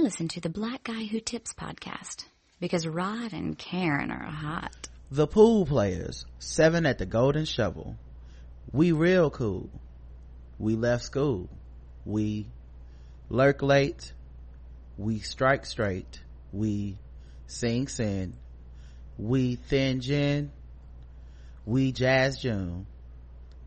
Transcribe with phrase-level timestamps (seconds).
[0.00, 2.24] Listen to the Black Guy Who Tips podcast
[2.58, 4.88] because Rod and Karen are hot.
[5.10, 7.98] The Pool Players, seven at the Golden Shovel.
[8.72, 9.68] We real cool.
[10.58, 11.50] We left school.
[12.06, 12.46] We
[13.28, 14.14] lurk late.
[14.96, 16.22] We strike straight.
[16.50, 16.96] We
[17.46, 18.32] sing sin.
[19.18, 20.50] We thin gin.
[21.66, 22.86] We jazz June.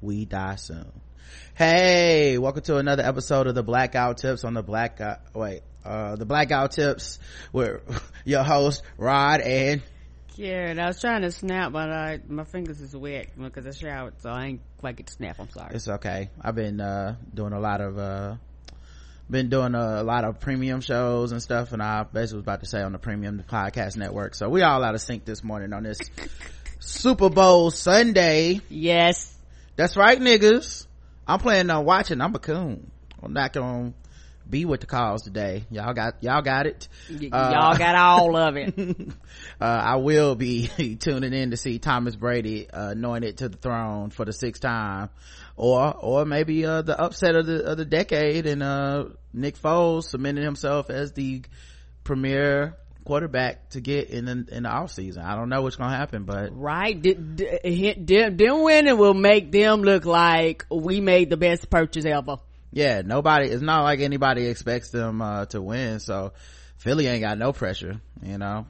[0.02, 0.92] We die soon.
[1.54, 6.26] Hey, welcome to another episode of the Blackout Tips on the Blackout, wait, uh, the
[6.26, 7.20] Blackout Tips
[7.52, 7.82] with
[8.26, 9.82] your host, Rod and
[10.36, 14.20] Karen, I was trying to snap, but I, my fingers is wet because I showered,
[14.20, 15.40] so I ain't quite get to snap.
[15.40, 15.76] I'm sorry.
[15.76, 16.30] It's okay.
[16.42, 18.36] I've been, uh, doing a lot of, uh,
[19.30, 22.62] been doing a, a, lot of premium shows and stuff, and I basically was about
[22.62, 24.34] to say on the premium podcast network.
[24.34, 26.00] So we all out of sync this morning on this
[26.80, 28.60] Super Bowl Sunday.
[28.70, 29.38] Yes.
[29.76, 30.88] That's right, niggas.
[31.28, 32.22] I'm planning on watching.
[32.22, 32.92] I'm a coon.
[33.22, 33.94] I'm not gonna
[34.50, 35.66] be with the cause today.
[35.72, 36.88] Y'all got, y'all got it.
[37.10, 38.78] Y- uh, y'all got all of it.
[39.62, 44.10] uh, I will be tuning in to see Thomas Brady, uh, anointed to the throne
[44.10, 45.10] for the sixth time.
[45.56, 50.06] Or, or maybe, uh, the upset of the, of the decade and, uh, Nick Foles
[50.06, 51.44] cementing himself as the
[52.04, 55.24] premier quarterback to get in the, in the off season.
[55.24, 60.66] I don't know what's gonna happen, but right, them winning will make them look like
[60.70, 62.38] we made the best purchase ever
[62.74, 66.34] yeah nobody it's not like anybody expects them uh, to win so
[66.78, 68.66] philly ain't got no pressure you know?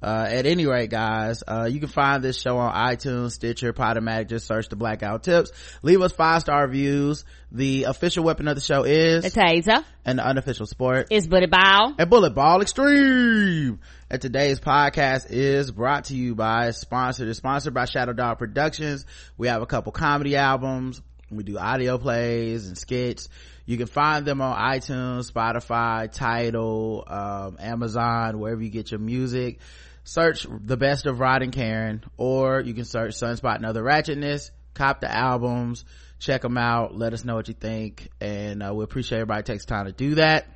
[0.00, 4.28] Uh, at any rate guys uh, you can find this show on itunes stitcher podomatic
[4.28, 5.50] just search the blackout tips.
[5.82, 7.24] Leave us five star reviews.
[7.50, 9.82] The official weapon of the show is a taser.
[10.04, 11.94] And the unofficial sport is bullet ball.
[11.98, 13.80] and bullet ball extreme.
[14.10, 17.28] And today's podcast is brought to you by sponsored.
[17.28, 19.04] Is sponsored by shadow dog productions.
[19.36, 23.28] We have a couple comedy albums we do audio plays and skits.
[23.66, 29.58] You can find them on itunes spotify Tidal um, amazon wherever you get your music.
[30.04, 34.50] Search the best of rod and karen or you can search sunspot and other ratchetness.
[34.74, 35.84] Cop the albums
[36.18, 39.64] check them out let us know what you think and uh, we appreciate everybody takes
[39.64, 40.46] time to do that.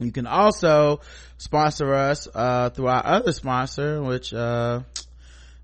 [0.00, 1.00] You can also
[1.38, 4.80] sponsor us uh, through our other sponsor which uh,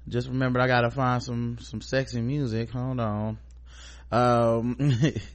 [0.06, 2.70] just remembered i gotta find some some sexy music.
[2.70, 3.38] Hold on
[4.14, 4.76] um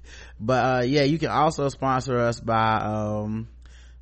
[0.39, 3.47] but uh, yeah you can also sponsor us by um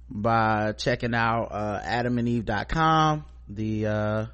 [0.09, 4.25] by checking out uh adamandeve.com the uh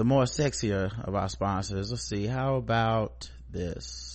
[0.00, 1.90] the more sexier of our sponsors.
[1.90, 4.09] Let's see how about this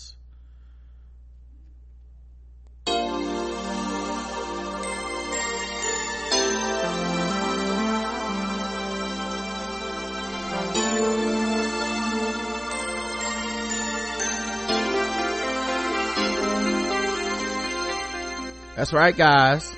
[18.75, 19.71] That's right, guys.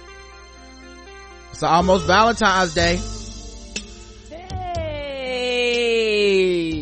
[1.52, 3.00] It's almost Valentine's Day.
[4.30, 5.62] Hey.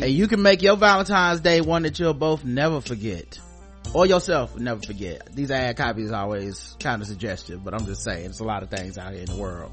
[0.02, 3.38] And you can make your Valentine's Day one that you'll both never forget.
[3.94, 5.34] Or yourself never forget.
[5.34, 8.62] These ad copies are always kind of suggestive, but I'm just saying, it's a lot
[8.62, 9.72] of things out here in the world.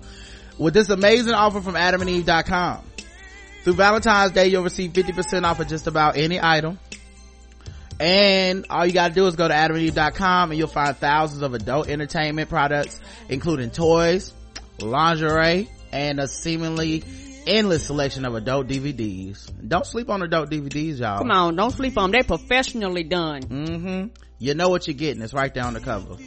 [0.57, 2.83] With this amazing offer from adamandeve.com.
[3.63, 6.77] Through Valentine's Day, you'll receive 50% off of just about any item
[7.99, 11.87] and all you gotta do is go to adamandeve.com and you'll find thousands of adult
[11.87, 12.99] entertainment products
[13.29, 14.33] including toys
[14.79, 17.03] lingerie and a seemingly
[17.45, 21.19] endless selection of adult dvds don't sleep on adult dvds y'all.
[21.19, 23.41] Come on don't sleep on them They're professionally done.
[23.43, 24.07] Mm-hmm.
[24.39, 25.21] You know what you're getting.
[25.21, 26.17] It's right there on the cover.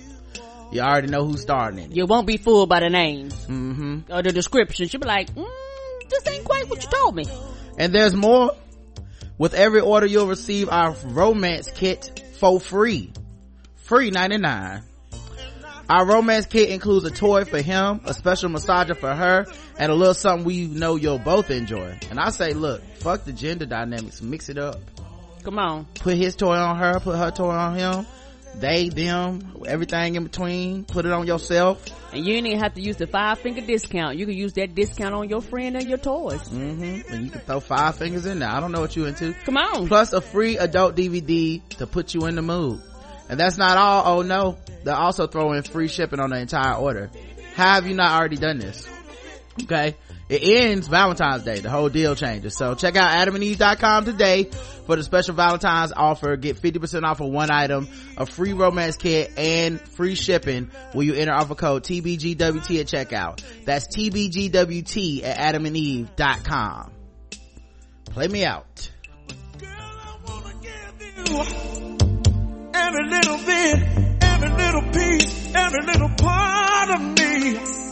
[0.73, 1.97] You already know who's starring in it.
[1.97, 3.35] You won't be fooled by the names.
[3.35, 4.11] Mm-hmm.
[4.11, 4.89] Or the description.
[4.91, 5.47] You'll be like mm,
[6.09, 7.27] this ain't quite what you told me.
[7.79, 8.53] And there's more
[9.39, 13.13] with every order, you'll receive our romance kit for free.
[13.77, 14.83] Free 99.
[15.89, 19.47] Our romance kit includes a toy for him, a special massager for her,
[19.79, 21.97] and a little something we know you'll both enjoy.
[22.11, 24.81] And I say, look, fuck the gender dynamics, mix it up.
[25.45, 25.85] Come on.
[26.01, 28.07] Put his toy on her, put her toy on him.
[28.59, 30.85] They, them, everything in between.
[30.85, 31.85] Put it on yourself.
[32.13, 34.17] And you ain't even have to use the five finger discount.
[34.17, 36.41] You can use that discount on your friend and your toys.
[36.49, 37.13] Mm-hmm.
[37.13, 38.49] And you can throw five fingers in there.
[38.49, 39.35] I don't know what you into.
[39.45, 39.89] Come on.
[39.89, 42.81] Plus a free adult DVD to put you in the mood.
[43.29, 44.19] And that's not all.
[44.19, 44.57] Oh no.
[44.85, 47.11] They'll also throw in free shipping on the entire order.
[47.55, 48.89] How have you not already done this?
[49.63, 49.97] Okay.
[50.29, 51.61] It ends Valentine's Day.
[51.61, 52.57] The whole deal changes.
[52.57, 54.51] So check out adamandeve.com today
[54.87, 56.37] for the special Valentine's offer.
[56.37, 61.15] Get 50% off of one item, a free romance kit, and free shipping when you
[61.15, 63.43] enter offer code TBGWT at checkout.
[63.65, 66.93] That's TBGWT at adamandeve.com.
[68.07, 68.91] Play me out.
[72.75, 77.86] Every little bit, every little piece, every little part of me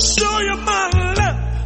[0.00, 1.64] show you my love.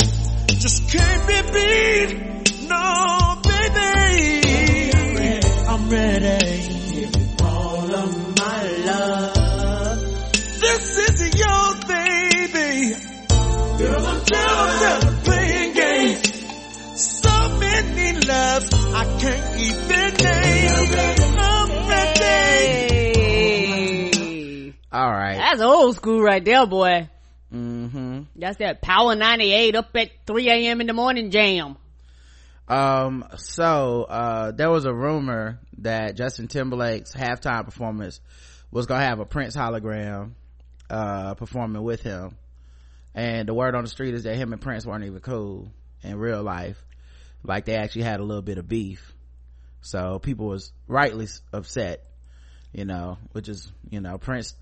[0.49, 2.69] Just can't be beat.
[2.69, 4.93] No, baby.
[5.69, 6.45] I'm ready.
[6.93, 10.01] Give you all of my love.
[10.61, 12.95] This is your baby.
[13.79, 16.23] Girl, I'm tired of playing games.
[17.01, 20.71] So many loves I can't even name.
[21.39, 22.21] I'm ready.
[24.15, 24.73] Hey.
[24.93, 27.09] all right That's old school right there, boy.
[27.53, 30.81] mm-hmm That's that Power 98 up at 3 a.m.
[30.81, 31.76] in the morning jam.
[32.67, 38.21] Um, so, uh, there was a rumor that Justin Timberlake's halftime performance
[38.71, 40.32] was gonna have a Prince hologram,
[40.88, 42.37] uh, performing with him.
[43.15, 45.71] And the word on the street is that him and Prince weren't even cool
[46.03, 46.82] in real life.
[47.43, 49.12] Like they actually had a little bit of beef.
[49.82, 52.03] So people was rightly upset,
[52.73, 54.55] you know, which is, you know, Prince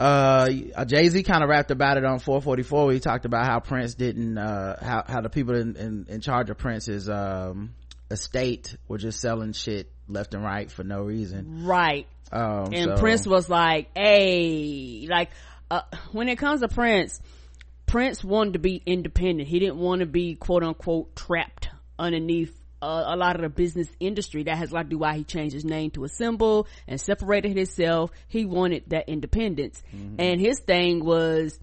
[0.00, 3.94] uh jay-z kind of rapped about it on 444 where he talked about how prince
[3.94, 7.74] didn't uh how, how the people in, in in charge of prince's um
[8.10, 12.06] estate were just selling shit left and right for no reason Right.
[12.32, 15.30] um And so- Prince was like, hey, like,
[15.70, 15.82] uh,
[16.12, 17.20] when it comes to Prince,
[17.86, 19.48] Prince wanted to be independent.
[19.48, 21.68] He didn't want to be quote unquote trapped
[21.98, 24.44] underneath uh, a lot of the business industry.
[24.44, 27.00] That has a lot to do why he changed his name to a symbol and
[27.00, 28.10] separated himself.
[28.28, 29.82] He wanted that independence.
[30.18, 31.58] And his thing was,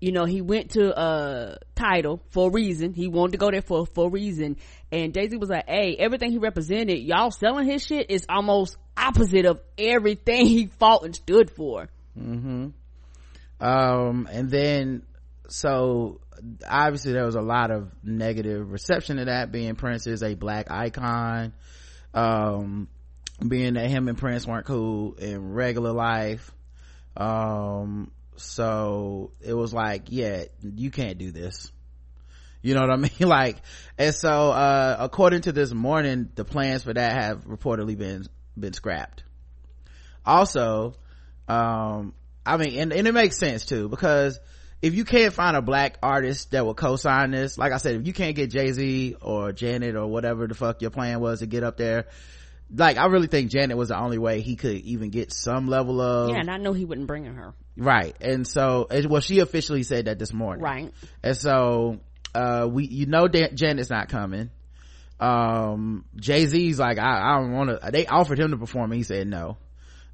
[0.00, 2.92] you know, he went to uh Tidal for a reason.
[2.92, 4.56] He wanted to go there for for a reason.
[4.90, 8.76] And Jay Z was like, "Hey, everything he represented, y'all selling his shit is almost
[8.96, 11.88] opposite of everything he fought and stood for."
[12.18, 12.68] Hmm.
[13.60, 15.02] um and then
[15.52, 16.20] so
[16.66, 20.70] obviously there was a lot of negative reception to that being prince is a black
[20.70, 21.52] icon.
[22.14, 22.88] Um
[23.46, 26.50] being that him and prince weren't cool in regular life.
[27.18, 31.70] Um so it was like yeah you can't do this.
[32.62, 33.10] You know what i mean?
[33.20, 33.58] Like
[33.98, 38.24] and so uh according to this morning the plans for that have reportedly been
[38.58, 39.22] been scrapped.
[40.24, 40.94] Also
[41.46, 42.14] um
[42.46, 44.40] i mean and, and it makes sense too because
[44.82, 48.06] if you can't find a black artist that will co-sign this like i said if
[48.06, 51.62] you can't get jay-z or janet or whatever the fuck your plan was to get
[51.62, 52.06] up there
[52.74, 56.00] like i really think janet was the only way he could even get some level
[56.00, 57.54] of yeah, and I know he wouldn't bring her.
[57.76, 60.92] right and so well she officially said that this morning Right.
[61.22, 62.00] and so
[62.34, 64.50] uh we you know that janet's not coming
[65.20, 69.04] um jay-z's like i, I don't want to they offered him to perform and he
[69.04, 69.56] said no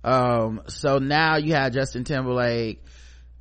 [0.05, 2.85] um so now you have justin timberlake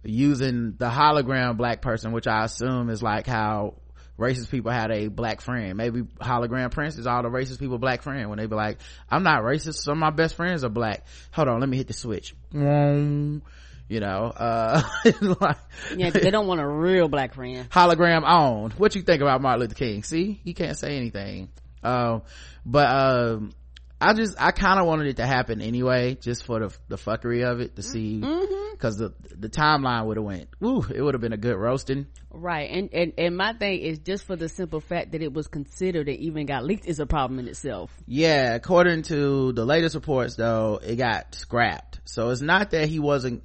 [0.04, 3.74] using the hologram black person which i assume is like how
[4.18, 5.78] racist people had a black friend.
[5.78, 8.80] Maybe hologram prince is all the racist people black friend when they be like
[9.12, 9.76] i'm not racist.
[9.76, 11.06] Some of my best friends are black.
[11.34, 12.34] Hold on let me hit the switch.
[13.90, 14.82] You know uh
[15.22, 15.58] like,
[15.96, 17.70] Yeah, 'cause they don't want a real black friend.
[17.70, 18.72] hologram on.
[18.72, 20.02] What you think about martin luther king?
[20.04, 20.42] See?
[20.44, 21.50] He can't say anything.
[21.84, 22.24] Um
[22.66, 23.52] but um
[24.00, 27.44] i just i kind of wanted it to happen anyway just for the the fuckery
[27.44, 28.72] of it to mm, see mm-hmm.
[28.74, 32.08] because the the timeline would have went woo it would have been a good roasting
[32.40, 32.70] Right.
[32.70, 36.08] And, and and my thing is just for the simple fact that it was considered
[36.08, 37.92] and even got leaked is a problem in itself.
[38.06, 43.00] yeah according to the latest reports though it got scrapped so it's not that he
[43.00, 43.44] wasn't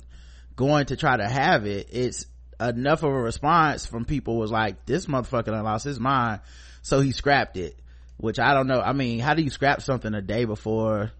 [0.56, 2.26] going to try to have it it's
[2.60, 6.40] enough of a response from people was like this motherfucker lost his mind
[6.82, 7.78] so he scrapped it
[8.22, 11.10] which i don't know i mean how do you scrap something a day before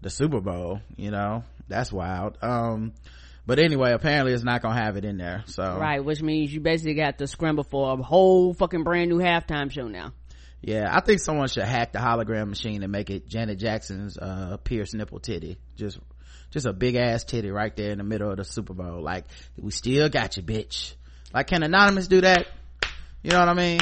[0.00, 2.92] the super bowl you know that's wild um
[3.46, 6.60] but anyway apparently it's not gonna have it in there so Right, which means you
[6.60, 10.12] basically got to scramble for a whole fucking brand new halftime show now.
[10.60, 14.58] Yeah, I think someone should hack the hologram machine and make it Janet Jackson's uh
[14.62, 15.56] pierced nipple titty.
[15.76, 15.98] Just
[16.50, 19.02] just a big ass titty right there in the middle of the Super Bowl.
[19.02, 19.24] Like,
[19.56, 20.94] we still got you, bitch.
[21.32, 22.46] Like, can Anonymous do that?
[23.22, 23.80] You know what I mean?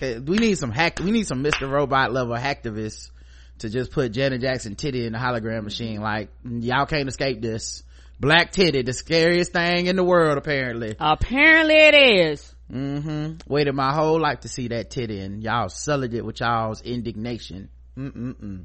[0.00, 1.70] We need some hack, we need some Mr.
[1.70, 3.10] Robot level hacktivists
[3.58, 6.00] to just put Janet Jackson titty in the hologram machine.
[6.00, 7.82] Like, y'all can't escape this.
[8.20, 10.94] Black titty, the scariest thing in the world, apparently.
[10.98, 12.54] Apparently it is.
[12.72, 16.40] Mm hmm Waited my whole life to see that titty and y'all sullied it with
[16.40, 17.68] y'all's indignation.
[17.96, 18.64] Mm-mm-mm.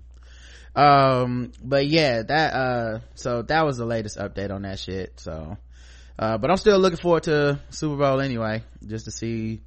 [0.75, 5.19] Um, but yeah, that, uh, so that was the latest update on that shit.
[5.19, 5.57] So,
[6.17, 9.62] uh, but I'm still looking forward to Super Bowl anyway, just to see,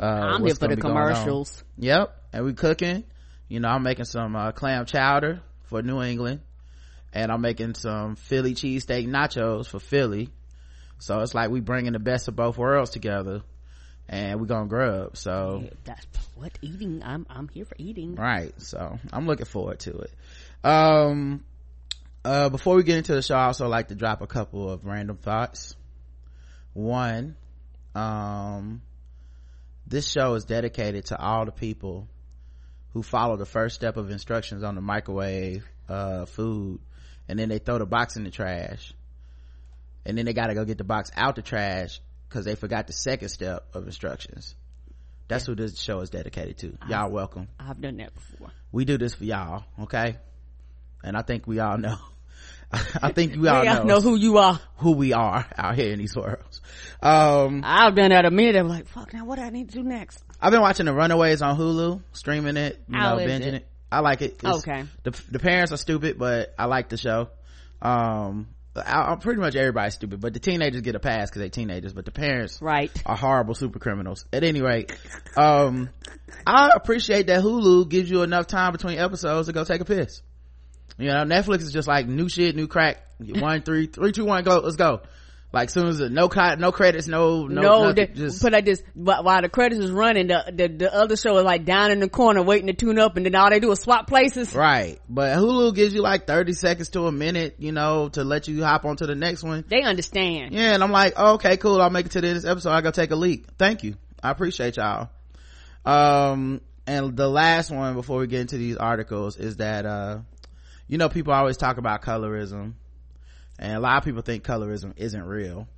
[0.00, 1.14] uh, I'm here for the gonna be going on.
[1.14, 1.64] commercials.
[1.78, 2.16] Yep.
[2.32, 3.04] And we cooking.
[3.48, 6.40] You know, I'm making some, uh, clam chowder for New England
[7.12, 10.30] and I'm making some Philly cheesesteak nachos for Philly.
[10.98, 13.42] So it's like we bringing the best of both worlds together
[14.08, 15.16] and we gonna grub.
[15.16, 17.02] So, That's what eating.
[17.04, 18.16] I'm I'm here for eating.
[18.16, 18.52] right.
[18.60, 20.12] So I'm looking forward to it.
[20.62, 21.44] Um,
[22.24, 24.84] uh, before we get into the show, I also like to drop a couple of
[24.84, 25.76] random thoughts.
[26.72, 27.36] One,
[27.94, 28.82] um
[29.86, 32.08] this show is dedicated to all the people
[32.92, 36.80] who follow the first step of instructions on the microwave uh food
[37.28, 38.92] and then they throw the box in the trash.
[40.06, 42.86] And then they got to go get the box out the trash because they forgot
[42.86, 44.54] the second step of instructions.
[45.28, 46.76] That's who this show is dedicated to.
[46.88, 47.48] Y'all welcome.
[47.58, 48.50] I've done that before.
[48.72, 50.16] we do this for y'all okay?
[51.02, 51.96] And i think we all know
[53.02, 54.60] i think we all We know, all know who you are.
[54.76, 56.60] who we are out here in these worlds
[57.02, 58.56] um I've done that a minute.
[58.56, 59.12] I'm like, fuck.
[59.12, 60.24] Now what do I need to do next?
[60.40, 63.54] I've been watching the Runaways on Hulu, streaming it, you How know, binging it?
[63.54, 63.68] it?
[63.92, 64.34] I like it.
[64.38, 64.84] It's- Okay.
[65.02, 67.28] The the parents are stupid, but I like the show.
[67.82, 71.48] Um, I, I'm pretty much everybody's stupid, but the teenagers get a pass because they're
[71.50, 72.90] teenagers, but the parents Right.
[73.04, 74.24] are horrible super criminals.
[74.32, 74.96] At any rate,
[75.36, 75.90] um,
[76.46, 80.22] I appreciate that Hulu gives you enough time between episodes to go take a piss.
[80.98, 83.02] You know, Netflix is just like new shit, new crack.
[83.18, 84.58] One, three, three, two, one, go.
[84.58, 85.02] Let's go.
[85.52, 88.52] Like as soon as the, no no credits, no, no, No, nothing, the- just put
[88.52, 88.82] like this.
[88.94, 92.08] While the credits is running, the, the the other show is like down in the
[92.08, 94.52] corner waiting to tune up, and then all they do is swap places.
[94.52, 94.98] Right.
[95.08, 98.64] But Hulu gives you like 30 seconds to a minute, you know, to let you
[98.64, 99.64] hop onto the next one.
[99.68, 100.54] They understand.
[100.54, 101.80] Yeah, and I'm like, oh, okay, cool.
[101.80, 102.70] I'll make it to the this episode.
[102.70, 103.46] I go take a leak.
[103.56, 103.94] Thank you.
[104.20, 105.10] I appreciate y'all.
[105.84, 110.18] Um, and the last one before we get into these articles is that, uh,
[110.88, 112.74] you know, people always talk about colorism
[113.58, 115.68] and a lot of people think colorism isn't real,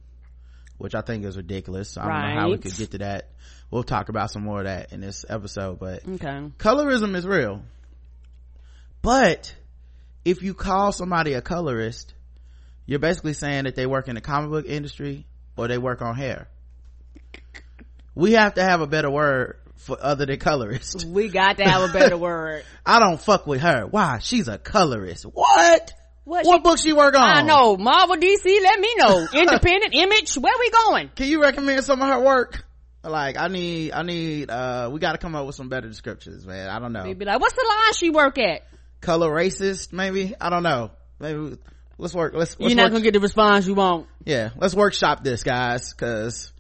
[0.79, 1.97] which I think is ridiculous.
[1.97, 3.31] I don't know how we could get to that.
[3.71, 6.51] We'll talk about some more of that in this episode, but Okay.
[6.59, 7.63] colorism is real
[9.03, 9.55] but
[10.25, 12.13] if you call somebody a colorist
[12.87, 15.25] you're basically saying that they work in the comic book industry
[15.57, 16.49] or they work on hair
[18.15, 21.89] we have to have a better word for other than colorist We got to have
[21.91, 22.65] a better word.
[22.85, 25.93] i don't fuck with her why she's a colorist what
[26.25, 26.45] What?
[26.47, 27.77] what she- book she work on I know.
[27.77, 29.29] Marvel, DC, let me know.
[29.33, 31.11] Independent, Image, where we going?
[31.15, 32.65] can you recommend some of her work
[33.05, 36.45] like i need i need uh we got to come up with some better descriptions
[36.45, 38.63] man i don't know They be like, what's the line she work at?
[39.01, 40.91] color racist maybe i don't know
[41.21, 41.57] maybe
[41.99, 44.09] let's work let's, let's You're not work- gonna get the response you want.
[44.25, 46.51] yeah let's workshop this guys because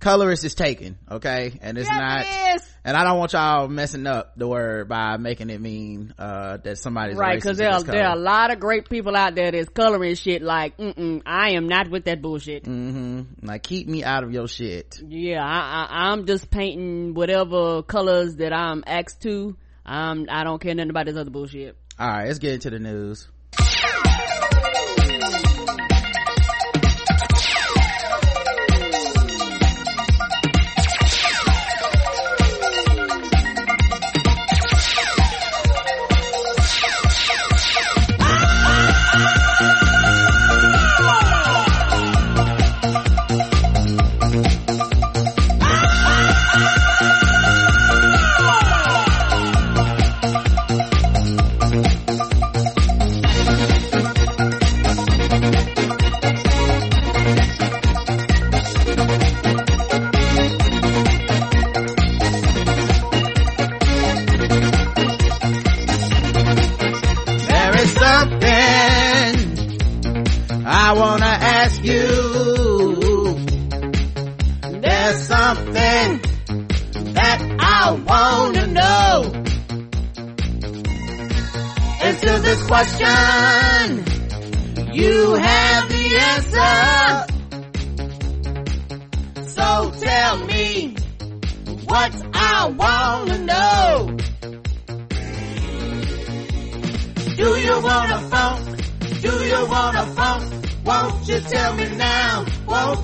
[0.00, 2.26] colorist is taken okay and it's Yes, not
[2.56, 6.58] it and i don't want y'all messing up the word by making it mean uh
[6.58, 9.50] that somebody's Right, because there are, there are a lot of great people out there
[9.52, 12.64] that's coloring shit like, mm-mm, I am not with that bullshit.
[12.64, 17.82] mm-hmm like keep me out of your shit Yeah, I, I, I'm just painting whatever
[17.82, 19.56] colors that I'm asked to.
[19.84, 21.76] Um, I don't care nothing about this other bullshit.
[21.98, 23.28] all right let's get into the news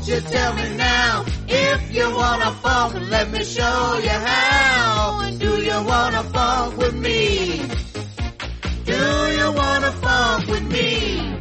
[0.02, 1.24] Won't you tell me now?
[1.46, 5.30] If you wanna funk, let me show you how.
[5.30, 7.58] Do you wanna funk with me?
[8.84, 11.38] Do you wanna funk with me?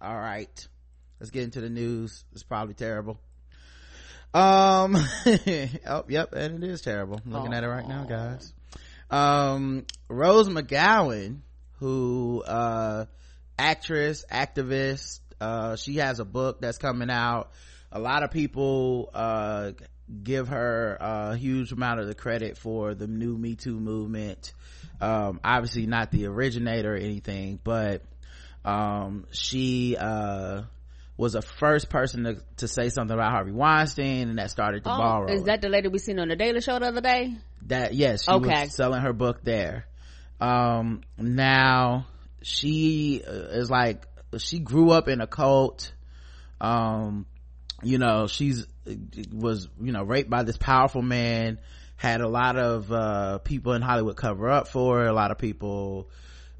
[0.00, 0.68] All right.
[1.18, 2.24] Let's get into the news.
[2.30, 3.18] It's probably terrible.
[4.32, 4.94] Um,
[5.88, 7.20] oh, yep, and it is terrible.
[7.26, 8.52] I'm looking at it right now, guys.
[9.10, 11.40] Um, Rose McGowan,
[11.80, 13.06] who, uh,
[13.58, 17.50] actress, activist, uh, she has a book that's coming out.
[17.90, 19.72] A lot of people, uh,
[20.22, 24.52] give her a huge amount of the credit for the new Me Too movement.
[25.00, 28.02] Um, obviously not the originator or anything, but,
[28.64, 30.62] um, she, uh,
[31.16, 34.90] was the first person to, to say something about Harvey Weinstein and that started the
[34.90, 37.00] ball Oh, rolling is that the lady we seen on the Daily Show the other
[37.00, 37.34] day?
[37.66, 38.62] that yes she Okay.
[38.62, 39.86] was selling her book there
[40.40, 42.06] um now
[42.42, 44.06] she uh, is like
[44.38, 45.92] she grew up in a cult.
[46.60, 47.26] Um
[47.82, 48.66] you know she's
[49.32, 51.58] was you know raped by this powerful man
[51.96, 55.38] had a lot of uh people in hollywood cover up for her a lot of
[55.38, 56.10] people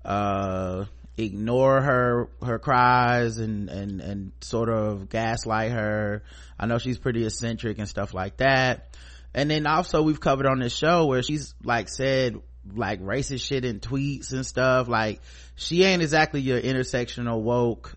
[0.04, 0.84] uh
[1.18, 6.22] ignore her her cries and and and sort of gaslight her.
[6.58, 8.96] I know she's pretty eccentric and stuff like that.
[9.34, 12.36] And then also we've covered on this show where she's like said
[12.74, 14.88] like racist shit in tweets and stuff.
[14.88, 15.20] Like
[15.56, 17.94] she ain't exactly your intersectional woke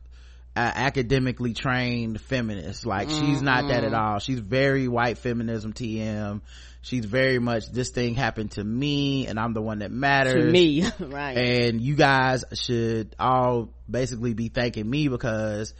[0.55, 2.85] uh, academically trained feminist.
[2.85, 3.25] Like mm-hmm.
[3.25, 4.19] she's not that at all.
[4.19, 6.41] She's very white feminism tm
[6.81, 10.33] she's very much this thing happened to me and i'm the one that matters.
[10.33, 11.37] to me right.
[11.37, 15.73] And you guys should all basically be thanking me because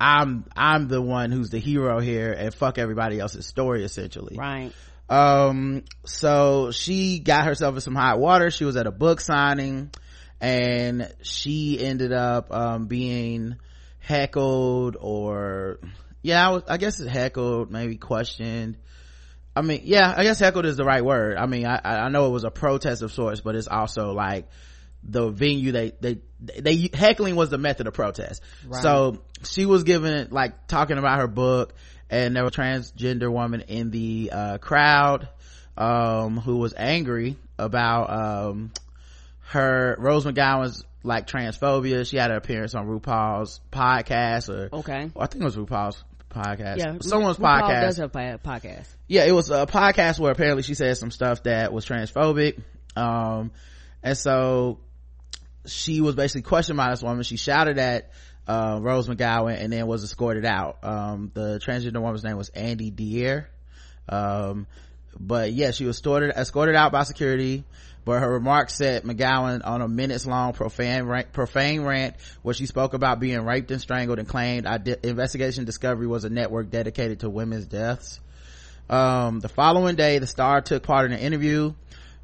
[0.00, 4.36] i'm i'm the one who's the hero here and fuck everybody else's story essentially.
[4.36, 4.72] Right
[5.08, 9.90] um so she got herself in some hot water she was at a book signing
[10.40, 13.56] and she ended up um being
[13.98, 15.80] heckled or
[16.22, 18.76] yeah I, was, I guess it's heckled maybe questioned
[19.58, 21.36] I mean, yeah, I guess heckled is the right word.
[21.36, 24.46] I mean, I, I know it was a protest of sorts, but it's also like
[25.02, 26.18] the venue they, they,
[26.60, 28.40] they, heckling was the method of protest.
[28.64, 28.80] Right.
[28.80, 31.74] So she was given, like, talking about her book
[32.10, 35.28] and there was a transgender woman in the, uh, crowd,
[35.76, 38.72] um, who was angry about, um,
[39.50, 42.08] her, Rose McGowan's like transphobia.
[42.08, 45.10] She had an appearance on RuPaul's podcast or, okay.
[45.16, 46.78] I think it was RuPaul's podcast.
[46.78, 47.80] Yeah, someone's RuPaul podcast.
[47.82, 48.86] Does have podcast.
[49.06, 52.60] Yeah, it was a podcast where apparently she said some stuff that was transphobic.
[52.96, 53.52] Um,
[54.02, 54.80] and so
[55.66, 57.22] she was basically questioned by this woman.
[57.22, 58.10] She shouted at
[58.48, 60.78] uh, Rose McGowan and then was escorted out.
[60.82, 63.48] Um, the transgender woman's name was Andi Dier.
[64.08, 64.66] Um,
[65.20, 67.64] but yeah, she was escorted, escorted out by security
[68.08, 72.64] but her remarks set McGowan on a minutes long profane rant, profane rant where she
[72.64, 74.66] spoke about being raped and strangled and claimed
[75.02, 78.18] investigation discovery was a network dedicated to women's deaths.
[78.88, 81.74] Um, the following day, the star took part in an interview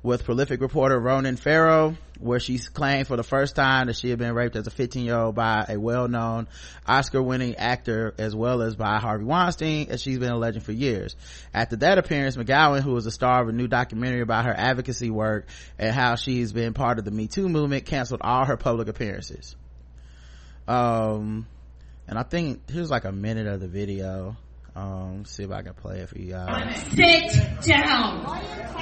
[0.04, 4.18] with prolific reporter Ronan Farrow, where she claimed for the first time that she had
[4.18, 6.46] been raped as a 15 year old by a well-known
[6.86, 11.16] Oscar-winning actor as well as by Harvey Weinstein, as she's been a legend for years.
[11.54, 15.08] After that appearance, McGowan, who was the star of a new documentary about her advocacy
[15.08, 18.88] work and how she's been part of the Me Too movement, canceled all her public
[18.88, 19.56] appearances.
[20.68, 21.46] Um,
[22.06, 24.36] and I think here's like a minute of the video.
[24.76, 26.82] Um, see if I can play it for you guys.
[26.94, 27.30] Sit
[27.62, 28.26] down.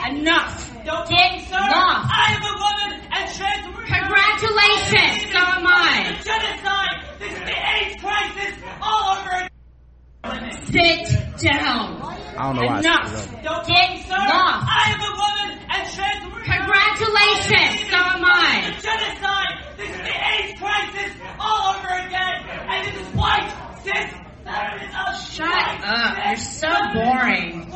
[0.09, 0.73] Enough.
[0.87, 1.57] Don't Get sir.
[1.57, 2.09] off.
[2.09, 3.67] I am a woman and trans.
[3.77, 5.33] Congratulations.
[5.33, 6.17] So am I.
[6.25, 7.19] Genocide.
[7.21, 10.53] This is the AIDS crisis all over again.
[10.65, 12.01] Sit down.
[12.01, 12.79] I don't know why.
[12.81, 13.43] Enough.
[13.43, 14.15] Don't Get sir.
[14.17, 14.65] off.
[14.65, 16.25] I am a woman and trans.
[16.33, 17.91] Congratulations.
[17.91, 18.73] So am I.
[18.81, 19.77] Genocide.
[19.77, 22.49] This is the AIDS crisis all over again.
[22.49, 23.53] And this is white,
[23.85, 24.11] cis,
[24.45, 26.19] Shut up.
[26.27, 27.71] You're so boring.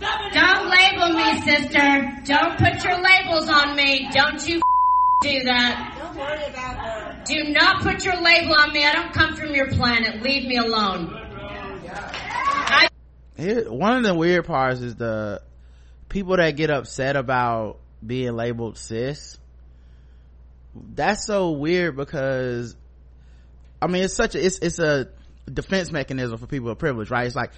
[0.00, 2.18] Don't Don't label me, sister.
[2.24, 4.08] Don't put your labels on me.
[4.12, 4.60] Don't you
[5.20, 5.94] do that.
[5.98, 7.22] Don't worry about her.
[7.24, 8.84] Do not put your label on me.
[8.84, 10.22] I don't come from your planet.
[10.22, 11.14] Leave me alone.
[11.94, 12.88] I-
[13.36, 15.42] Here, one of the weird parts is the
[16.08, 19.38] people that get upset about being labeled cis.
[20.74, 22.74] That's so weird because
[23.80, 25.08] I mean it's such a it's it's a
[25.52, 27.26] defense mechanism for people of privilege, right?
[27.26, 27.52] It's like,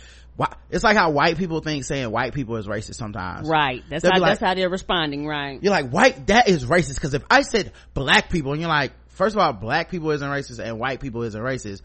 [0.70, 3.48] it's like how white people think saying white people is racist sometimes.
[3.48, 3.82] Right.
[3.88, 5.62] That's how, like, that's how they're responding, right?
[5.62, 7.00] You're like, white, that is racist.
[7.00, 10.28] Cause if I said black people and you're like, first of all, black people isn't
[10.28, 11.82] racist and white people isn't racist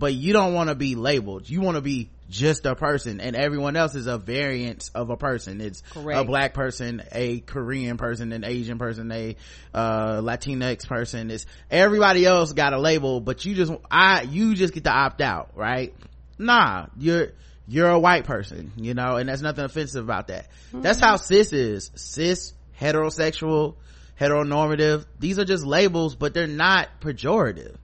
[0.00, 1.48] but you don't want to be labeled.
[1.48, 5.16] You want to be just a person and everyone else is a variant of a
[5.16, 5.60] person.
[5.60, 6.18] It's Correct.
[6.18, 9.36] a black person, a Korean person, an Asian person, a,
[9.74, 11.30] uh, Latinx person.
[11.30, 15.20] It's everybody else got a label, but you just, I, you just get to opt
[15.20, 15.94] out, right?
[16.38, 17.32] Nah, you're,
[17.68, 20.46] you're a white person, you know, and there's nothing offensive about that.
[20.68, 20.82] Mm-hmm.
[20.82, 21.90] That's how cis is.
[21.96, 23.74] Cis, heterosexual,
[24.18, 25.04] heteronormative.
[25.18, 27.76] These are just labels, but they're not pejorative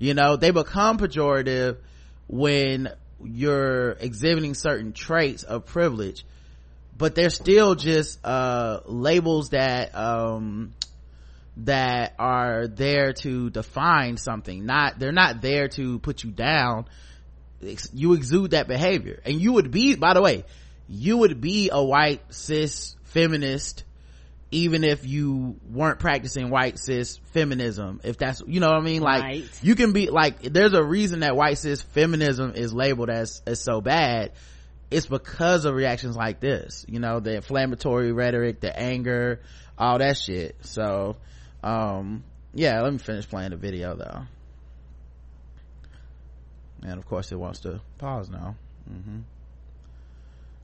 [0.00, 1.76] you know they become pejorative
[2.26, 2.88] when
[3.24, 6.24] you're exhibiting certain traits of privilege
[7.00, 10.74] but they're still just uh, labels that um,
[11.56, 14.66] that are there to define something.
[14.66, 16.84] Not they're not there to put you down.
[17.94, 19.18] You exude that behavior.
[19.24, 20.44] And you would be by the way
[20.90, 23.84] you would be a white cis feminist
[24.52, 29.00] even if you weren't practicing white cis feminism if that's you know what i mean?
[29.00, 29.44] Like right.
[29.62, 33.60] you can be like there's a reason that white cis feminism is labeled as as
[33.60, 34.32] so bad.
[34.90, 39.40] It's because of reactions like this you know the inflammatory rhetoric the anger
[39.78, 40.56] all that shit.
[40.62, 41.16] So
[41.62, 44.22] um yeah let me finish playing the video though.
[46.82, 48.56] And of course it wants to pause now.
[48.90, 49.18] Mm-hmm.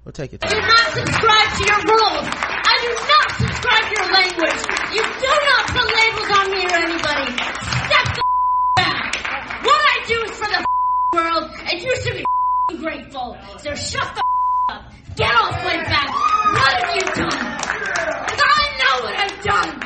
[0.05, 0.40] we'll take it.
[0.44, 2.27] I do not subscribe to your rules.
[2.27, 4.61] I do not subscribe to your language.
[4.96, 7.29] You do not put labels on me or anybody.
[7.87, 8.22] Step the
[8.77, 9.12] back.
[9.62, 10.64] What I do is for the
[11.12, 12.25] world, and you should be
[12.79, 13.37] grateful.
[13.59, 14.22] So shut the
[14.72, 14.92] up.
[15.16, 16.09] Get off my back.
[16.09, 17.40] What have you done?
[18.27, 19.83] 'Cause I know what I've done.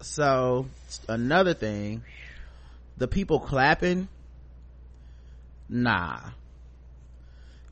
[0.00, 0.66] so
[1.08, 2.02] another thing
[2.96, 4.08] the people clapping
[5.68, 6.18] nah.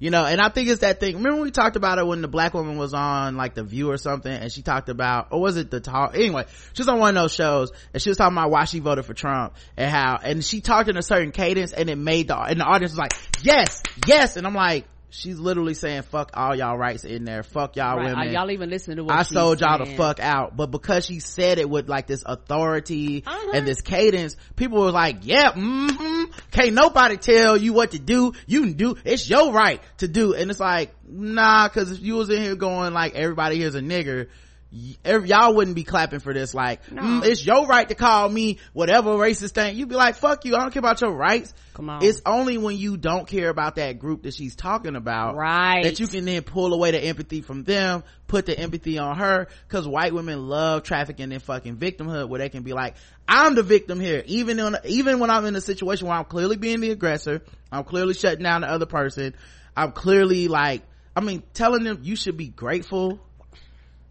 [0.01, 2.29] You know and i think it's that thing remember we talked about it when the
[2.29, 5.57] black woman was on like the view or something and she talked about or was
[5.57, 6.15] it the talk?
[6.15, 6.45] Anyway
[6.75, 9.07] she was on one of those shows and she was talking about why she voted
[9.07, 12.37] for trump and how and she talked in a certain cadence and it made the
[12.37, 16.55] and the audience was like yes yes and i'm like she's literally saying fuck all
[16.55, 18.13] y'all rights in there fuck y'all Right.
[18.13, 19.97] Are women y'all even listening to what I sold y'all the saying?
[19.97, 20.57] fuck out.
[20.57, 23.51] But because she said it with like this authority Uh-huh.
[23.55, 26.25] and this cadence, people were like, yeah, mm-hmm.
[26.51, 28.33] Can't nobody tell you what to do.
[28.47, 30.35] You can do, it's your right to do.
[30.35, 33.81] And it's like, nah, cause if you was in here going like, everybody here's a
[33.81, 34.29] nigger,
[34.75, 39.11] y'all wouldn't be clapping for this like, mm, it's your right to call me whatever
[39.11, 39.77] racist thing.
[39.77, 41.55] You'd be like, fuck you, I don't care about your rights.
[41.75, 42.05] Come on.
[42.05, 45.85] It's only when you don't care about that group that she's talking about Right.
[45.85, 49.49] that you can then pull away the empathy from them, put the empathy on her,
[49.69, 52.97] cause white women love trafficking and fucking victimhood where they can be like,
[53.29, 54.23] I'm the victim here.
[54.27, 57.85] Even in, even when I'm in a situation where I'm clearly being the aggressor, I'm
[57.85, 59.35] clearly shutting down the other person,
[59.77, 60.83] I'm clearly like,
[61.17, 63.21] I mean, telling them you should be grateful,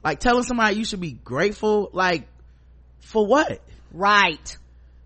[0.04, 2.28] like telling somebody you should be grateful, like,
[3.00, 3.62] for what?
[3.92, 4.58] Right.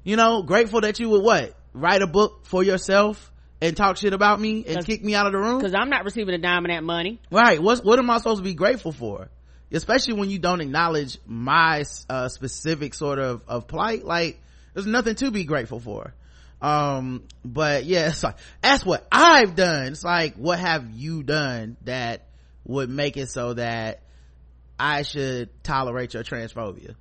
[0.03, 1.53] You know, grateful that you would what?
[1.73, 3.31] Write a book for yourself
[3.61, 5.59] and talk shit about me and kick me out of the room?
[5.61, 7.19] Cause I'm not receiving a dime of that money.
[7.31, 9.29] right what what am i supposed to be grateful for
[9.71, 14.39] especially when you don't acknowledge my uh, specific sort of of plight like
[14.73, 16.13] there's nothing to be grateful for
[16.61, 21.77] um but yeah it's like that's what i've done it's like what have you done
[21.83, 22.25] that
[22.63, 24.01] would make it so that
[24.79, 26.95] i should tolerate your transphobia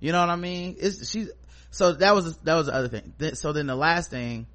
[0.00, 1.30] you know what i mean it's she's
[1.70, 4.46] so that was that was the other thing so then the last thing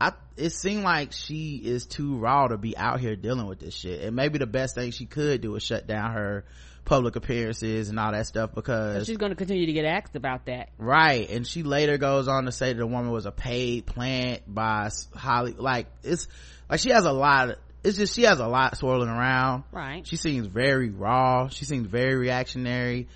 [0.00, 3.74] I it seemed like she is too raw to be out here dealing with this
[3.74, 4.02] shit.
[4.02, 6.44] And maybe the best thing she could do is shut down her
[6.84, 10.70] public appearances and all that stuff because She's gonna continue to get asked about that.
[10.78, 11.30] right.
[11.30, 14.90] And she later goes on to say that the woman was a paid plant by
[15.14, 15.54] Holly.
[15.56, 16.26] Like it's
[16.68, 17.50] like she has a lot.
[17.50, 19.64] Of, it's just she has a lot swirling around.
[19.70, 20.06] Right.
[20.06, 21.48] She seems very raw.
[21.48, 23.08] She seems very reactionary.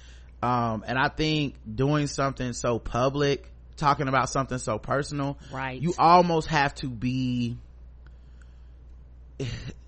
[0.42, 5.81] Um, and I think doing something so public, talking about something so personal, Right.
[5.81, 7.57] you almost have to be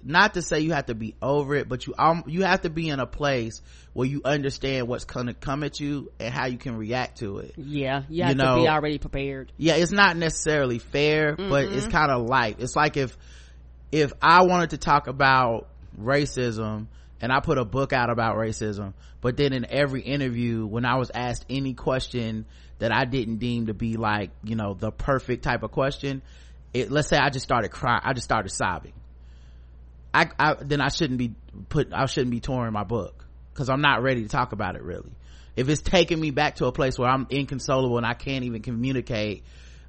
[0.03, 2.71] not to say you have to be over it but you um, you have to
[2.71, 3.61] be in a place
[3.93, 7.55] where you understand what's gonna come at you and how you can react to it
[7.57, 8.03] Yeah.
[8.09, 9.53] You You have to be already prepared.
[9.57, 13.17] yeah it's not necessarily fair but it's kind of life it's like if
[13.93, 15.69] if i wanted to talk about
[16.01, 16.87] racism
[17.21, 20.97] and i put a book out about racism but then in every interview when i
[20.97, 22.47] was asked any question
[22.79, 26.23] that i didn't deem to be like you know the perfect type of question
[26.73, 28.93] it let's say i just started crying i just started sobbing
[30.13, 31.35] I, I then I shouldn't be
[31.69, 34.83] put I shouldn't be touring my book because I'm not ready to talk about it
[34.83, 35.13] really.
[35.57, 38.63] If it's taking me back to a place where I'm inconsolable and I can't even
[38.63, 39.45] communicate,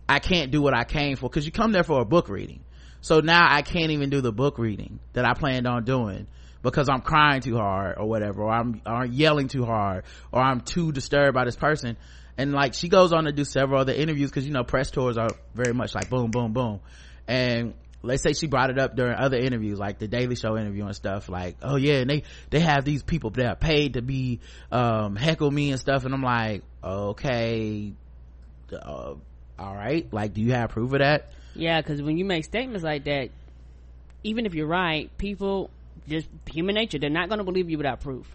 [0.10, 2.62] I can't do what I came for because you come there for a book reading.
[3.02, 6.28] So now I can't even do the book reading that I planned on doing
[6.62, 10.62] because I'm crying too hard or whatever, or I'm, or yelling too hard, or I'm
[10.62, 11.98] too disturbed by this person.
[12.38, 15.18] And like she goes on to do several other interviews because you know press tours
[15.18, 16.80] are very much like boom, boom, boom.
[17.28, 20.86] And let's say she brought it up during other interviews like the daily show interview
[20.86, 24.02] and stuff like oh yeah and they they have these people that are paid to
[24.02, 24.40] be
[24.72, 27.94] um heckle me and stuff and i'm like okay
[28.74, 29.14] uh,
[29.60, 32.84] all right like do you have proof of that Yeah, because when you make statements
[32.84, 33.30] like that,
[34.24, 35.70] even if you're right, people
[36.08, 38.28] just human nature, they're not gonna believe you without proof.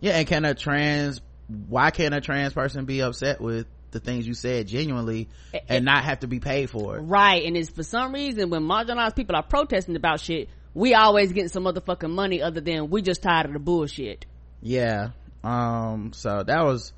[0.00, 1.20] yeah and can a trans
[1.68, 5.28] why can't a trans person be upset with the things you said genuinely
[5.68, 8.62] and not have to be paid for it Right, and it's for some reason when
[8.62, 13.02] marginalized people are protesting about shit, we always getting some motherfucking money other than we
[13.02, 14.24] just tired of the bullshit.
[14.62, 15.10] yeah
[15.44, 16.92] um so that was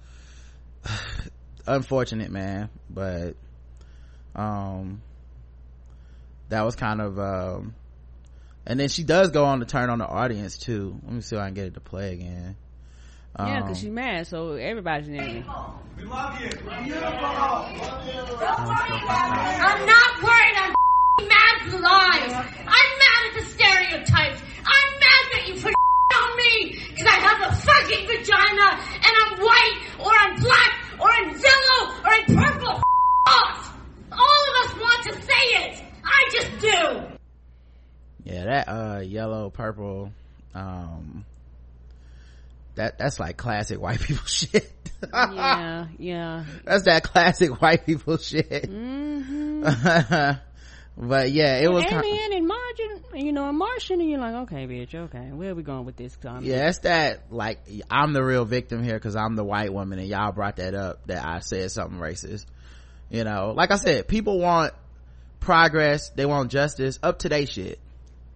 [1.66, 3.34] unfortunate man but
[4.36, 5.00] um
[6.54, 7.74] that was kind of um,
[8.64, 11.00] and then she does go on to turn on the audience too.
[11.02, 12.56] Let me see if i can get it to play again.
[13.36, 15.44] Yeah because um, she's mad so everybody's angry
[15.96, 16.88] we love you i'm
[19.86, 20.54] not worried.
[20.54, 20.74] I'm
[21.26, 22.32] mad at lies.
[22.32, 24.40] I'm mad at the stereotypes.
[24.64, 25.74] I'm mad that you put
[26.14, 28.68] on me because i have a fucking vagina
[29.02, 32.82] and i'm white or i'm black or i'm yellow or i'm purple.
[33.26, 35.93] All of us want to say it
[38.44, 40.12] that uh yellow purple
[40.54, 41.24] um
[42.74, 44.70] that that's like classic white people shit.
[45.12, 46.44] Yeah yeah.
[46.64, 48.70] That's that classic white people shit.
[48.70, 49.64] Mm-hmm.
[50.96, 54.34] but yeah it was kind alien and margin you know a martian and you're like
[54.34, 55.30] okay bitch okay.
[55.32, 57.58] Where are we going with this time yeah it's that like
[57.90, 61.04] i'm the real victim here because i'm the white woman and y'all brought that up
[61.06, 62.46] that i said something racist.
[63.10, 64.72] You know like i said people want
[65.44, 67.78] progress they want justice up to their shit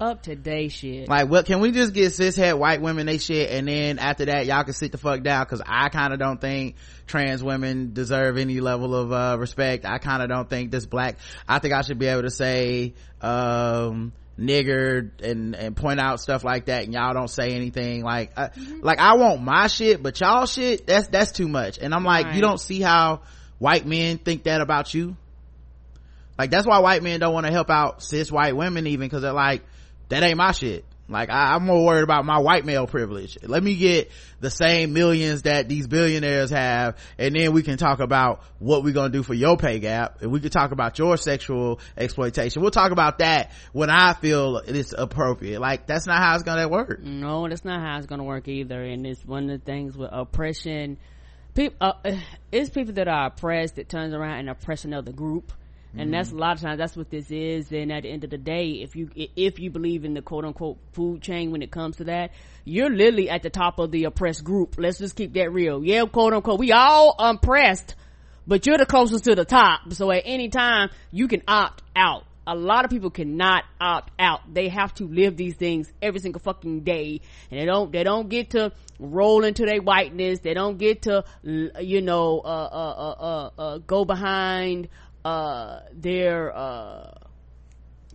[0.00, 1.08] up to date shit.
[1.08, 4.46] Like, what can we just get cishet white women they shit, and then after that,
[4.46, 5.44] y'all can sit the fuck down?
[5.44, 9.84] Because I kind of don't think trans women deserve any level of uh, respect.
[9.84, 11.18] I kind of don't think this black.
[11.48, 16.44] I think I should be able to say um nigger and and point out stuff
[16.44, 18.78] like that and y'all don't say anything like uh, mm-hmm.
[18.82, 22.36] like i want my shit but y'all shit that's that's too much and i'm like
[22.36, 23.20] you don't see how
[23.58, 25.16] white men think that about you
[26.38, 29.22] like that's why white men don't want to help out cis white women even because
[29.22, 29.62] they're like
[30.08, 30.84] that ain't my shit.
[31.10, 33.38] Like I, am more worried about my white male privilege.
[33.42, 38.00] Let me get the same millions that these billionaires have and then we can talk
[38.00, 40.20] about what we're gonna do for your pay gap.
[40.20, 42.60] And we can talk about your sexual exploitation.
[42.60, 45.60] We'll talk about that when i feel it's appropriate.
[45.60, 47.00] Like that's not how it's gonna work.
[47.02, 48.82] No that's not how it's gonna work either.
[48.82, 50.98] And it's one of the things with oppression.
[51.54, 51.92] People uh,
[52.52, 55.52] it's people that are oppressed that turns around and oppress another group
[55.98, 57.72] and that's a lot of times that's what this is.
[57.72, 60.44] And at the end of the day if you if you believe in the quote
[60.44, 62.30] unquote food chain when it comes to that
[62.64, 64.76] you're literally at the top of the oppressed group.
[64.78, 65.84] Let's just keep that real.
[65.84, 67.96] Yeah quote unquote we all oppressed
[68.46, 69.92] but you're the closest to the top.
[69.92, 72.24] So at any time you can opt out.
[72.46, 74.54] A lot of people cannot opt out.
[74.54, 77.20] They have to live these things every single fucking day.
[77.50, 80.38] And they don't they don't get to roll into their whiteness.
[80.38, 84.88] They don't get to you know uh uh uh uh, uh go behind
[85.28, 87.10] uh their uh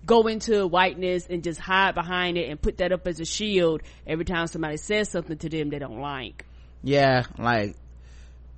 [0.06, 3.82] go into whiteness and just hide behind it and put that up as a shield
[4.08, 6.46] every time somebody says something to them they don't like.
[6.82, 7.76] Yeah like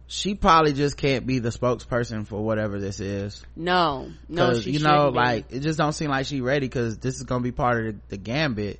[0.07, 3.43] she probably just can't be the spokesperson for whatever this is.
[3.57, 7.23] No no you know like it just don't seem like she ready because this is
[7.23, 8.79] gonna be part of the, the gambit.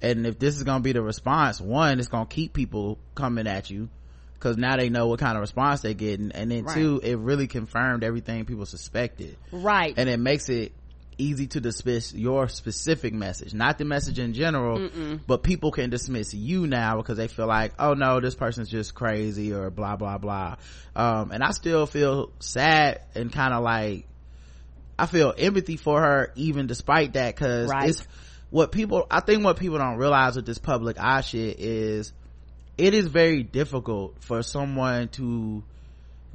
[0.00, 3.70] And if this is gonna be the response one it's gonna keep people coming at
[3.70, 3.88] you
[4.42, 6.74] because now they know what kind of response they're getting and then right.
[6.74, 10.72] two it really confirmed everything people suspected right and it makes it
[11.18, 15.20] easy to dismiss your specific message not the message in general Mm-mm.
[15.26, 18.94] but people can dismiss you now because they feel like oh no this person's just
[18.94, 20.56] crazy or blah blah blah
[20.96, 24.06] um, and i still feel sad and kind of like
[24.98, 27.90] i feel empathy for her even despite that because right.
[27.90, 28.04] it's
[28.50, 32.12] what people i think what people don't realize with this public eye shit is
[32.78, 35.62] it is very difficult for someone to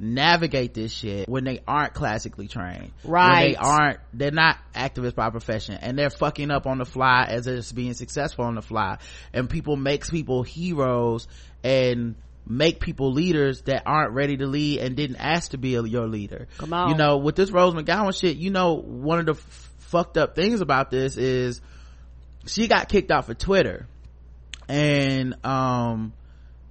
[0.00, 2.92] navigate this shit when they aren't classically trained.
[3.04, 3.30] Right.
[3.30, 7.26] When they aren't, they're not activists by profession and they're fucking up on the fly
[7.28, 8.98] as it's being successful on the fly.
[9.32, 11.26] And people makes people heroes
[11.64, 12.14] and
[12.46, 16.06] make people leaders that aren't ready to lead and didn't ask to be a, your
[16.06, 16.46] leader.
[16.58, 16.90] Come on.
[16.90, 20.34] You know, with this Rose McGowan shit, you know, one of the f- fucked up
[20.34, 21.60] things about this is
[22.46, 23.86] she got kicked off of Twitter
[24.68, 26.12] and, um,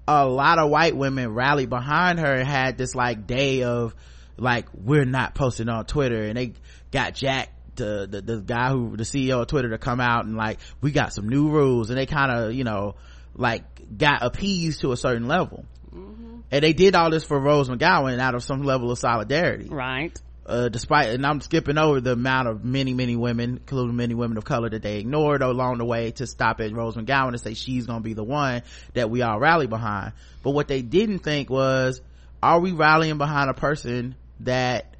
[0.07, 3.93] a lot of white women rallied behind her and had this like day of
[4.37, 6.23] like we're not posting on twitter.
[6.23, 6.53] And they
[6.91, 10.35] got jack the, the, the guy who the ceo of twitter to come out and
[10.35, 11.89] like we got some new rules.
[11.89, 12.95] And they kind of you know
[13.35, 15.65] like got appeased to a certain level.
[15.93, 16.39] Mm-hmm.
[16.51, 19.67] and they did all this for rose mcgowan out of some level of solidarity.
[19.69, 24.13] Right uh, despite and i'm skipping over the amount of many many women including many
[24.13, 27.39] women of color that they ignored along the way to stop at rose mcgowan and
[27.39, 28.61] say she's gonna be the one
[28.93, 32.01] that we all rally behind but what they didn't think was
[32.41, 34.95] are we rallying behind a person that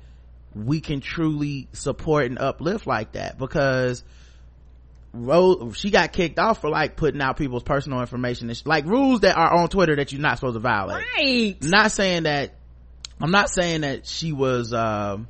[0.56, 4.04] we can truly support and uplift like that because
[5.14, 9.22] Rose, she got kicked off for like putting out people's personal information, and like rules
[9.22, 11.04] that are on Twitter that you're not supposed to violate.
[11.18, 11.56] Right.
[11.62, 12.56] Not saying that,
[13.20, 15.28] I'm not saying that she was, um,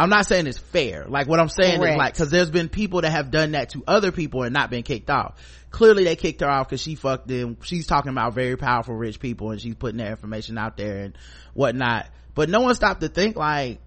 [0.00, 1.04] I'm not saying it's fair.
[1.06, 1.92] Like what I'm saying Correct.
[1.92, 4.70] is like, cause there's been people that have done that to other people and not
[4.70, 5.38] been kicked off.
[5.70, 7.58] Clearly they kicked her off cause she fucked them.
[7.62, 11.18] She's talking about very powerful rich people and she's putting their information out there and
[11.52, 12.08] whatnot.
[12.34, 13.78] But no one stopped to think like,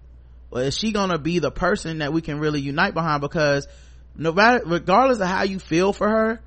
[0.50, 3.20] well, is she gonna be the person that we can really unite behind?
[3.20, 3.66] Because
[4.14, 6.40] no matter, regardless of how you feel for her,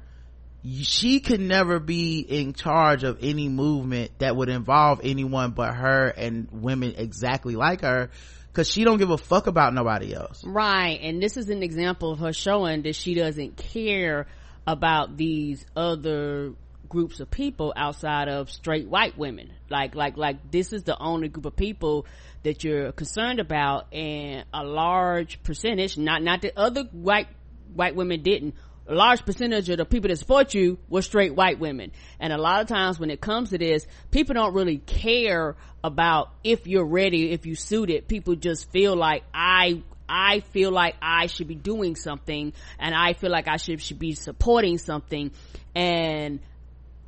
[0.63, 6.07] she could never be in charge of any movement that would involve anyone but her
[6.07, 8.09] and women exactly like her
[8.57, 10.43] because she don't give a fuck about nobody else.
[10.43, 14.25] Right and this is an example of her showing that she doesn't care
[14.65, 16.53] about these other
[16.89, 19.53] groups of people outside of straight white women.
[19.69, 22.07] Like like like this is the only group of people
[22.41, 27.27] that you're concerned about and a large percentage not not that other white
[27.75, 28.55] white women didn't
[28.87, 31.91] a large percentage of the people that support you were straight white women.
[32.19, 36.31] And a lot of times when it comes to this, people don't really care about
[36.43, 38.07] if you're ready, if you suit it.
[38.07, 43.13] People just feel like I, I feel like I should be doing something and I
[43.13, 45.31] feel like I should, should be supporting something
[45.75, 46.39] and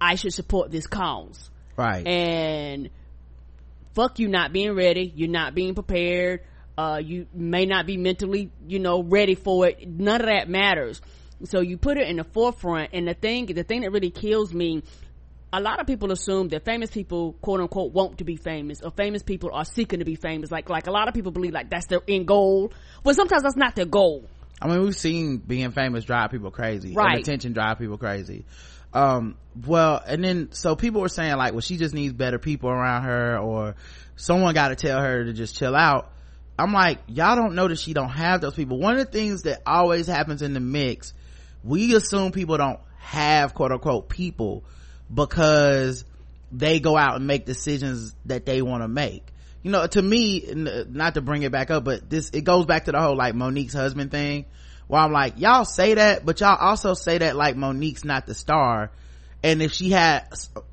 [0.02, 1.50] I should support this cause.
[1.78, 2.90] right And
[3.94, 5.12] fuck you not being ready.
[5.16, 6.42] You're not being prepared.
[6.78, 9.86] Uh, you may not be mentally, you know, ready for it.
[9.88, 11.02] None of that matters.
[11.44, 12.92] So you put it in the forefront.
[12.94, 14.84] And the thing, the thing that really kills me,
[15.52, 18.92] a lot of people assume that famous people, quote unquote, want to be famous, or
[18.92, 20.52] famous people are seeking to be famous.
[20.52, 22.72] Like, like a lot of people believe like that's their end goal.
[23.04, 24.26] Well, sometimes that's not their goal.
[24.62, 26.94] I mean, we've seen being famous drive people crazy.
[26.94, 27.14] Right.
[27.14, 28.46] And attention drive people crazy.
[28.94, 32.70] Um, well, and then, so people were saying like, well, she just needs better people
[32.70, 33.76] around her or
[34.16, 36.12] someone got to tell her to just chill out.
[36.58, 38.80] I'm like, y'all don't know that she don't have those people.
[38.80, 41.14] One of the things that always happens in the mix,
[41.64, 44.64] we assume people don't have quote unquote people
[45.14, 46.06] because
[46.52, 49.26] they go out and make decisions that they want to make.
[49.64, 52.86] You know to me not to bring it back up but this it goes back
[52.86, 54.46] to the whole like Mo'Nique's husband thing
[54.88, 58.34] where i'm like y'all say that but y'all also say that like Mo'Nique's not the
[58.34, 58.92] star.
[59.42, 60.28] And if she had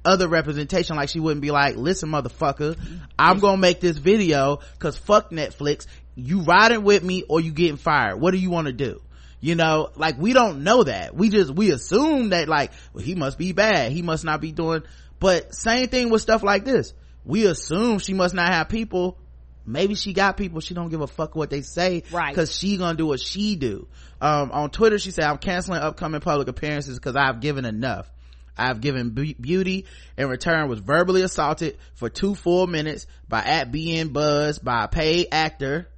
[0.05, 2.79] other representation like she wouldn't be like listen motherfucker
[3.18, 5.87] i'm gonna make this video because fuck netflix.
[6.14, 8.20] You riding with me or you getting fired.
[8.20, 9.01] What do you want to do
[9.40, 11.14] you know like we don't know that.
[11.14, 13.92] We just we assume that like well, he must be bad.
[13.92, 14.83] He must not be doing
[15.18, 16.92] but same thing with stuff like this.
[17.25, 19.18] We assume she must not have people.
[19.64, 20.61] Maybe she got people.
[20.61, 22.29] She don't give a fuck what they say Right.
[22.33, 23.88] because she gonna do what she do.
[24.20, 28.11] Um, on twitter she said i'm canceling upcoming public appearances because i've given enough.
[28.57, 29.85] I've given be- beauty
[30.16, 34.88] in return was verbally assaulted for two full minutes by at being Buzz by a
[34.88, 35.88] paid actor,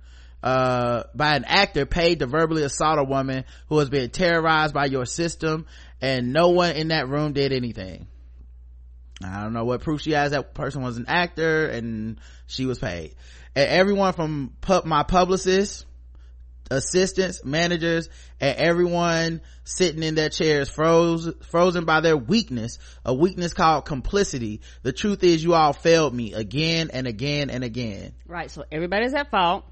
[0.48, 4.86] uh, by an actor paid to verbally assault a woman who has been terrorized by
[4.86, 5.66] your system
[6.00, 8.06] and no one in that room did anything.
[9.22, 12.78] I don't know what proof she has that person was an actor and she was
[12.78, 13.14] paid.
[13.54, 15.84] And everyone from pu- my publicist,
[16.70, 18.08] assistants, managers,
[18.40, 24.62] and everyone sitting in their chairs froze, frozen by their weakness, a weakness called complicity.
[24.82, 28.14] The truth is you all failed me again and again and again.
[28.26, 28.50] Right.
[28.50, 29.64] So everybody's at fault.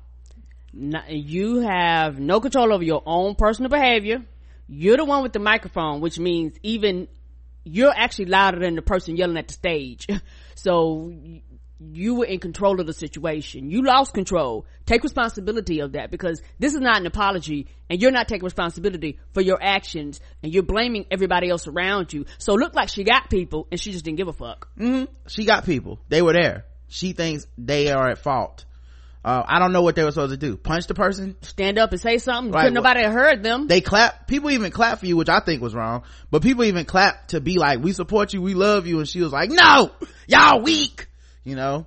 [0.78, 4.22] Not, you have no control over your own personal behavior.
[4.68, 7.08] You're the one with the microphone, which means even
[7.64, 10.06] you're actually louder than the person yelling at the stage.
[10.58, 11.12] So
[11.78, 13.70] you were in control of the situation.
[13.70, 14.66] You lost control.
[14.86, 19.18] Take responsibility of that because this is not an apology and you're not taking responsibility
[19.32, 22.24] for your actions and you're blaming everybody else around you.
[22.38, 24.68] So it looked like she got people and she just didn't give a fuck.
[24.78, 25.12] Mm-hmm.
[25.28, 26.00] She got people.
[26.08, 26.64] They were there.
[26.88, 28.64] She thinks they are at fault.
[29.26, 30.56] Uh, I don't know what they were supposed to do.
[30.56, 31.34] Punch the person?
[31.42, 32.52] Stand up and say something.
[32.52, 33.66] Right, Couldn't nobody have heard them.
[33.66, 34.28] they clap.
[34.28, 36.04] People even clap for you which i think was wrong.
[36.30, 38.40] But people even clap to be like we support you.
[38.40, 39.00] We love you.
[39.00, 39.90] And she was like no!
[40.28, 41.08] Y'all weak!
[41.42, 41.86] You know?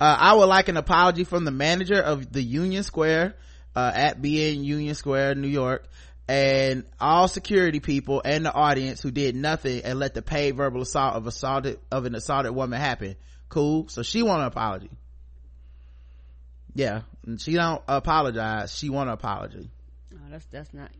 [0.00, 3.36] Uh, i would like an apology from the manager of the union square
[3.76, 5.86] uh, at B&N union square new york
[6.26, 10.82] and all security people and the audience who did nothing and let the paid verbal
[10.82, 13.14] assault of assaulted of an assaulted woman happen.
[13.48, 13.88] Cool.
[13.88, 14.90] So she want an apology
[16.74, 19.70] yeah and she don't apologize she want an apology
[20.12, 20.90] No, that's that's not.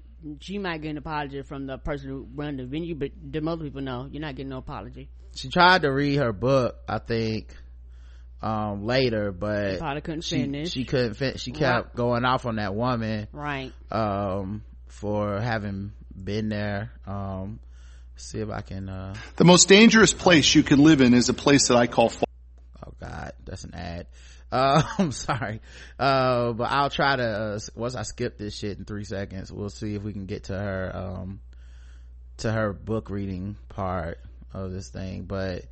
[0.41, 3.65] She might get an apology from the person who run the venue, but the other
[3.65, 5.09] people know you're not getting no apology.
[5.35, 7.55] she tried to read her book i think
[8.43, 10.71] um later but Probably couldn't she, finish.
[10.73, 11.95] she couldn't fin- she kept Right.
[11.97, 13.73] going off on that woman Right.
[13.91, 17.61] um for having been there um
[18.17, 21.35] see if i can uh The most dangerous place you can live in is a
[21.35, 22.27] place that I call fa-
[22.87, 24.07] oh god that's an ad
[24.53, 25.61] uh, i'm sorry
[25.99, 29.71] uh but i'll try to uh, once i skip this shit in three seconds we'll
[29.71, 31.41] see if we can get to her um
[32.39, 34.19] to her book reading part
[34.53, 35.65] of this thing but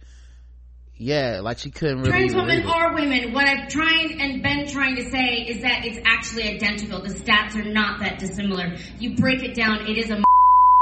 [0.97, 3.33] yeah like she couldn't really Trans women are women.
[3.33, 7.01] What I've trying and been trying to say is that it's actually identical.
[7.01, 8.77] The stats are not that dissimilar.
[8.99, 10.21] You break it down, it is a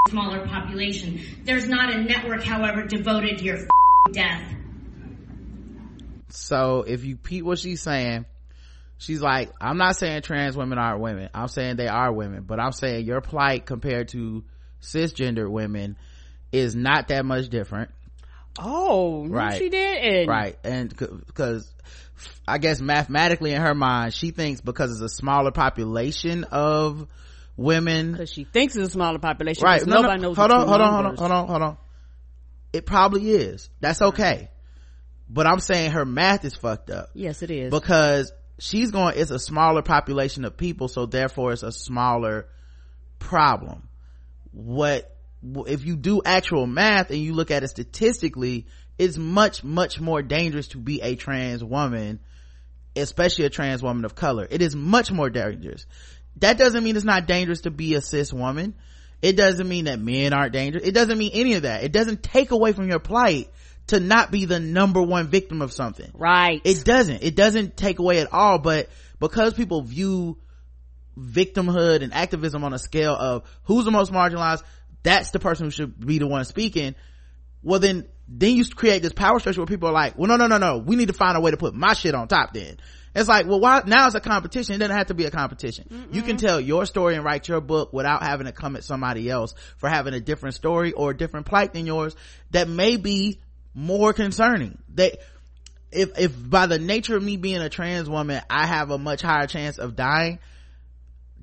[0.08, 1.20] smaller population.
[1.44, 3.58] There's not a network, however, devoted to your
[4.12, 4.54] death.
[6.36, 8.26] So if you peep what she's saying,
[8.98, 11.30] she's like, I'm not saying trans women aren't women.
[11.34, 14.44] I'm saying they are women, but I'm saying your plight compared to
[14.82, 15.96] cisgender women
[16.52, 17.90] is not that much different.
[18.58, 19.58] Oh, Right.
[19.58, 20.28] she did.
[20.28, 20.58] Right.
[20.64, 20.94] And
[21.26, 21.72] because
[22.46, 27.06] I guess mathematically in her mind, she thinks because it's a smaller population of
[27.56, 28.12] women.
[28.12, 29.64] Because she thinks it's a smaller population.
[29.64, 29.86] Right.
[29.86, 30.36] No, no, Nobody knows.
[30.36, 31.76] hold on, hold on, hold on, hold on, hold on.
[32.72, 33.68] It probably is.
[33.80, 34.50] That's okay.
[35.28, 37.10] But I'm saying her math is fucked up.
[37.14, 37.70] Yes, it is.
[37.70, 42.48] because she's going it's a smaller population of people so therefore it's a smaller
[43.18, 43.88] problem.
[44.52, 45.14] What
[45.66, 48.66] if you do actual math and you look at it statistically
[48.98, 52.20] it's much much more dangerous to be a trans woman
[52.96, 54.46] especially a trans woman of color.
[54.50, 55.86] It is much more dangerous.
[56.36, 58.74] That doesn't mean it's not dangerous to be a cis woman.
[59.22, 60.84] It doesn't mean that men aren't dangerous.
[60.84, 61.84] It doesn't mean any of that.
[61.84, 63.50] It doesn't take away from your plight
[63.88, 66.10] to not be the number one victim of something.
[66.14, 66.60] Right.
[66.64, 67.22] It doesn't.
[67.22, 68.88] It doesn't take away at all but
[69.20, 70.38] because people view
[71.18, 74.62] victimhood and activism on a scale of who's the most marginalized
[75.02, 76.94] that's the person who should be the one speaking
[77.62, 80.46] well then then you create this power structure where people are like well no no
[80.46, 80.78] no no.
[80.78, 82.78] We need to find a way to put my shit on top then.
[83.14, 84.74] It's like well why now it's a competition.
[84.74, 85.88] It doesn't have to be a competition.
[85.90, 86.14] Mm-mm.
[86.14, 89.30] you can tell your story and write your book without having to come at somebody
[89.30, 92.14] else for having a different story or a different plight than yours
[92.50, 93.40] that may be
[93.76, 94.78] more concerning.
[94.94, 95.18] That
[95.92, 99.22] if if by the nature of me being a trans woman i have a much
[99.22, 100.40] higher chance of dying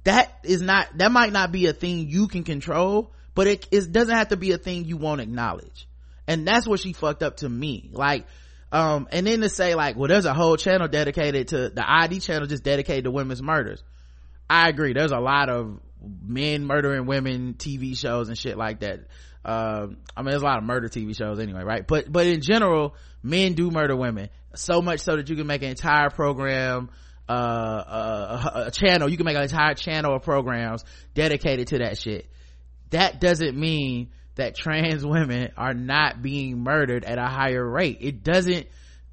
[0.03, 3.91] that is not that might not be a thing you can control but it, it
[3.91, 5.87] doesn't have to be a thing you won't acknowledge.
[6.27, 7.89] And that's what she fucked up to me.
[7.91, 8.25] Like
[8.71, 12.19] um and then to say like well there's a whole channel dedicated to the id
[12.21, 13.83] channel just dedicated to women's murders.
[14.49, 14.93] I agree.
[14.93, 15.79] There's a lot of
[16.21, 19.07] men murdering women tv shows and shit like that
[19.45, 21.85] uh, i mean there's a lot of murder tv shows anyway right?
[21.87, 24.29] But but in general men do murder women.
[24.55, 26.89] So much so that you can make an entire program
[27.27, 29.09] uh, a, a channel.
[29.09, 30.83] You can make an entire channel of programs
[31.13, 32.29] dedicated to that shit.
[32.91, 37.99] That doesn't mean that trans women are not being murdered at a higher rate.
[38.01, 38.67] It doesn't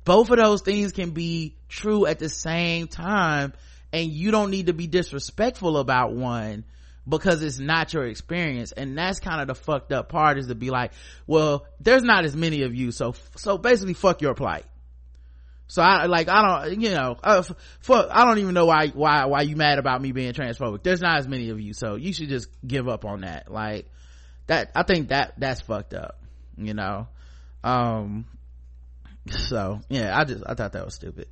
[0.05, 3.53] both of those things can be true at the same time
[3.93, 6.65] and you don't need to be disrespectful about one
[7.09, 10.55] because it's not your experience and that's kind of the fucked up part is to
[10.55, 10.93] be like
[11.27, 14.65] well there's not as many of you so so basically fuck your plight
[15.71, 17.43] so I like I don't you know uh,
[17.79, 20.83] fuck I don't even know why why why you mad about me being transphobic.
[20.83, 23.53] There's not as many of you, so you should just give up on that.
[23.53, 23.89] Like
[24.49, 26.21] that I think that that's fucked up.
[26.59, 27.07] You know.
[27.63, 28.27] Um.
[29.29, 31.29] So yeah, I just I thought that was stupid.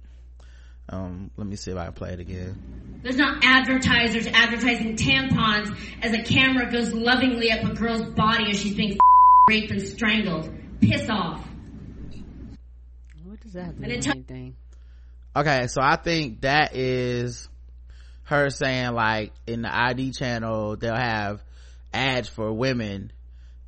[0.91, 3.01] Um, let me see if I can play it again.
[3.03, 8.61] There's not advertisers advertising tampons as a camera goes lovingly up a girl's body as
[8.61, 8.99] she's being
[9.49, 10.51] raped and strangled.
[10.81, 11.45] Piss off
[13.25, 14.57] What does that have to do with anything?
[15.37, 17.49] Okay, so I think that is
[18.25, 21.43] her saying like in the ID channel they'll have
[21.93, 23.13] ads for women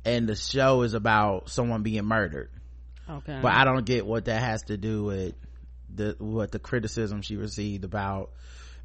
[0.05, 2.49] and the show is about someone being murdered.
[3.09, 3.39] Okay.
[3.41, 5.35] But I don't get what that has to do with
[5.95, 8.31] the what the criticism she received about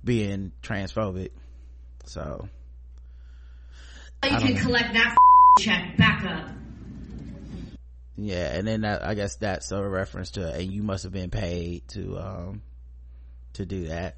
[0.04, 1.30] being transphobic.
[2.04, 2.48] So
[4.24, 4.60] you can know.
[4.60, 5.16] collect that
[5.58, 6.50] check back up
[8.16, 11.30] yeah and then that, i guess that's a reference to and you must have been
[11.30, 12.62] paid to um
[13.54, 14.16] to do that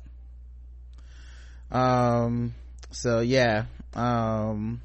[1.71, 2.55] um
[2.91, 3.65] so yeah
[3.95, 4.81] um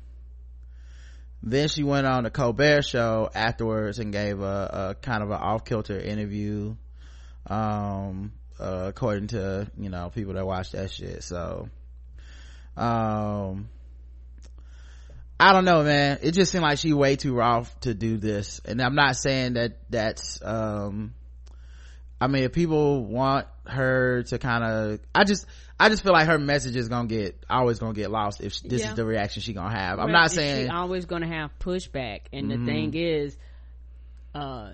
[1.42, 5.38] then she went on the colbert show afterwards and gave a, a kind of an
[5.38, 6.76] off-kilter interview
[7.48, 11.68] um uh, according to you know people that watch that shit so
[12.78, 13.68] um
[15.44, 16.20] I don't know, man.
[16.22, 18.62] It just seemed like she way too raw to do this.
[18.64, 21.14] And I'm not saying that that's, um,
[22.22, 25.46] I mean, if people want her to kind of, I just,
[25.78, 28.84] I just feel like her message is gonna get, always gonna get lost if this
[28.84, 28.92] yeah.
[28.92, 30.00] is the reaction she gonna have.
[30.00, 30.70] I'm not saying.
[30.70, 32.22] always gonna have pushback.
[32.32, 32.66] And mm-hmm.
[32.66, 33.38] the thing is,
[34.34, 34.72] uh,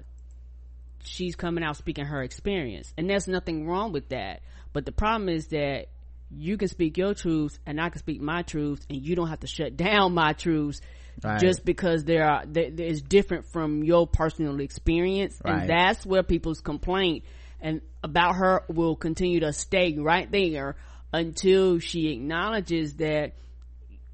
[1.09, 2.93] she's coming out speaking her experience.
[2.97, 4.41] And there's nothing wrong with that.
[4.73, 5.87] But the problem is that
[6.31, 9.39] you can speak your truths and I can speak my truths and you don't have
[9.39, 10.81] to shut down my truths
[11.23, 11.39] right.
[11.39, 15.61] just because there are there is different from your personal experience right.
[15.61, 17.23] and that's where people's complaint
[17.59, 20.75] and about her will continue to stay right there
[21.11, 23.33] until she acknowledges that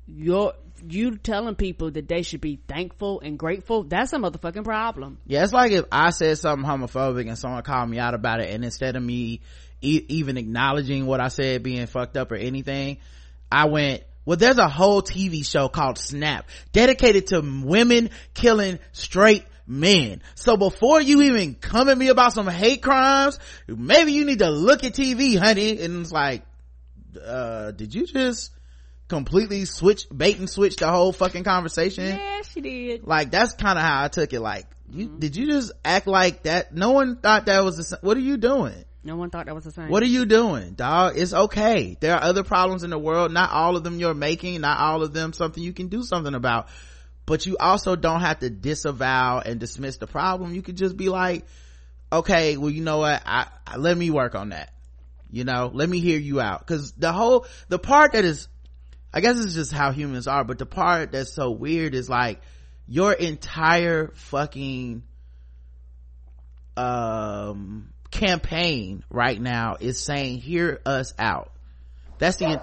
[0.08, 0.54] your
[0.94, 5.44] you telling people that they should be thankful and grateful that's a motherfucking problem yeah
[5.44, 8.64] it's like if i said something homophobic and someone called me out about it and
[8.64, 9.42] instead of me
[9.86, 12.98] e- even acknowledging what I said being fucked up or anything,
[13.52, 19.46] I went, well, there's a whole TV show called Snap dedicated to women killing straight
[19.68, 20.22] men.
[20.34, 24.50] So before you even come at me about some hate crimes, maybe you need to
[24.50, 25.80] look at TV, honey.
[25.80, 26.44] And it's like,
[27.24, 28.52] uh, did you just
[29.08, 32.06] completely switch, bait and switch the whole fucking conversation?
[32.06, 33.06] Yeah, she did.
[33.06, 34.40] Like, that's kind of how I took it.
[34.40, 35.20] Like, you, mm-hmm.
[35.20, 36.74] did you just act like that?
[36.74, 38.86] No one thought that was the, what are you doing?
[39.04, 39.90] No one thought that was the same.
[39.90, 41.14] What are you doing, dog?
[41.16, 41.96] It's okay.
[42.00, 43.32] There are other problems in the world.
[43.32, 44.62] Not all of them you're making.
[44.62, 46.70] Not all of them something you can do something about.
[47.28, 50.56] But you also don't have to disavow and dismiss the problem.
[50.56, 51.46] You could just be like,
[52.12, 53.22] okay, well, you know what?
[53.26, 54.74] I, I let me work on that.
[55.30, 56.66] You know, let me hear you out.
[56.66, 58.48] Cause the whole, the part that is,
[59.16, 62.42] I guess it's just how humans are, but the part that's so weird is like,
[62.86, 65.04] your entire fucking
[66.78, 71.54] um campaign right now is saying hear us out.
[72.20, 72.62] That's the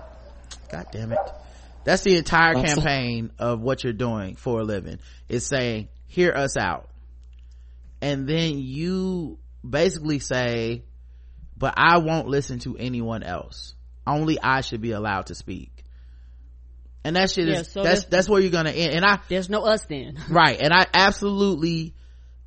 [0.71, 1.19] god damn it.
[1.85, 4.99] That's the entire campaign of what you're doing for a living.
[5.31, 6.91] Is saying hear us out.
[8.03, 9.39] And then you
[9.69, 10.85] basically say
[11.57, 13.75] but i won't listen to anyone else.
[14.07, 15.82] Only i should be allowed to speak
[17.05, 18.95] and that shit is Yeah, so that's that's- that's where you're gonna end.
[18.95, 20.19] And i There's no us then.
[20.31, 20.59] right.
[20.61, 21.95] And i absolutely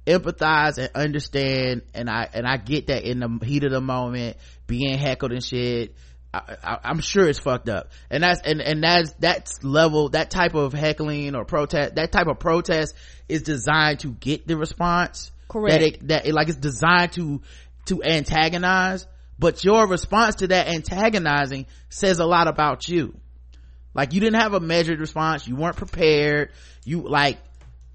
[0.07, 4.37] empathize and understand and i and i get that in the heat of the moment
[4.67, 5.95] being heckled and shit.
[6.33, 7.89] I, I, i'm sure it's fucked up.
[8.09, 12.27] And that's and and that's that's level that type of heckling or protest that type
[12.27, 12.93] of protest
[13.27, 15.31] is designed to get the response.
[15.47, 15.71] Correct.
[15.73, 17.41] that it that it like it's designed to
[17.85, 19.07] to antagonize.
[19.37, 23.19] But your response to that antagonizing says a lot about you
[23.95, 25.47] like you didn't have a measured response.
[25.47, 26.51] You weren't prepared.
[26.83, 27.39] You like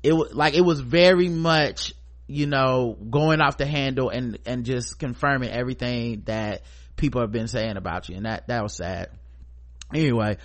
[0.02, 1.94] it was like it was very much
[2.26, 6.62] you know going off the handle and and just confirming everything that
[6.96, 8.16] people have been saying about you.
[8.16, 9.10] And that that was sad.
[9.94, 10.38] Anyway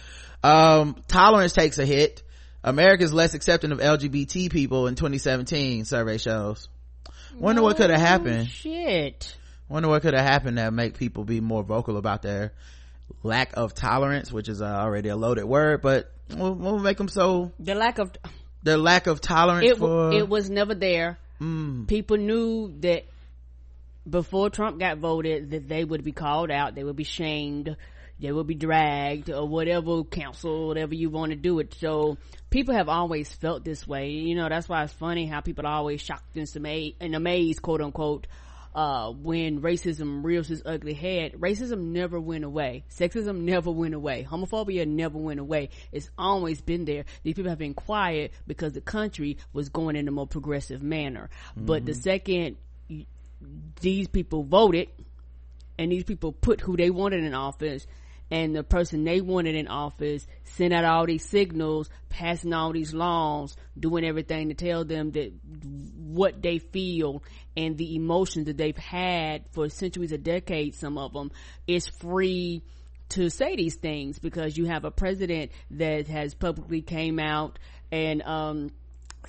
[0.43, 2.21] um tolerance takes a hit.
[2.63, 6.67] America's less accepting of lgbt people in 2017 survey shows.
[7.37, 8.49] Wonder what could have happened.
[8.49, 9.35] Shit.
[9.67, 12.53] wonder what could have happened that make people be more vocal about their
[13.25, 17.07] lack of tolerance which is uh, already a loaded word but we'll, we'll make them
[17.07, 18.11] so The lack of
[18.63, 21.19] the lack of tolerance it for it was never there.
[21.39, 21.87] Mm.
[21.87, 23.05] People knew that
[24.09, 27.75] before Trump got voted that they would be called out, they would be shamed,
[28.19, 31.75] they would be dragged or whatever council, whatever you want to do it.
[31.75, 32.17] So
[32.49, 34.09] people have always felt this way.
[34.09, 37.61] You know, that's why it's funny how people are always shocked and amazed, and amazed
[37.61, 38.27] quote unquote,
[38.75, 41.33] uh, when racism rears its ugly head.
[41.39, 42.83] Racism never went away.
[42.89, 44.27] Sexism never went away.
[44.29, 45.69] Homophobia never went away.
[45.93, 47.05] It's always been there.
[47.23, 51.29] These people have been quiet because the country was going in a more progressive manner.
[51.55, 52.57] But the second
[53.81, 54.89] these people voted
[55.77, 57.87] and these people put who they wanted in office
[58.31, 62.93] and the person they wanted in office sent out all these signals passing all these
[62.93, 65.31] laws doing everything to tell them that
[65.97, 67.21] what they feel
[67.55, 71.31] and the emotions that they've had for centuries or decades some of them
[71.67, 72.63] is free
[73.09, 77.59] to say these things because you have a president that has publicly came out
[77.91, 78.71] and um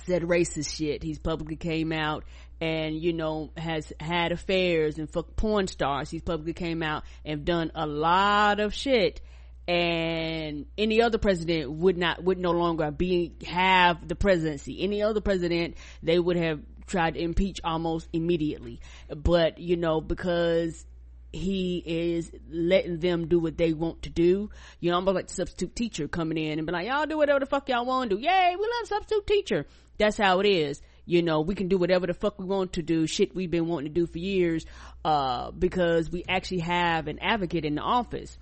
[0.05, 1.03] said racist shit.
[1.03, 2.23] He's publicly came out
[2.59, 6.09] and, you know, has had affairs and fuck porn stars.
[6.09, 9.21] He's publicly came out and done a lot of shit.
[9.67, 14.81] And any other president would not, would no longer be, have the presidency.
[14.81, 18.79] Any other president, they would have tried to impeach almost immediately.
[19.09, 20.85] But, you know, because
[21.33, 24.49] he is letting them do what they want to do.
[24.79, 27.39] You know, almost like the substitute teacher coming in and be like, y'all do whatever
[27.39, 28.21] the fuck y'all want to do.
[28.21, 29.65] Yay, we love substitute teacher.
[29.97, 30.81] That's how it is.
[31.07, 33.67] You know, we can do whatever the fuck we want to do, shit we've been
[33.67, 34.65] wanting to do for years,
[35.05, 38.37] uh, because we actually have an advocate in the office.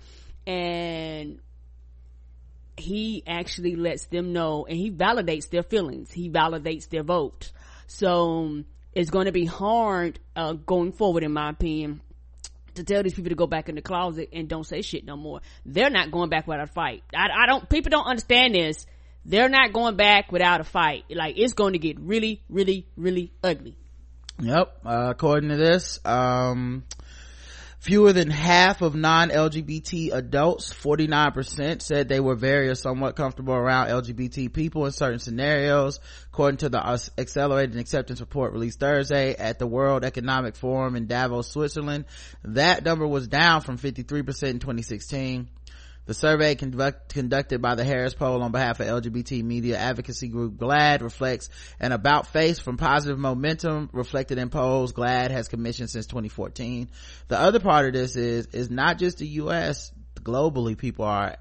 [0.46, 1.38] And
[2.76, 6.10] he actually lets them know and he validates their feelings.
[6.10, 7.52] He validates their vote.
[7.86, 12.00] So it's going to be hard, uh, going forward, in my opinion,
[12.74, 15.16] to tell these people to go back in the closet and don't say shit no
[15.16, 15.40] more.
[15.64, 17.04] They're not going back without a fight.
[17.14, 18.86] I, I don't, people don't understand this.
[19.28, 21.04] They're not going back without a fight.
[21.10, 23.76] Like, it's going to get really, really, really ugly.
[24.40, 24.80] Yep.
[24.84, 26.84] Uh, according to this, um,
[27.80, 33.88] fewer than half of non-LGBT adults, 49% said they were very or somewhat comfortable around
[33.88, 35.98] LGBT people in certain scenarios,
[36.28, 41.50] according to the Accelerated Acceptance Report released Thursday at the World Economic Forum in Davos,
[41.50, 42.04] Switzerland.
[42.44, 45.48] That number was down from 53% in 2016.
[46.06, 50.56] The survey conduct, conducted by the Harris Poll on behalf of LGBT media advocacy group
[50.56, 51.50] GLAAD reflects
[51.80, 56.88] an about face from positive momentum reflected in polls GLAAD has commissioned since 2014.
[57.26, 61.36] The other part of this is, is not just the U.S., globally people are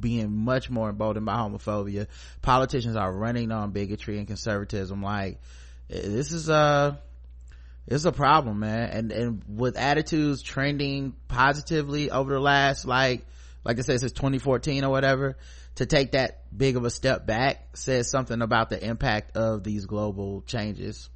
[0.00, 2.06] being much more emboldened by homophobia.
[2.42, 5.02] Politicians are running on bigotry and conservatism.
[5.02, 5.40] Like,
[5.88, 7.00] this is a,
[7.86, 8.88] it's a problem, man.
[8.90, 13.26] And, and with attitudes trending positively over the last, like,
[13.64, 15.36] like I said, since 2014 or whatever,
[15.76, 19.86] to take that big of a step back says something about the impact of these
[19.86, 21.08] global changes.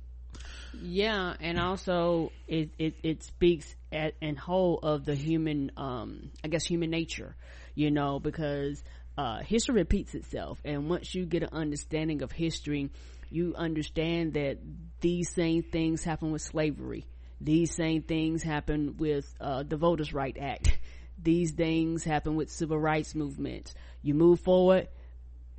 [0.81, 6.49] Yeah, and also it it, it speaks at in whole of the human, um, I
[6.49, 7.35] guess human nature,
[7.75, 8.83] you know, because
[9.17, 12.91] uh, history repeats itself, and once you get an understanding of history,
[13.31, 14.59] you understand that
[15.01, 17.07] these same things happen with slavery.
[17.41, 20.78] These same things happen with uh, the Voters' Right Act.
[21.23, 23.75] These things happen with civil rights movements.
[24.03, 24.89] You move forward,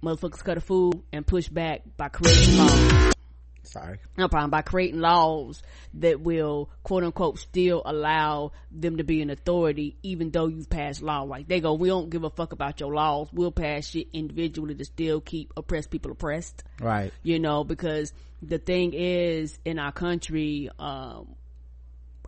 [0.02, 3.14] motherfuckers cut a fool and push back by creating laws.
[3.64, 4.50] sorry No problem.
[4.52, 5.62] By creating laws
[5.96, 11.02] that will quote unquote still allow them to be an authority even though you've passed
[11.02, 11.24] law.
[11.24, 13.28] Like they go, we don't give a fuck about your laws.
[13.34, 18.58] We'll pass shit individually to still keep oppressed people oppressed right you know because the
[18.58, 21.36] thing is in our country um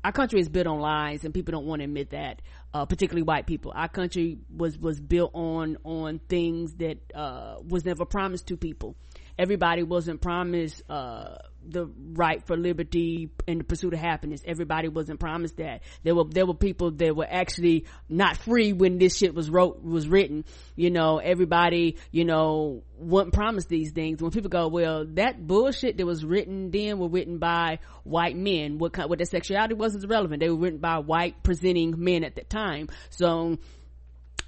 [0.03, 2.41] our country is built on lies and people don't want to admit that
[2.73, 3.71] uh, particularly white people.
[3.75, 8.95] Our country was was built on on things that uh, was never promised to people.
[9.37, 11.37] Everybody wasn't promised uh,
[11.67, 14.41] the right for liberty and the pursuit of happiness.
[14.45, 15.81] Everybody wasn't promised that.
[16.03, 19.83] There were there were people that were actually not free when this shit was wrote
[19.83, 20.45] was written.
[20.75, 24.21] You know everybody you know wasn't promised these things.
[24.21, 28.77] When people go well that bullshit that was written then were written by white men.
[28.77, 30.41] What kind what their sexuality was is irrelevant.
[30.41, 32.89] They were written by white presenting men at that time.
[33.09, 33.57] So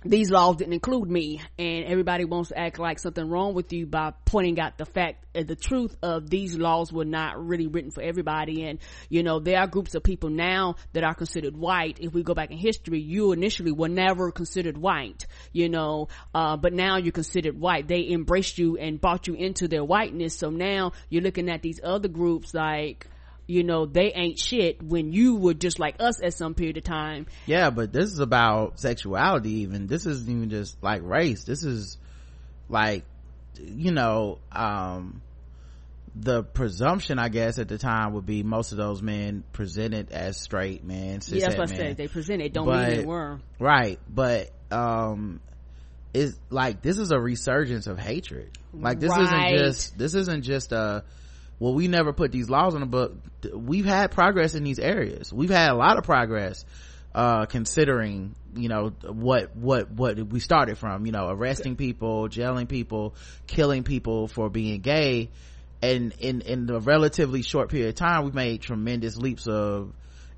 [0.06, 3.86] these laws didn't include me and everybody wants to act like something wrong with you
[3.86, 7.92] by pointing out the fact uh, the truth of these laws were not really written
[7.92, 8.66] for everybody.
[8.66, 8.80] And
[9.10, 12.00] you know there are groups of people now that are considered white.
[12.00, 16.58] If we go back in history you initially were never considered white you know uh,
[16.58, 17.88] but now you're considered white.
[17.88, 20.38] They embraced you and brought you into their whiteness.
[20.38, 23.08] So now you're looking at these other groups like
[23.48, 26.84] you know they ain't shit when you were just like us at some period of
[26.84, 27.28] time.
[27.46, 29.88] Yeah but this is about sexuality even.
[29.88, 31.44] This isn't even just like race.
[31.44, 31.98] This is
[32.70, 33.04] like
[33.60, 35.22] you know um
[36.16, 40.40] the presumption i guess at the time would be most of those men presented as
[40.40, 41.98] straight men cis yeah that's what i said.
[41.98, 44.00] they presented don't But- mean they were right.
[44.08, 45.40] But um
[46.14, 48.52] is like this is a resurgence of hatred.
[48.72, 49.54] Like this Right.
[49.56, 51.04] isn't just this isn't just a
[51.60, 53.14] well we never put these laws on the book
[53.54, 55.34] we've had progress in these areas.
[55.34, 56.66] We've had a lot of progress
[57.16, 62.66] uh considering you know what what what we started from you know arresting people jailing
[62.66, 63.14] people
[63.46, 65.30] killing people for being gay.
[65.82, 69.94] And in in a relatively short period of time we've made tremendous leaps of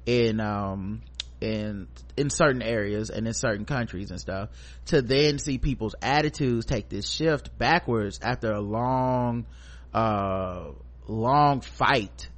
[0.06, 1.02] in um
[1.40, 1.88] in
[2.18, 4.50] in certain areas and in certain countries and stuff
[4.86, 9.46] to then see people's attitudes take this shift backwards after a long
[9.94, 10.70] uh
[11.08, 12.30] long fight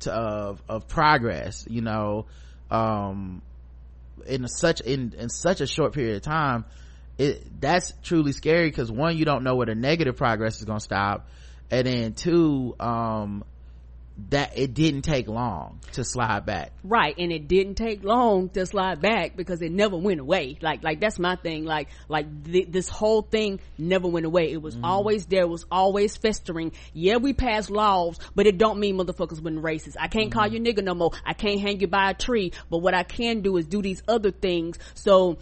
[0.00, 2.26] to, of of progress you know
[2.70, 3.42] um
[4.26, 6.64] in such in in such a short period of time
[7.18, 10.78] it that's truly scary because one you don't know where the negative progress is going
[10.78, 11.28] to stop
[11.70, 13.44] and then two um
[14.30, 16.72] that it didn't take long to slide back.
[16.84, 20.56] Right and it didn't take long to slide back because it never went away.
[20.60, 21.64] Like like that's my thing.
[21.64, 24.52] Like like th- this whole thing never went away.
[24.52, 24.84] It was mm.
[24.84, 26.72] always there it was always festering.
[26.92, 29.96] Yeah we passed laws but it don't mean motherfuckers wasn't racist.
[29.98, 30.52] I can't call mm.
[30.52, 31.10] you nigga no more.
[31.24, 34.02] I can't hang you by a tree but what i can do is do these
[34.06, 34.78] other things.
[34.94, 35.38] So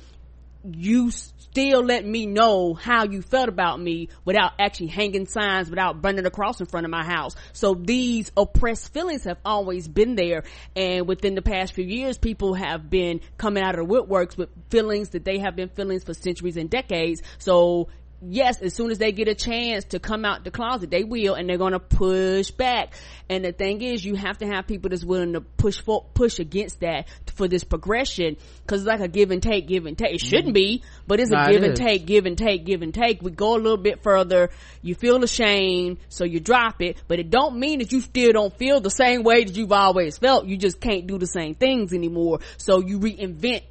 [0.65, 6.01] you still let me know how you felt about me without actually hanging signs, without
[6.01, 7.35] burning a cross in front of my house.
[7.53, 10.45] So these oppressed feelings have always been there.
[10.75, 14.49] And within the past few years, people have been coming out of the woodworks with
[14.71, 17.23] feelings that they have been feelings for centuries and decades.
[17.39, 17.89] So
[18.25, 21.35] yes, as soon as they get a chance to come out the closet, they will,
[21.35, 22.95] and they're gonna push back.
[23.29, 26.39] And the thing is, you have to have people that's willing to push for, push
[26.39, 30.15] against that for this progression, cause it's like a give and take, give and take.
[30.15, 31.79] It shouldn't be, but it's Nah, a it give and is.
[31.79, 33.23] take, give and take, give and take.
[33.23, 34.51] We go a little bit further,
[34.83, 38.57] you feel ashamed, so you drop it, but it don't mean that you still don't
[38.57, 40.47] feel the same way that you've always felt.
[40.47, 42.41] You just can't do the same things anymore.
[42.59, 43.63] So you reinvent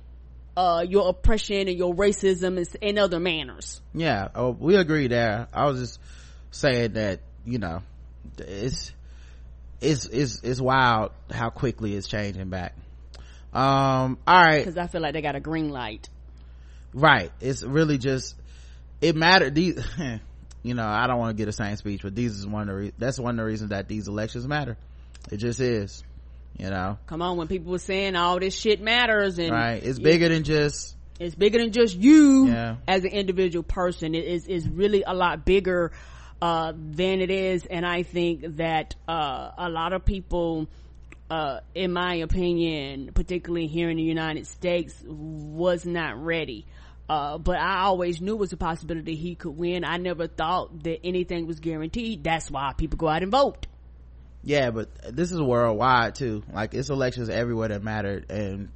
[0.57, 3.81] uh your oppression and your racism and, and other manners.
[3.93, 5.47] yeah oh we agree there.
[5.53, 5.99] I was just
[6.51, 7.81] saying that you know
[8.37, 8.91] it's
[9.79, 12.75] it's it's it's wild how quickly it's changing back.
[13.53, 16.09] Um all right Cause I feel like they got a green light.
[16.93, 17.31] right.
[17.39, 18.35] It's really just
[19.01, 19.83] it mattered these
[20.63, 22.67] you know i don't want to get the same speech but these is one of
[22.67, 24.77] the re- that's one of the reasons that these elections matter.
[25.31, 26.03] It just is
[26.57, 29.99] you know Come on, when people were saying all this shit matters and right it's
[29.99, 32.77] bigger than just it's bigger than just you Yeah.
[32.87, 34.15] as an individual person.
[34.15, 35.91] It is is really a lot bigger
[36.41, 40.67] uh, than it is, and I think that uh, a lot of people.
[41.29, 46.65] Uh, in my opinion, particularly here in the United States, was not ready.
[47.07, 49.85] Uh, but I always knew it was a possibility he could win.
[49.85, 52.25] I never thought that anything was guaranteed.
[52.25, 53.67] That's why people go out and vote.
[54.43, 56.43] Yeah but this is worldwide too.
[56.51, 58.69] Like it's elections everywhere that mattered and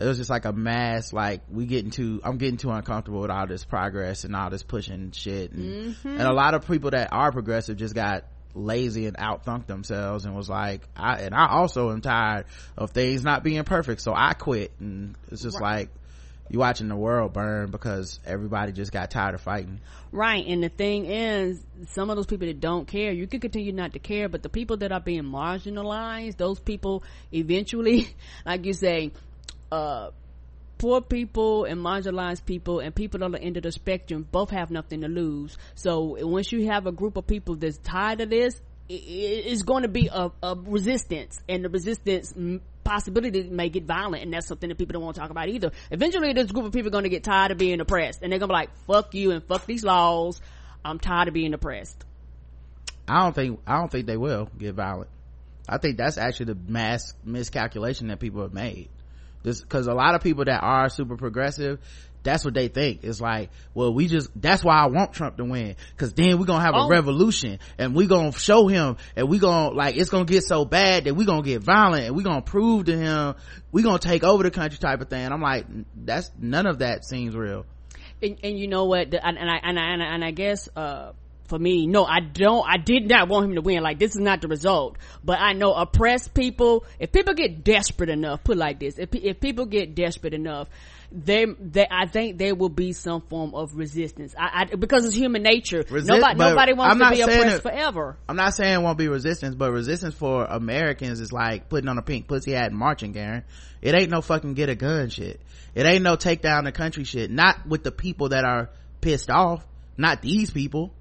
[0.00, 3.30] it was just like a mass like we getting too i'm getting too uncomfortable with
[3.30, 6.08] all this progress and all this pushing shit and, mm-hmm.
[6.08, 8.24] and a lot of people that are progressive just got
[8.54, 13.22] lazy and outthunk themselves and was like i and i also am tired of things
[13.22, 15.90] not being perfect so i quit and it's just like
[16.50, 19.80] you watching the world burn because everybody just got tired of fighting
[20.14, 20.46] Right.
[20.46, 23.94] And the thing is, some of those people that don't care, you can continue not
[23.94, 28.14] to care, but the people that are being marginalized, those people eventually,
[28.46, 29.10] like you say,
[29.72, 30.10] uh,
[30.78, 34.70] poor people and marginalized people and people on the end of the spectrum both have
[34.70, 35.58] nothing to lose.
[35.74, 38.54] So once you have a group of people that's tired of this,
[38.88, 42.32] it's going to be a, a resistance and the resistance
[42.84, 45.72] possibility may get violent and that's something that people don't want to talk about either.
[45.90, 48.38] Eventually this group of people are going to get tired of being oppressed and they're
[48.38, 50.40] going to be like, fuck you and fuck these laws.
[50.84, 52.04] I'm tired of being oppressed.
[53.08, 55.08] i don't think i don't think they will get violent
[55.68, 58.88] i think that's actually the mass miscalculation that people have made
[59.42, 61.78] because a lot of people that are super progressive
[62.24, 63.04] that's what they think.
[63.04, 65.76] It's like well we just that's why i want trump to win.
[65.94, 66.86] Because then we're gonna have Oh.
[66.86, 70.64] a revolution and we're gonna show him and we're gonna like it's gonna get so
[70.64, 73.34] bad that we're gonna get violent and we're gonna prove to him
[73.70, 75.22] we're gonna take over the country type of thing.
[75.24, 77.66] And i'm like that's none of that seems real.
[78.22, 79.10] And, and you know what?
[79.10, 81.12] The, and, and I and I and I, and I guess uh
[81.48, 83.82] for me no I don't I did not want him to win.
[83.82, 84.96] Like this is not the result.
[85.22, 89.40] But I know oppressed people if people get desperate enough put like this if if
[89.40, 90.68] people get desperate enough
[91.14, 95.14] they they I think there will be some form of resistance I, I because it's
[95.14, 98.82] human nature Resist- nobody nobody wants to be oppressed it- forever I'm not saying it
[98.82, 102.70] won't be resistance, but resistance for Americans is like putting on a pink pussy hat
[102.70, 103.44] and marching, Karen.
[103.80, 105.40] It ain't no fucking get a gun shit.
[105.74, 107.30] It ain't no take down the country shit.
[107.30, 109.64] Not with the people that are pissed off.
[109.96, 110.92] Not these people.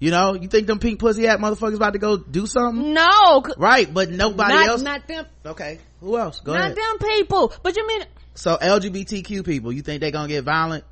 [0.00, 2.92] You know, you think them pink pussy hat motherfuckers about to go do something?
[2.94, 4.82] no Right, but nobody not, else.
[4.82, 6.40] not them okay, who else?
[6.40, 6.76] Go not ahead.
[6.76, 8.02] them people but you mean
[8.34, 10.84] So LGBTQ people, you think they're gonna get violent?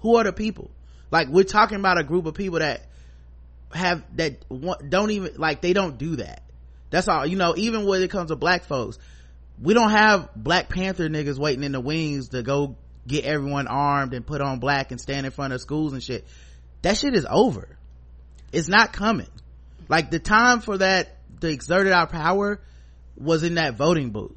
[0.00, 0.70] Who are the people?
[1.10, 2.86] Like we're talking about a group of people that
[3.72, 4.44] have that
[4.88, 6.42] don't even like they don't do that.
[6.90, 7.26] That's all.
[7.26, 8.98] You know, even when it comes to black folks,
[9.60, 12.76] we don't have Black Panther niggas waiting in the wings to go
[13.06, 16.24] get everyone armed and put on black and stand in front of schools and shit.
[16.82, 17.78] That shit is over.
[18.52, 19.28] It's not coming.
[19.88, 22.60] Like the time for that to exert our power
[23.16, 24.36] was in that voting booth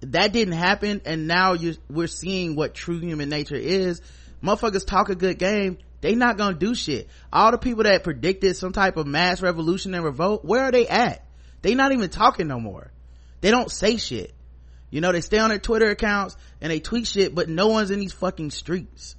[0.00, 4.00] that didn't happen and now you we're seeing what true human nature is.
[4.42, 5.78] Motherfuckers talk a good game.
[6.00, 7.08] They not gonna do shit.
[7.32, 10.86] All the people that predicted some type of mass revolution and revolt where are they
[10.86, 11.24] at?
[11.62, 12.92] They not even talking no more.
[13.40, 14.34] They don't say shit.
[14.90, 17.90] You know they stay on their twitter accounts and they tweet shit but no one's
[17.90, 19.16] in these fucking streets.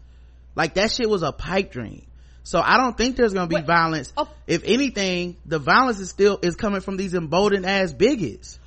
[0.56, 2.06] Like that shit was a pipe dream.
[2.44, 3.66] So i don't think there's gonna be Wait.
[3.66, 4.14] violence.
[4.16, 4.30] Oh.
[4.46, 8.60] if anything the violence is still is coming from these emboldened ass bigots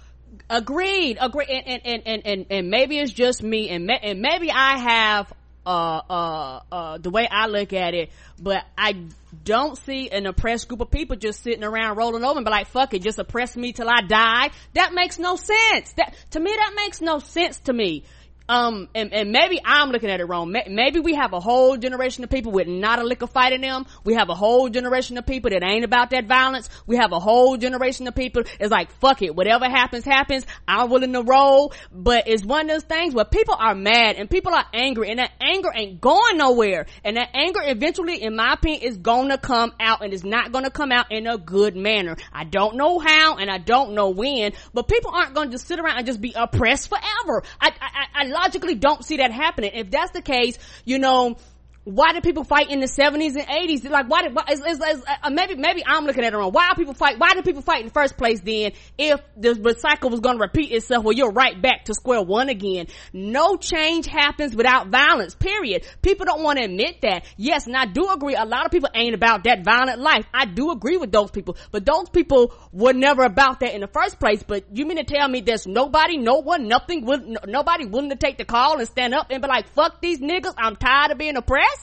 [0.50, 1.16] Agreed.
[1.20, 1.48] Agreed.
[1.48, 5.32] And, and, and, and, and, maybe it's just me and, and maybe I have,
[5.64, 9.04] uh, uh, uh, the way I look at it, but I
[9.44, 12.66] don't see an oppressed group of people just sitting around rolling over and be like,
[12.66, 14.50] fuck it, just oppress me till I die.
[14.74, 15.92] That makes no sense.
[15.92, 18.02] That, to me, that makes no sense to me.
[18.50, 20.50] Um, and, and maybe I'm looking at it wrong.
[20.50, 23.60] Maybe we have a whole generation of people with not a lick of fight in
[23.60, 23.86] them.
[24.02, 26.68] We have a whole generation of people that ain't about that violence.
[26.84, 30.44] We have a whole generation of people that's like, fuck it, whatever happens, happens.
[30.66, 31.72] I'm willing to roll.
[31.92, 35.20] But it's one of those things where people are mad and people are angry and
[35.20, 36.86] that anger ain't going nowhere.
[37.04, 40.70] And that anger eventually, in my opinion, is gonna come out and it's not gonna
[40.70, 42.16] come out in a good manner.
[42.32, 45.78] I don't know how and I don't know when, but people aren't gonna just sit
[45.78, 47.44] around and just be oppressed forever.
[47.60, 49.72] I, I, I I logically don't see that happening.
[49.74, 51.36] If that's the case, you know,
[51.84, 53.88] why did people fight in the 70s and 80s?
[53.88, 56.52] Like, why did, why, it's, it's, it's, uh, maybe, maybe I'm looking at it wrong.
[56.52, 59.76] Why are people fight, why did people fight in the first place then if the
[59.78, 61.04] cycle was gonna repeat itself?
[61.04, 62.88] Well, you're right back to square one again.
[63.14, 65.86] No change happens without violence, period.
[66.02, 67.24] People don't want to admit that.
[67.38, 70.26] Yes, and I do agree, a lot of people ain't about that violent life.
[70.34, 73.88] I do agree with those people, but those people were never about that in the
[73.88, 74.42] first place.
[74.42, 78.10] But you mean to tell me there's nobody, no one, nothing, will, no, nobody willing
[78.10, 81.12] to take the call and stand up and be like, fuck these niggas, I'm tired
[81.12, 81.79] of being oppressed?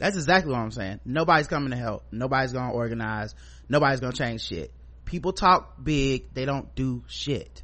[0.00, 1.00] That's exactly what I'm saying.
[1.04, 2.04] Nobody's coming to help.
[2.10, 3.34] Nobody's gonna organize.
[3.68, 4.72] Nobody's gonna change shit.
[5.04, 7.62] People talk big, they don't do shit.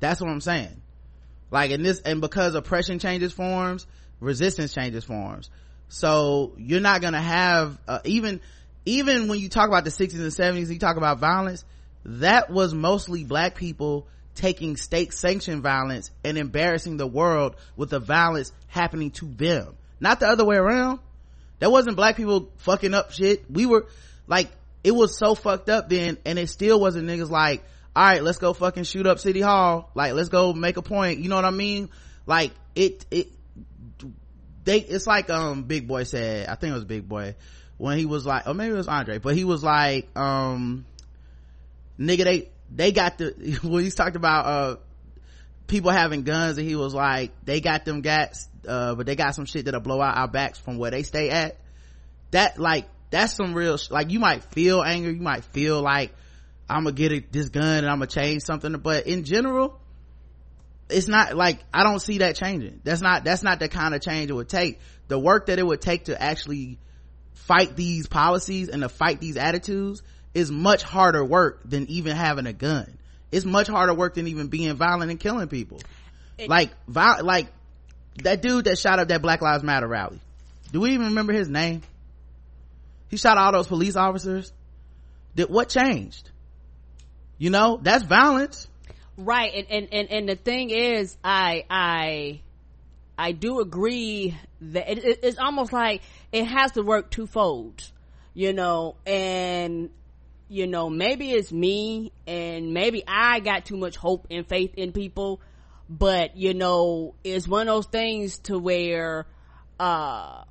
[0.00, 0.80] That's what I'm saying.
[1.50, 3.86] Like in this, and because oppression changes forms,
[4.20, 5.50] resistance changes forms.
[5.88, 8.40] So you're not gonna have, uh, even,
[8.86, 11.62] even when you talk about the 60s and 70s, you talk about violence,
[12.06, 18.00] that was mostly black people taking state sanctioned violence and embarrassing the world with the
[18.00, 19.76] violence happening to them.
[20.00, 21.00] Not the other way around
[21.58, 23.50] that wasn't black people fucking up shit.
[23.50, 23.86] We were
[24.26, 24.50] like,
[24.84, 28.38] it was so fucked up then, and it still wasn't niggas like, all right, let's
[28.38, 29.90] go fucking shoot up City Hall.
[29.94, 31.20] Like, let's go make a point.
[31.20, 31.88] You know what I mean?
[32.26, 33.28] Like, it, it,
[34.64, 37.36] they, it's like, um, Big Boi said, I think it was Big Boi,
[37.78, 40.84] when he was like, or maybe it was Andre, but he was like, um,
[41.98, 44.76] nigga, they, they got the, when he's talked about, uh,
[45.66, 49.34] people having guns and he was like, they got them gats, uh but they got
[49.34, 51.56] some shit that'll blow out our backs from where they stay at.
[52.32, 56.12] That like that's some real sh- like you might feel anger you might feel like
[56.68, 59.78] i'm gonna get it, this gun and i'm gonna change something but in general
[60.88, 62.80] it's not like i don't see that changing.
[62.84, 64.80] That's not that's not the kind of change it would take.
[65.08, 66.78] The work that it would take to actually
[67.32, 70.02] fight these policies and to fight these attitudes
[70.34, 72.98] is much harder work than even having a gun.
[73.32, 75.80] It's much harder work than even being violent and killing people.
[76.48, 77.48] Like vi- like
[78.22, 80.20] that dude that shot up that black lives matter rally.
[80.72, 81.82] Do we even remember his name?
[83.08, 84.52] He shot all those police officers.
[85.34, 86.30] Did what changed?
[87.38, 88.68] You know that's violence.
[89.18, 92.40] Right and, and and and the thing is i i
[93.16, 96.02] i do agree that it, it- it's almost like
[96.32, 97.82] it has to work twofold
[98.34, 99.88] you know and
[100.50, 104.92] you know maybe it's me and maybe i got too much hope and faith in
[104.92, 105.40] people
[105.88, 109.26] but you know it's one of those things to where
[109.78, 110.42] uh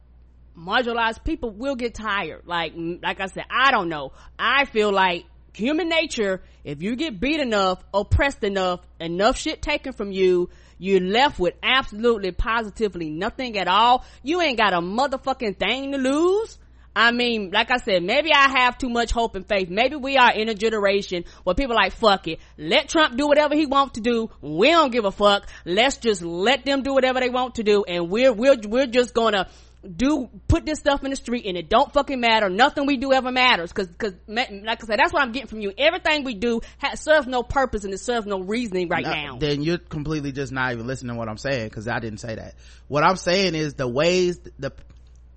[0.57, 2.43] marginalized people will get tired.
[2.45, 4.13] Like, like I said, I don't know.
[4.39, 9.93] I feel like human nature, if you get beat enough, oppressed enough, enough shit taken
[9.93, 14.03] from you, you're left with absolutely positively nothing at all.
[14.23, 16.57] You ain't got a motherfucking thing to lose.
[16.95, 19.69] I mean, like I said, maybe I have too much hope and faith.
[19.69, 22.39] Maybe we are in a generation where people are like, fuck it.
[22.57, 24.29] Let Trump do whatever he wants to do.
[24.41, 25.47] We don't give a fuck.
[25.65, 27.83] Let's just let them do whatever they want to do.
[27.85, 29.49] And we're, we're, we're just gonna
[29.85, 32.49] do, put this stuff in the street and it don't fucking matter.
[32.49, 33.71] Nothing we do ever matters.
[33.73, 35.73] Cause, cause, like I said, that's what I'm getting from you.
[35.77, 39.37] Everything we do ha- serves no purpose and it serves no reasoning right No, now.
[39.37, 42.35] then you're completely just not even listening to what i'm saying because i didn't say
[42.35, 42.55] that
[42.87, 44.71] what i'm saying is the ways the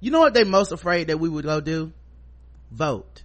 [0.00, 1.92] you know what they most afraid that we would go do
[2.70, 3.22] vote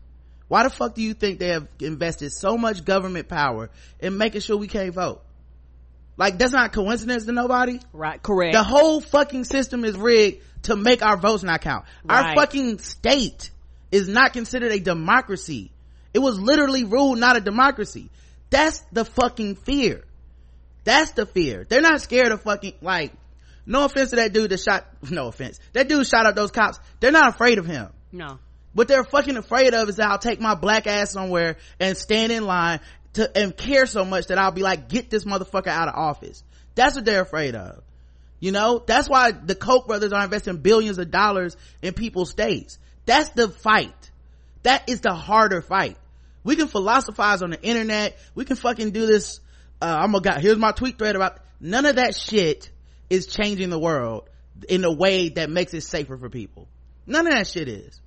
[0.48, 3.70] why the fuck do you think they have invested so much government power
[4.00, 5.22] in making sure we can't vote
[6.18, 8.54] like that's not coincidence to nobody Right, correct.
[8.54, 11.86] the whole fucking system is rigged to make our votes not count.
[12.08, 13.52] Our fucking state
[13.92, 15.72] is not considered a democracy.
[16.14, 18.10] It was literally ruled not a democracy.
[18.50, 20.04] That's the fucking fear.
[20.84, 21.66] That's the fear.
[21.68, 23.12] They're not scared of fucking, like,
[23.66, 25.60] no offense to that dude that shot, no offense.
[25.74, 26.80] That dude shot up those cops.
[27.00, 27.90] They're not afraid of him.
[28.12, 28.40] no.
[28.74, 32.32] What they're fucking afraid of is that I'll take my black ass somewhere and stand
[32.32, 32.80] in line
[33.14, 36.44] to, and care so much that I'll be like, get this motherfucker out of office.
[36.74, 37.84] That's what they're afraid of.
[38.40, 42.80] You know, that's why the Koch brothers are investing billions of dollars in people's states.
[43.06, 44.12] That's the fight.
[44.64, 45.98] That is the harder fight.
[46.44, 48.18] We can philosophize on the internet.
[48.34, 49.40] We can fucking do this.
[49.82, 52.72] Uh, I'm gonna, here's my tweet thread about, none of that shit
[53.14, 54.28] is changing the world
[54.68, 56.68] in a way that makes it safer for people.
[57.06, 58.02] None of that shit is.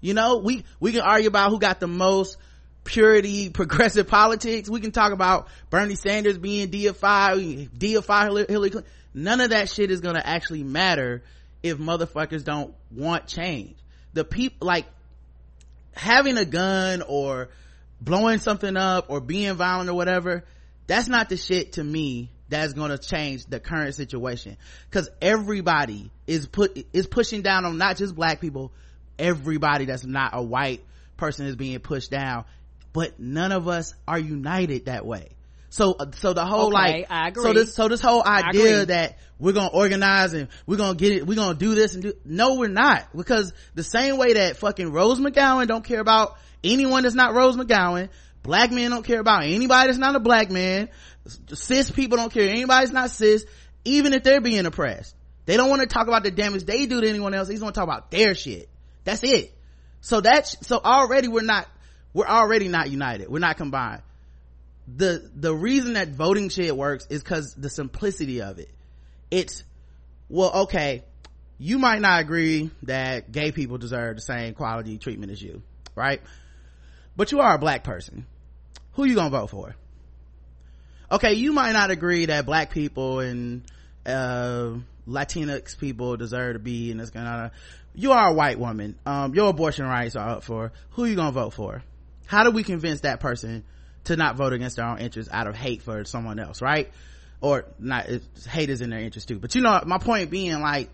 [0.00, 2.36] You know, we, we can argue about who got the most
[2.82, 4.68] purity, progressive politics.
[4.68, 8.90] We can talk about Bernie Sanders being deified, Hillary Hillary Clinton.
[9.14, 11.22] None of that shit is gonna actually matter
[11.62, 13.76] if motherfuckers don't want change.
[14.14, 14.86] The people, like,
[15.92, 17.50] having a gun or
[18.00, 20.44] blowing something up or being violent or whatever,
[20.88, 24.56] that's not the shit to me that's gonna change the current situation.
[24.90, 28.72] Cause everybody is put, is pushing down on not just black people,
[29.18, 30.84] everybody that's not a white
[31.16, 32.44] person is being pushed down,
[32.92, 35.28] but none of us are united that way.
[35.70, 39.70] So, so the whole Okay, like, so this, so this whole idea that we're gonna
[39.72, 43.06] organize and we're gonna get it, we're gonna do this and do, no we're not.
[43.16, 47.56] Because the same way that fucking Rose McGowan don't care about anyone that's not Rose
[47.56, 48.08] McGowan,
[48.42, 50.88] black men don't care about anybody that's not a black man,
[51.52, 53.44] cis people don't care anybody that's not cis,
[53.84, 55.14] even if they're being oppressed.
[55.46, 57.62] They don't want to talk about the damage they do to anyone else, they just
[57.62, 58.68] want to talk about their shit.
[59.04, 59.54] That's it.
[60.00, 61.66] So that's, so already we're not,
[62.14, 63.28] we're already not united.
[63.28, 64.02] We're not combined
[64.96, 68.70] the the reason that voting shit works is because the simplicity of it
[69.30, 69.64] it's
[70.28, 71.04] well okay
[71.58, 75.62] you might not agree that gay people deserve the same quality treatment as you
[75.94, 76.22] right
[77.16, 78.26] but you are a black person.
[78.92, 79.76] Who you gonna vote for?
[81.10, 83.62] Okay you might not agree that black people and
[84.06, 84.72] uh
[85.08, 87.50] latinx people deserve to be in this kind of
[87.94, 88.98] you are a white woman.
[89.06, 91.82] Um your abortion rights are up for who you gonna vote for?
[92.26, 93.64] How do we convince that person
[94.04, 96.90] to not vote against their own interests out of hate for someone else right?
[97.40, 98.06] Or not
[98.48, 99.38] hate is in their interest too.
[99.38, 100.90] But you know my point being like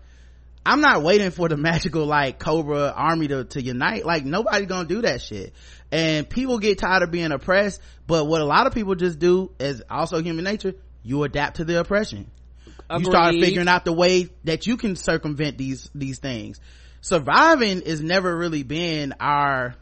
[0.67, 4.05] i'm not waiting for the magical like cobra army to, to unite.
[4.05, 5.53] Like nobody's gonna do that shit.
[5.91, 9.51] And people get tired of being oppressed but what a lot of people just do
[9.59, 12.29] is also human nature you adapt to the oppression.
[12.89, 16.59] You start figuring out the way that you can circumvent these these things.
[17.01, 19.75] Surviving is never really been our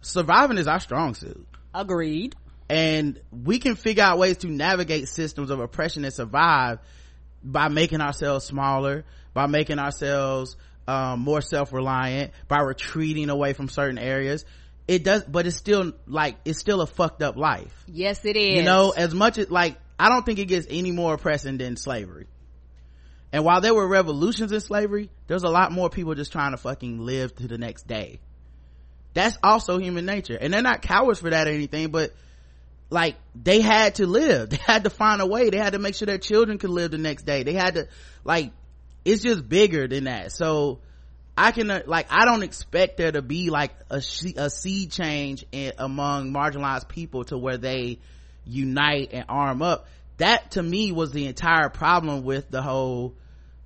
[0.00, 1.46] surviving is our strong suit.
[1.74, 2.34] Agreed.
[2.68, 6.78] and we can figure out ways to navigate systems of oppression and survive
[7.44, 9.04] by making ourselves smaller
[9.34, 10.56] by making ourselves
[10.86, 14.44] um, more self-reliant by retreating away from certain areas
[14.88, 17.84] it does but it's still like it's still a fucked up life.
[17.86, 18.56] Yes it is.
[18.56, 21.76] you know as much as like i don't think it gets any more oppressing than
[21.76, 22.26] slavery.
[23.34, 26.56] And while there were revolutions in slavery there's a lot more people just trying to
[26.56, 28.20] fucking live to the next day.
[29.14, 30.36] That's also human nature.
[30.40, 32.12] And they're not cowards for that or anything but
[32.90, 34.50] like they had to live.
[34.50, 35.48] They had to find a way.
[35.48, 37.44] They had to make sure their children could live the next day.
[37.44, 37.88] They had to
[38.24, 38.52] like
[39.04, 40.32] it's just bigger than that.
[40.32, 40.80] So
[41.36, 44.02] i can uh, like i don't expect there to be like a,
[44.36, 47.98] a seed change in, among marginalized people to where they
[48.44, 49.86] unite and arm up.
[50.18, 53.14] That to me was the entire problem with the whole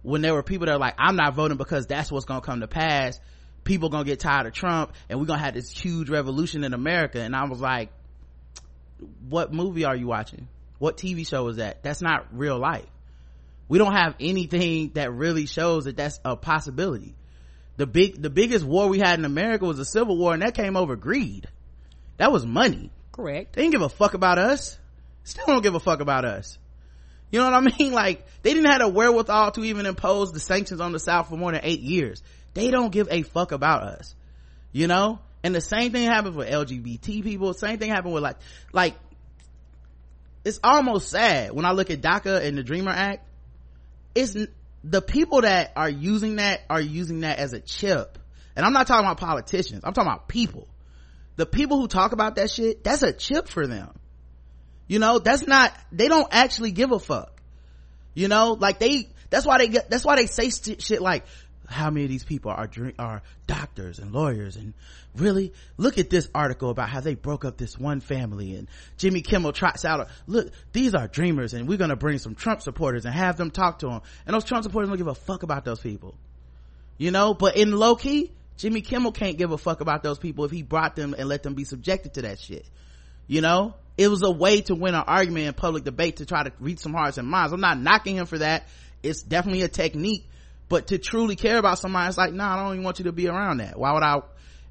[0.02, 2.60] when there were people that are like i'm not voting because that's what's gonna come
[2.60, 3.18] to pass.
[3.64, 7.20] People gonna get tired of trump and we're gonna have this huge revolution in america.
[7.20, 7.90] And i was like
[9.28, 10.48] what movie are you watching?
[10.78, 11.82] What tv show is that?
[11.82, 12.86] That's not real life
[13.68, 17.14] we don't have anything that really shows that that's a possibility.
[17.76, 20.54] The big the biggest war we had in america was a civil war and that
[20.54, 21.48] came over greed.
[22.16, 22.90] That was money.
[23.12, 23.54] Correct.
[23.54, 24.78] They didn't give a fuck about us.
[25.24, 26.58] Still don't give a fuck about us.
[27.30, 27.92] You know what i mean?
[27.92, 31.36] Like they didn't have the wherewithal to even impose the sanctions on the south for
[31.36, 32.22] more than eight years.
[32.54, 34.14] They don't give a fuck about us.
[34.72, 35.18] You know?
[35.42, 37.52] And the same thing happened with lgbt people.
[37.52, 38.36] Same thing happened with like
[38.72, 38.94] like
[40.44, 43.26] it's almost sad when i look at daca and the dreamer act
[44.16, 44.36] it's
[44.82, 48.18] the people that are using that are using that as a chip.
[48.54, 49.82] And i'm not talking about politicians.
[49.84, 50.66] I'm talking about people.
[51.36, 53.90] The people who talk about that shit that's a chip for them.
[54.88, 57.40] You know that's not they don't actually give a fuck.
[58.14, 61.24] You know like they that's why they get that's why they say st- shit like
[61.68, 64.74] how many of these people are are doctors and lawyers and
[65.16, 69.20] really look at this article about how they broke up this one family and Jimmy
[69.20, 73.14] Kimmel trots out look these are dreamers and we're gonna bring some Trump supporters and
[73.14, 75.80] have them talk to them and those Trump supporters don't give a fuck about those
[75.80, 76.16] people.
[76.98, 80.44] You know but in low key Jimmy Kimmel can't give a fuck about those people
[80.44, 82.66] if he brought them and let them be subjected to that shit.
[83.26, 86.42] You know it was a way to win an argument in public debate to try
[86.42, 87.52] to reach some hearts and minds.
[87.52, 88.68] I'm not knocking him for that.
[89.02, 90.28] It's definitely a technique
[90.68, 93.12] but to truly care about somebody it's like nah, i don't even want you to
[93.12, 93.78] be around that.
[93.78, 94.20] Why would i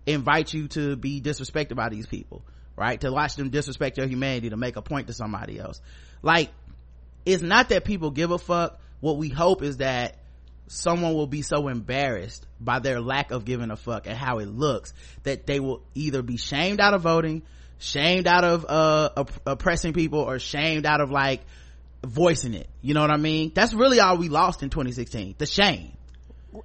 [0.06, 2.44] invite you to be disrespected by these people
[2.76, 3.00] right?
[3.02, 5.82] To watch them disrespect your humanity to make a point to somebody else.
[6.22, 6.50] Like
[7.26, 8.80] it's not that people give a fuck.
[9.00, 10.18] What we hope is that
[10.68, 14.48] someone will be so embarrassed by their lack of giving a fuck and how it
[14.48, 14.94] looks
[15.24, 17.44] that they will either be shamed out of voting
[17.78, 21.42] shamed out of uh opp- oppressing people or shamed out of like
[22.06, 22.70] voicing it.
[22.82, 23.52] You know what i mean?
[23.54, 25.92] That's really all we lost in 2016 the shame.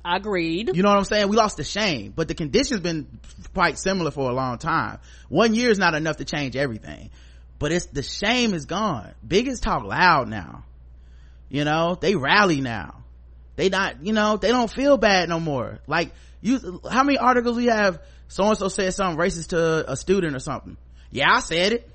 [0.04, 0.70] Agreed.
[0.74, 1.28] You know what i'm saying?
[1.28, 3.20] We lost the shame but the conditions been
[3.54, 4.98] quite similar for a long time.
[5.28, 7.10] One year is not enough to change everything
[7.58, 9.12] but it's the shame is gone.
[9.26, 10.64] Biggest talk loud now.
[11.48, 13.02] You know they rally now.
[13.56, 15.80] They not you know they don't feel bad no more.
[15.86, 18.00] Like you how many articles we have?
[18.28, 20.76] So and so said something racist to a student or something.
[21.10, 21.90] Yeah i said it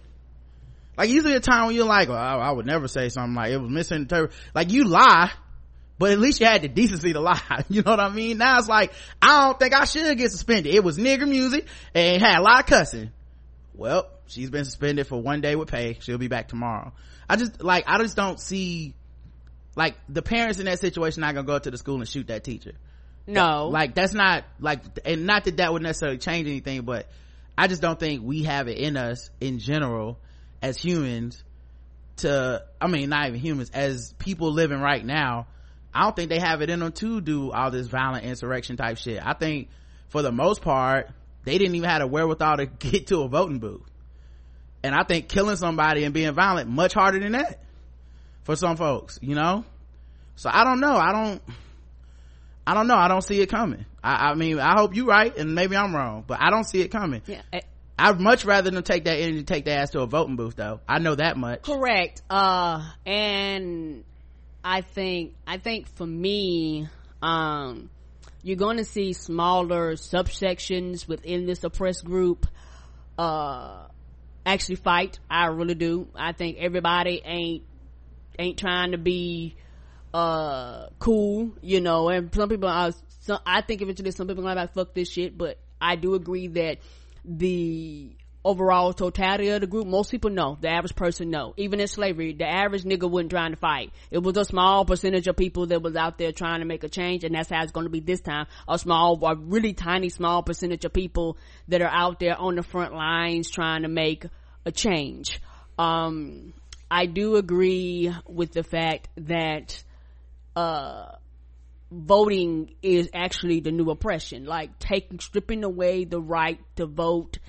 [0.98, 3.52] like usually a time when you're like well, I, I would never say something like
[3.52, 5.32] it was misinterpreted like you lie
[5.98, 7.40] but at least you had the decency to lie.
[7.70, 8.38] You know what I mean?
[8.38, 8.92] Now it's like,
[9.22, 10.74] I don't think I should get suspended.
[10.74, 13.12] It was nigger music and had a lot of cussing.
[13.74, 15.98] Well, she's been suspended for one day with pay.
[16.02, 16.94] She'll be back tomorrow.
[17.30, 18.94] I just, like, I just don't see,
[19.76, 22.44] like, the parents in that situation not gonna go to the school and shoot that
[22.44, 22.74] teacher.
[23.26, 23.70] No.
[23.70, 27.10] Like, that's not, like, and not that that would necessarily change anything, but
[27.58, 30.20] I just don't think we have it in us in general
[30.66, 31.44] as humans
[32.18, 35.48] to, I mean, not even humans, as people living right now
[35.96, 38.98] I don't think they have it in them to do all this violent insurrection type
[38.98, 39.26] shit.
[39.26, 39.70] I think
[40.10, 41.10] for the most part,
[41.46, 43.90] they didn't even have the wherewithal to get to a voting booth.
[44.84, 47.64] And I think killing somebody and being violent much harder than that
[48.44, 49.64] for some folks, you know?
[50.36, 50.98] So I don't know.
[50.98, 51.42] I don't,
[52.68, 52.98] I don't know.
[52.98, 53.86] I don't see it coming.
[54.04, 56.82] I, I mean, I hope you're right and maybe I'm wrong, but I don't see
[56.82, 57.22] it coming.
[57.26, 57.42] Yeah.
[57.54, 57.62] Eh,
[57.98, 60.82] I'd much rather them take that energy, take their ass to a voting booth though.
[60.88, 61.64] I know that much.
[61.64, 62.22] Correct.
[62.30, 64.04] Uh, and
[64.64, 66.90] I think I think for me,
[67.22, 67.90] um,
[68.44, 72.48] you're going to see smaller subsections within this oppressed group
[73.18, 73.88] uh,
[74.46, 75.20] actually fight.
[75.30, 76.10] I really do.
[76.16, 77.64] I think everybody ain't
[78.38, 79.56] ain't trying to be
[80.14, 82.10] uh cool, you know.
[82.10, 82.92] And some people are.
[83.22, 86.14] Some, I think eventually some people are gonna like fuck this shit, but I do
[86.14, 86.78] agree that
[87.28, 88.16] the
[88.46, 90.58] overall totality of the group, most people know.
[90.62, 91.56] The average person know.
[91.58, 93.92] Even in slavery, the average nigga wasn't trying to fight.
[94.12, 96.90] It was a small percentage of people that was out there trying to make a
[96.90, 98.46] change, and that's how it's going to be this time.
[98.68, 101.38] A small, a really tiny, small percentage of people
[101.70, 104.26] that are out there on the front lines trying to make
[104.64, 105.42] a change.
[105.80, 106.54] Um,
[106.90, 109.84] I do agree with the fact that
[110.56, 111.16] uh
[111.92, 114.46] voting is actually the new oppression.
[114.46, 117.40] Like taking stripping away the right to vote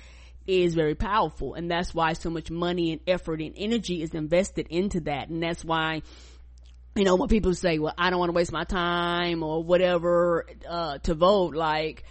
[0.45, 1.53] is very powerful.
[1.53, 5.29] And that's why so much money and effort and energy is invested into that.
[5.29, 6.01] And that's why
[6.95, 10.47] you know when people say well i don't want to waste my time or whatever
[10.67, 12.03] uh to vote like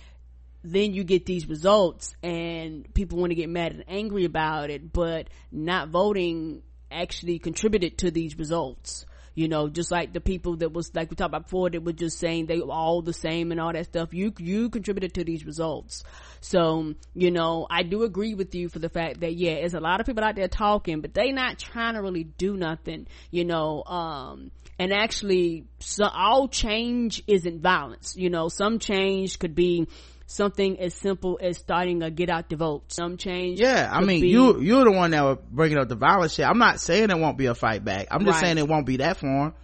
[0.66, 4.92] then you get these results and people want to get mad and angry about it.
[4.92, 9.06] But not voting actually contributed to these results
[9.36, 11.92] you know just like the people that was like we talked about before that were
[11.92, 14.12] just saying they were all the same and all that stuff.
[14.12, 16.02] You you contributed to these results.
[16.40, 19.80] So you know i do agree with you for the fact that yeah there's a
[19.80, 23.44] lot of people out there talking but they not trying to really do nothing you
[23.44, 28.14] know um and actually so all change isn't violence.
[28.16, 29.88] You know some change could be
[30.26, 34.20] something as simple as starting a get out the vote some change Yeah, I mean,
[34.22, 36.44] be- you you're the one that was bringing up the violence shit.
[36.46, 38.08] I'm not saying it won't be a fight back.
[38.10, 38.46] I'm just Right.
[38.46, 39.54] saying it won't be that form.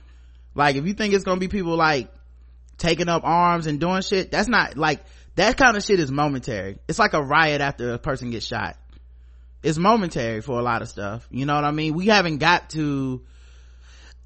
[0.55, 2.13] Like, if you think it's gonna be people like
[2.79, 5.05] taking up arms and doing shit, that's not like
[5.35, 6.79] that kind of shit is momentary.
[6.89, 8.77] It's like a riot after a person gets shot.
[9.63, 11.27] It's momentary for a lot of stuff.
[11.31, 11.95] You know what I mean?
[11.95, 13.23] We haven't got to,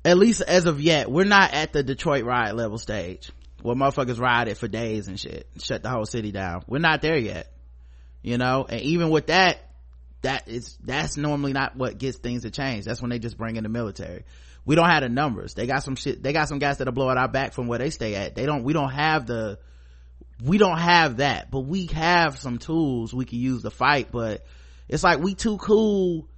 [0.04, 3.30] at least as of yet, we're not at the Detroit riot level stage
[3.62, 6.62] where motherfuckers rioted for days and shit, shut the whole city down.
[6.66, 7.52] We're not there yet
[8.26, 8.66] you know?
[8.68, 9.58] And even with that
[10.22, 12.84] that is that's normally not what gets things to change.
[12.84, 14.24] That's when they just bring in the military.
[14.64, 15.54] We don't have the numbers.
[15.54, 17.90] They got some shit they got some guys that'll blow out back from where they
[17.90, 18.34] stay at.
[18.34, 19.60] They don't we don't have the
[20.44, 24.44] we don't have that but we have some tools we can use to fight but
[24.88, 26.28] it's like we too cool.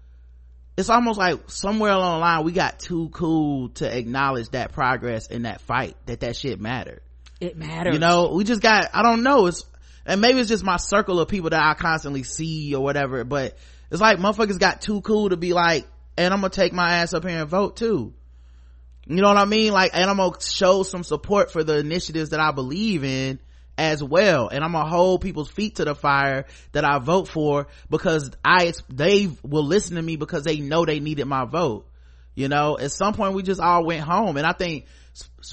[0.77, 5.29] It's almost like somewhere along the line we got too cool to acknowledge that progress
[5.29, 7.01] in that fight that that shit mattered
[7.41, 7.95] it matters.
[7.95, 9.65] you know we just got i don't know it's
[10.07, 13.57] and maybe it's just my circle of people that i constantly see or whatever but
[13.91, 15.87] it's like motherfuckers got too cool to be like
[16.17, 18.13] and i'm gonna take my ass up here and vote too.
[19.07, 19.73] You know what i mean?
[19.73, 23.39] Like and i'm gonna show some support for the initiatives that i believe in
[23.79, 24.49] as well.
[24.49, 28.73] And i'm gonna hold people's feet to the fire that i vote for because i
[28.91, 31.89] they will listen to me because they know they needed my vote.
[32.35, 34.37] You know at some point we just all went home.
[34.37, 34.87] And i think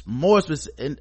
[0.06, 1.00] more specific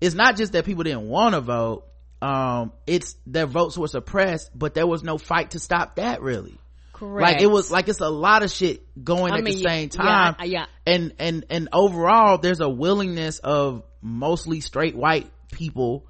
[0.00, 1.84] it's not just that people didn't want to vote
[2.22, 6.58] um it's their votes were suppressed but there was no fight to stop that really.
[6.92, 9.62] Correct like it was like it's a lot of shit going I at mean, the
[9.62, 10.34] same time.
[10.38, 10.64] I- yeah.
[10.86, 16.06] and and and overall there's a willingness of mostly straight white people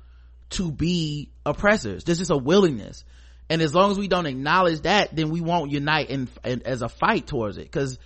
[0.50, 2.04] to be oppressors.
[2.04, 3.04] There's just a willingness.
[3.50, 6.88] And as long as we don't acknowledge that then we won't unite in as a
[6.88, 7.64] fight towards it.
[7.64, 7.98] Because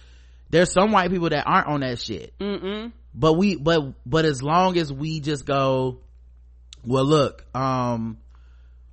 [0.49, 2.33] there's some white people that aren't on that shit.
[2.39, 2.93] Mm-mm.
[3.14, 6.00] But we but but as long as we just go
[6.84, 8.18] well look um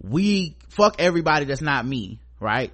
[0.01, 2.71] we fuck everybody that's not me right?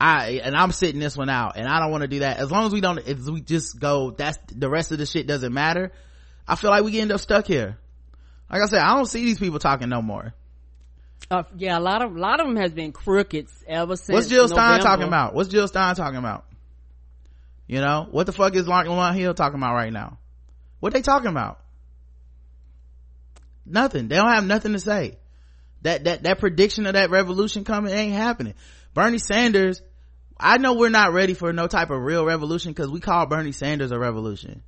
[0.00, 2.38] I and i'm sitting this one out and i don't want to do that.
[2.38, 5.26] As long as we don't if we just go that's the rest of the shit
[5.26, 5.92] doesn't matter.
[6.46, 7.78] I feel like we end up stuck here.
[8.50, 10.34] Like i said i don't see these people talking no more.
[11.30, 14.08] Uh, yeah, a lot of a lot of them has been crooked ever since.
[14.12, 14.82] what's jill stein November.
[14.82, 15.34] talking about?
[15.34, 16.44] What's jill stein talking about?
[17.68, 20.18] You know what the fuck is Lauryn hill talking about right now
[20.82, 21.60] what they talking about?
[23.64, 24.08] Nothing.
[24.08, 25.16] They don't have nothing to say.
[25.82, 28.54] That that that prediction of that revolution coming ain't happening.
[28.92, 29.80] Bernie sanders
[30.40, 33.52] i know we're not ready for no type of real revolution because we call bernie
[33.52, 34.64] sanders a revolution.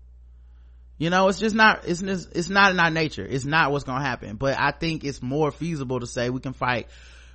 [0.98, 3.26] You know it's just not it's it's not in our nature.
[3.28, 4.36] It's not what's gonna happen.
[4.36, 6.86] But i think it's more feasible to say we can fight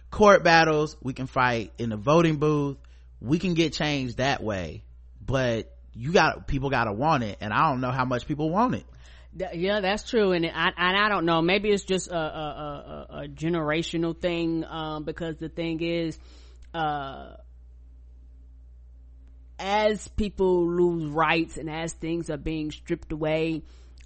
[0.09, 2.77] court battles we can fight in the voting booth
[3.19, 4.85] we can get change that way.
[5.19, 8.73] But you got people gotta want it and i don't know how much people want
[8.75, 8.85] it
[9.53, 11.39] Yeah, that's true, and I and I don't know.
[11.43, 16.17] Maybe it's just a a, a, a- a generational thing um, because the thing is,
[16.73, 17.35] uh,
[19.59, 23.61] as people lose rights and as things are being stripped away,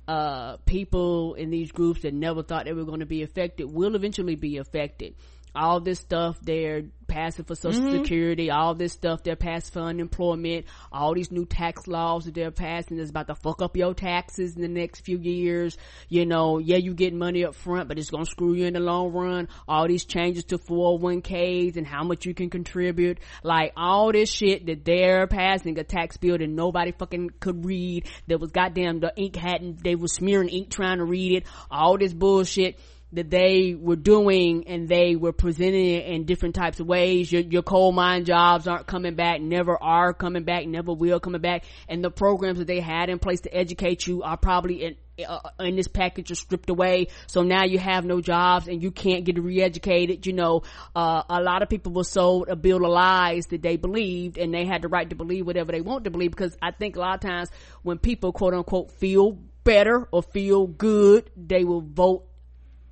[0.07, 3.95] uh, people in these groups that never thought they were going to be affected will
[3.95, 5.15] eventually be affected.
[5.55, 8.01] All this stuff they're passing for social mm-hmm.
[8.01, 12.51] security, all this stuff they're passing for unemployment, all these new tax laws that they're
[12.51, 15.77] passing is about to fuck up your taxes in the next few years.
[16.09, 18.79] You know, yeah, you get money up front, but it's gonna screw you in the
[18.79, 19.47] long run.
[19.67, 23.19] All these changes to 401ks and how much you can contribute.
[23.43, 28.07] Like all this shit that they're passing a tax bill that nobody fucking could read.
[28.27, 31.43] That was goddamn the ink hadn't, they were smearing ink trying to read it.
[31.69, 32.79] All this bullshit
[33.13, 37.31] that they were doing and they were presenting it in different types of ways.
[37.31, 41.41] Your, your coal mine jobs aren't coming back, never are coming back, never will coming
[41.41, 41.63] back.
[41.87, 44.95] And the programs that they had in place to educate you are probably in,
[45.27, 47.07] uh, in this package are stripped away.
[47.27, 50.25] So now you have no jobs and you can't get re-educated.
[50.25, 50.63] You know,
[50.95, 54.51] uh, a lot of people were sold a bill of lies that they believed and
[54.51, 56.99] they had the right to believe whatever they want to believe because I think a
[56.99, 57.49] lot of times
[57.83, 62.25] when people quote unquote feel better or feel good, they will vote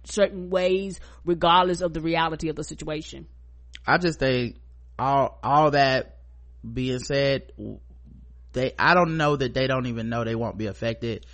[0.04, 3.28] certain ways regardless of the reality of the situation.
[3.86, 4.58] I just think
[4.98, 6.18] all all that
[6.70, 7.52] being said,
[8.54, 11.26] they I don't know that they don't even know they won't be affected.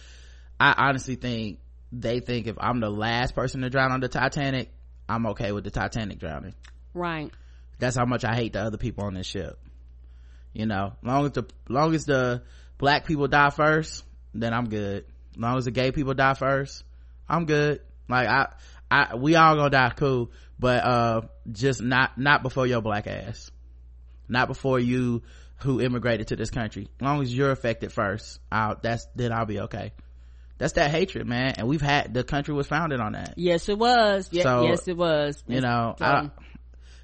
[0.59, 1.59] I honestly think
[1.91, 4.69] they think if I'm the last person to drown on the Titanic,
[5.07, 6.53] I'm okay with the Titanic drowning.
[6.93, 7.31] Right.
[7.79, 9.59] That's how much I hate the other people on this ship.
[10.53, 12.41] You know, long as the long as the
[12.77, 14.03] black people die first,
[14.33, 15.05] then I'm good.
[15.35, 16.83] Long as the gay people die first,
[17.29, 17.81] I'm good.
[18.09, 18.47] Like I,
[18.89, 21.21] I, we all gonna die cool, but uh,
[21.51, 23.51] just not not before your black ass,
[24.27, 25.23] not before you
[25.61, 26.87] who immigrated to this country.
[26.99, 29.91] As long as you're affected first, I'll that's then I'll be okay.
[30.59, 31.53] That's that hatred, man.
[31.57, 33.35] And we've had the country was founded on that.
[33.37, 34.29] Yes, it was.
[34.31, 35.43] Ye- So, yes, it was.
[35.47, 36.29] You know, So- I,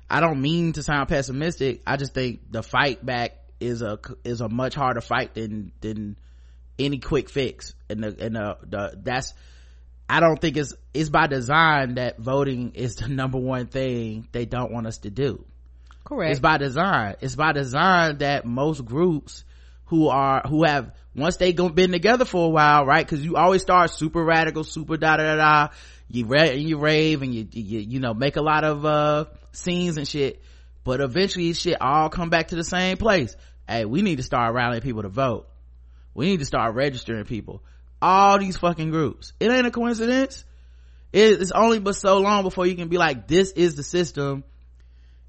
[0.10, 1.82] I don't mean to sound pessimistic.
[1.86, 6.18] I just think the fight back is a is a much harder fight than than
[6.80, 7.74] any quick fix.
[7.90, 9.34] And the and the, the that's
[10.14, 14.46] I don't think it's it's by design that voting is the number one thing they
[14.46, 15.44] don't want us to do.
[16.04, 16.30] correct.
[16.32, 17.16] It's by design.
[17.20, 19.44] It's by design that most groups
[19.86, 23.04] who are who have once they go been together for a while, right?
[23.04, 25.74] Because you always start super radical, super da da da da.
[26.10, 29.26] You ra- and you rave and you, you you know make a lot of uh
[29.52, 30.44] scenes and shit,
[30.84, 33.36] but eventually shit all come back to the same place.
[33.68, 35.50] Hey, we need to start rallying people to vote.
[36.14, 37.64] We need to start registering people.
[38.04, 39.32] All these fucking groups.
[39.40, 40.44] It ain't a coincidence.
[41.14, 44.44] It's only but so long before you can be like, this is the system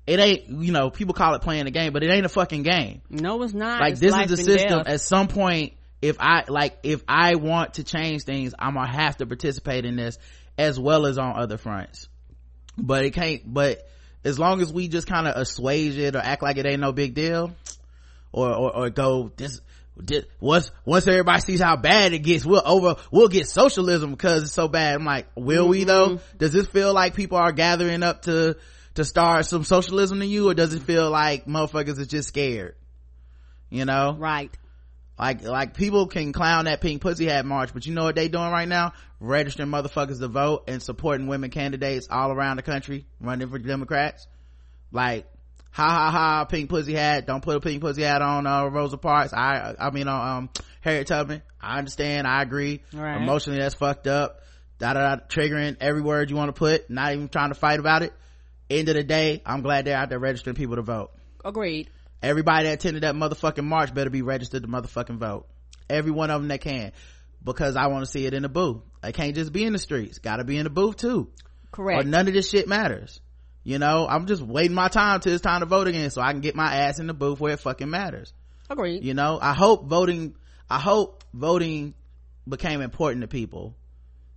[0.07, 2.63] it ain't you know people call it playing the game but it ain't a fucking
[2.63, 3.81] game no, it's not.
[3.81, 4.87] like It's this is the system death.
[4.89, 5.73] at some point
[6.03, 9.97] if i like if i want to change things i'm gonna have to participate in
[9.97, 10.19] this
[10.59, 12.09] as well as on other fronts
[12.77, 13.89] but it can't but
[14.25, 16.93] as long as we just kind of assuage it or act like it ain't no
[16.93, 17.55] big deal
[18.31, 19.63] or or, or go this-
[20.41, 24.53] once once everybody sees how bad it gets we'll over we'll get socialism because it's
[24.53, 24.97] so bad.
[24.97, 26.17] I'm like will we though?
[26.17, 26.39] Mm-hmm.
[26.39, 28.57] Does this feel like people are gathering up to
[28.95, 32.75] to start some socialism to you or does it feel like motherfuckers are just scared?
[33.71, 34.17] You know?
[34.19, 34.51] Right.
[35.19, 38.27] like like people can clown that pink pussy hat march but you know what they
[38.27, 38.95] doing right now?
[39.21, 44.27] Registering motherfuckers to vote and supporting women candidates all around the country running for democrats.
[44.91, 45.27] Like
[45.75, 48.97] ha ha ha pink pussy hat don't put a pink pussy hat on uh, rosa
[48.97, 53.21] parks i i mean on um harriet tubman i understand i agree Right.
[53.21, 54.41] emotionally that's fucked up
[54.79, 57.81] da da da triggering every word you want to put not even trying to fight
[57.81, 58.13] about it
[58.71, 61.11] end of the day i'm glad they're out there registering people to vote
[61.45, 61.91] Agreed.
[62.23, 65.47] Everybody that attended that motherfucking march better be registered to motherfucking vote.
[65.91, 66.93] Every one of them that can.
[67.45, 68.81] Because I want to see it in the booth.
[69.03, 70.21] They can't just be in the streets.
[70.21, 71.29] Gotta be in the booth too.
[71.71, 72.01] Correct.
[72.03, 73.21] Or none of this shit matters.
[73.65, 76.33] You know, I'm just waiting my time till it's time to vote again so I
[76.33, 78.33] can get my ass in the booth where it fucking matters.
[78.69, 79.03] Agreed.
[79.03, 80.37] You know, I hope voting,
[80.69, 81.95] I hope voting
[82.47, 83.75] became important to people,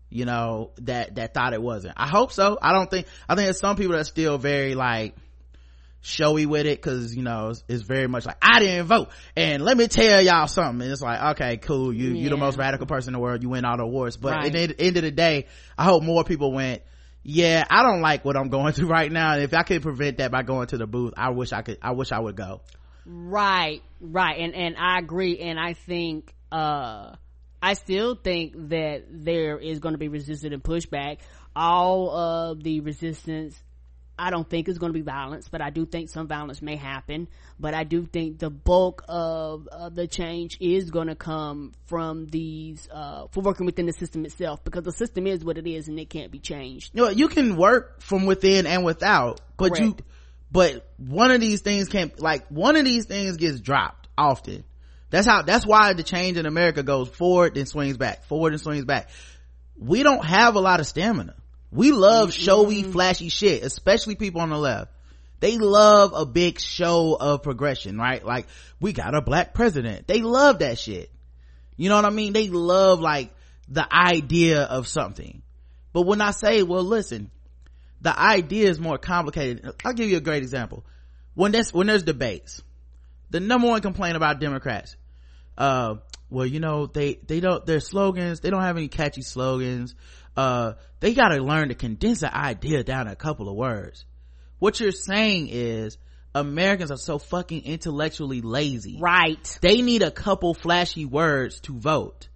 [0.09, 1.95] you know, that, that thought it wasn't.
[1.97, 2.57] I hope so.
[2.61, 5.13] I don't think, I think there's some people that are still very like,
[6.01, 9.65] showy with it because you know it's, it's very much like i didn't vote and
[9.65, 12.85] let me tell y'all something and it's like okay cool you you're the most radical
[12.85, 14.55] person in the world you win all the awards but Right.
[14.55, 15.47] at the end of the day
[15.77, 16.81] i hope more people went
[17.23, 20.18] yeah i don't like what i'm going through right now and if i could prevent
[20.18, 22.61] that by going to the booth i wish i could i wish i would go
[23.10, 24.38] Right, right.
[24.38, 25.39] And, and I agree.
[25.39, 27.15] And I think, uh,
[27.61, 31.19] I still think that there is going to be resistance and pushback.
[31.56, 33.57] All of the resistance,
[34.19, 36.76] I don't think it's going to be violence, but I do think some violence may
[36.76, 37.27] happen.
[37.60, 42.27] But I do think the bulk of, of the change is going to come from
[42.27, 45.88] these, uh, for working within the system itself because the system is what it is
[45.88, 46.91] and it can't be changed.
[46.94, 49.95] you know you can work from within and without but you
[50.49, 54.64] but one of these things can't, like one of these things gets dropped often
[55.10, 58.61] that's how that's why the change in america goes forward then swings back forward and
[58.61, 59.10] swings back
[59.77, 61.35] we don't have a lot of stamina
[61.72, 64.91] we love showy flashy shit especially people on the left.
[65.39, 68.23] They love a big show of progression right?
[68.23, 68.48] Like
[68.80, 70.07] we got a black president.
[70.07, 71.11] They love that shit.
[71.76, 72.34] You know what i mean?
[72.34, 73.34] They love like
[73.68, 75.41] the idea of something.
[75.94, 77.31] But when i say well listen
[77.99, 79.73] the idea is more complicated.
[79.84, 80.85] I'll give you a great example.
[81.34, 82.61] When there's when there's debates
[83.30, 84.95] the number one complaint about democrats
[85.57, 85.95] uh
[86.30, 89.95] well you know they they don't their slogans they don't have any catchy slogans
[90.38, 94.05] uh they gotta learn to condense an idea down a couple of words.
[94.59, 95.97] What you're saying is
[96.34, 98.97] americans are so fucking intellectually lazy.
[99.01, 99.57] Right.
[99.61, 102.30] they need a couple flashy words to vote.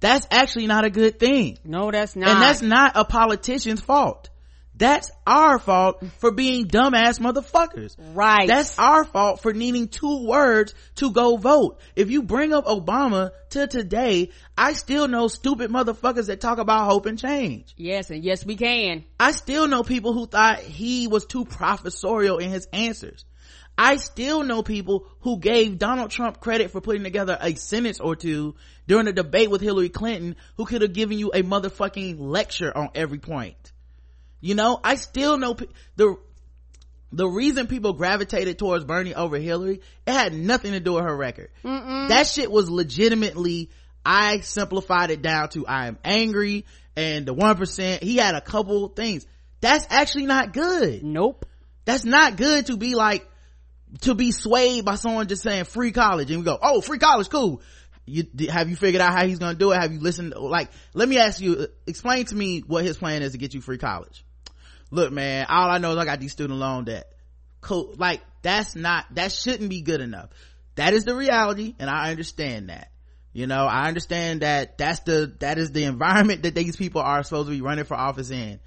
[0.00, 1.58] That's actually not a good thing.
[1.64, 2.28] No, that's not.
[2.28, 4.30] and that's not a politician's fault
[4.74, 7.94] That's our fault for being dumbass motherfuckers.
[8.14, 8.48] Right.
[8.48, 11.80] That's our fault for needing two words to go vote.
[11.94, 16.90] If you bring up Obama to today, I still know stupid motherfuckers that talk about
[16.90, 17.74] hope and change.
[17.76, 19.04] Yes, and yes, we can.
[19.20, 23.24] I still know people who thought he was too professorial in his answers.
[23.76, 28.16] I still know people who gave Donald Trump credit for putting together a sentence or
[28.16, 28.54] two
[28.86, 32.90] during a debate with Hillary Clinton who could have given you a motherfucking lecture on
[32.94, 33.71] every point.
[34.42, 36.16] You know, I still know pe- the,
[37.12, 41.16] the reason people gravitated towards Bernie over Hillary, it had nothing to do with her
[41.16, 41.50] record.
[42.08, 43.70] That shit was legitimately,
[44.04, 46.66] I simplified it down to I am angry
[46.96, 49.26] and the 1%, he had a couple things.
[49.60, 51.04] That's actually not good.
[51.04, 51.46] Nope.
[51.84, 53.26] That's not good to be like,
[54.02, 57.28] to be swayed by someone just saying free college and we go, oh, free college,
[57.28, 57.62] cool.
[58.04, 59.80] You, have you figured out how he's gonna do it?
[59.80, 60.34] Have you listened?
[60.36, 63.54] Like, let me ask you, uh, explain to me what his plan is to get
[63.54, 64.24] you free college.
[64.92, 67.12] Look, man, all I know is I got these student loan debt.
[67.60, 67.94] Cool.
[67.96, 70.30] Like, that's not, that shouldn't be good enough.
[70.76, 72.90] That is the reality and I understand that.
[73.32, 77.22] You know, I understand that that's the, that is the environment that these people are
[77.24, 78.60] supposed to be running for office in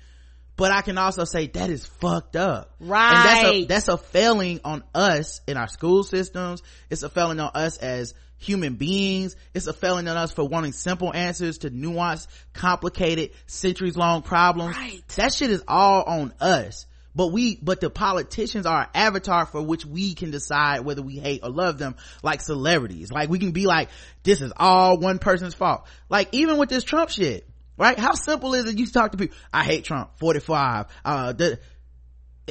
[0.57, 2.73] but I can also say that is fucked up.
[2.79, 3.13] Right.
[3.13, 6.61] And that's a, that's a failing on us in our school systems.
[6.89, 9.35] It's a failing on us as human beings.
[9.53, 14.75] It's a failing on us for wanting simple answers to nuanced, complicated, centuries long problems.
[14.75, 15.07] Right.
[15.15, 16.85] That shit is all on us.
[17.15, 21.15] But we, but the politicians are our avatar for which we can decide whether we
[21.17, 23.09] hate or love them like celebrities.
[23.09, 23.87] Like we can be like,
[24.23, 25.87] this is all one person's fault.
[26.09, 27.47] Like even with this Trump shit
[27.77, 27.97] right?
[27.97, 28.77] How simple is it?
[28.77, 31.59] You talk to people, I hate Trump, 45, uh, the,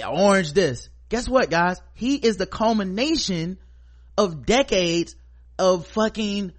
[0.06, 0.88] orange this.
[1.08, 1.80] Guess what, guys?
[1.94, 3.58] He is the culmination
[4.16, 5.14] of decades
[5.58, 6.52] of fucking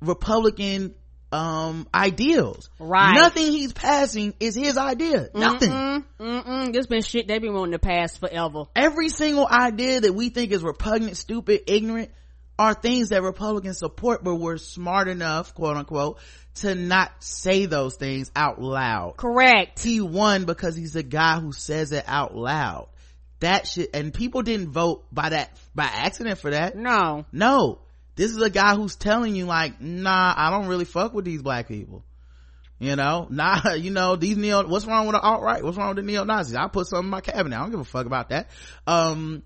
[0.00, 0.94] Republican,
[1.32, 2.70] um, ideals.
[2.78, 3.14] Right.
[3.14, 5.28] Nothing he's passing is his idea.
[5.34, 5.70] Nothing.
[5.70, 6.72] Mm-mm.
[6.72, 8.64] This been shit they've been wanting to pass forever.
[8.74, 12.10] Every single idea that we think is repugnant, stupid, ignorant
[12.58, 16.18] are things that Republicans support, but we're smart enough, quote unquote,
[16.56, 19.16] to not say those things out loud.
[19.16, 19.82] Correct.
[19.82, 22.88] He won because he's a guy who says it out loud.
[23.38, 26.76] That shit, and people didn't vote by that, by accident for that.
[26.76, 27.24] No.
[27.32, 27.78] No.
[28.16, 31.42] This is a guy who's telling you like, nah, I don't really fuck with these
[31.42, 32.04] black people.
[32.78, 35.62] You know, nah, you know, these neo, what's wrong with the alt-right?
[35.62, 36.56] What's wrong with the neo-Nazis?
[36.56, 37.56] I put something in my cabinet.
[37.56, 38.48] I don't give a fuck about that.
[38.86, 39.42] Um,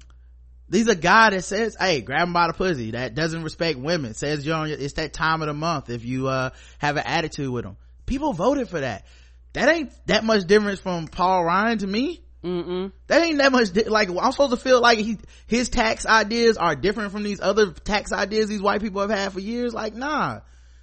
[0.73, 4.15] He's a guy that says, "Hey, grab him by the pussy." That doesn't respect women.
[4.15, 7.05] Says you're on your, it's that time of the month if you uh have an
[7.07, 7.77] attitude with him.
[8.07, 9.05] People voted for that.
[9.53, 12.24] That ain't that much difference from Paul Ryan to me.
[12.45, 12.93] Mm-mm.
[13.07, 13.73] That ain't that much.
[13.73, 17.41] Di- like I'm supposed to feel like he his tax ideas are different from these
[17.41, 19.73] other tax ideas these white people have had for years.
[19.73, 20.41] Like nah,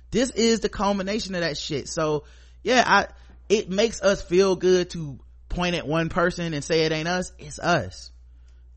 [0.10, 1.88] this is the culmination of that shit.
[1.88, 2.24] So
[2.64, 3.08] yeah, I
[3.48, 5.20] it makes us feel good to
[5.50, 7.32] point at one person and say it ain't us.
[7.38, 8.12] It's us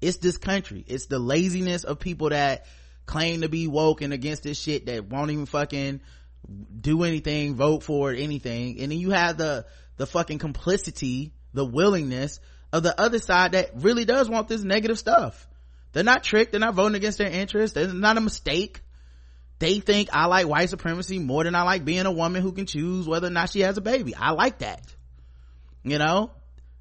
[0.04, 2.66] it's this country it's the laziness of people that
[3.06, 6.00] claim to be woke and against this shit that won't even fucking
[6.80, 9.64] do anything vote for it, anything and then you have the
[9.96, 12.38] the fucking complicity the willingness
[12.74, 15.46] of the other side that really does want this negative stuff.
[15.92, 16.50] They're not tricked.
[16.50, 17.76] They're not voting against their interests.
[17.76, 18.80] It's not a mistake.
[19.60, 22.66] They think i like white supremacy more than i like being a woman who can
[22.66, 24.12] choose whether or not she has a baby.
[24.16, 24.82] I like that.
[25.84, 26.32] You know?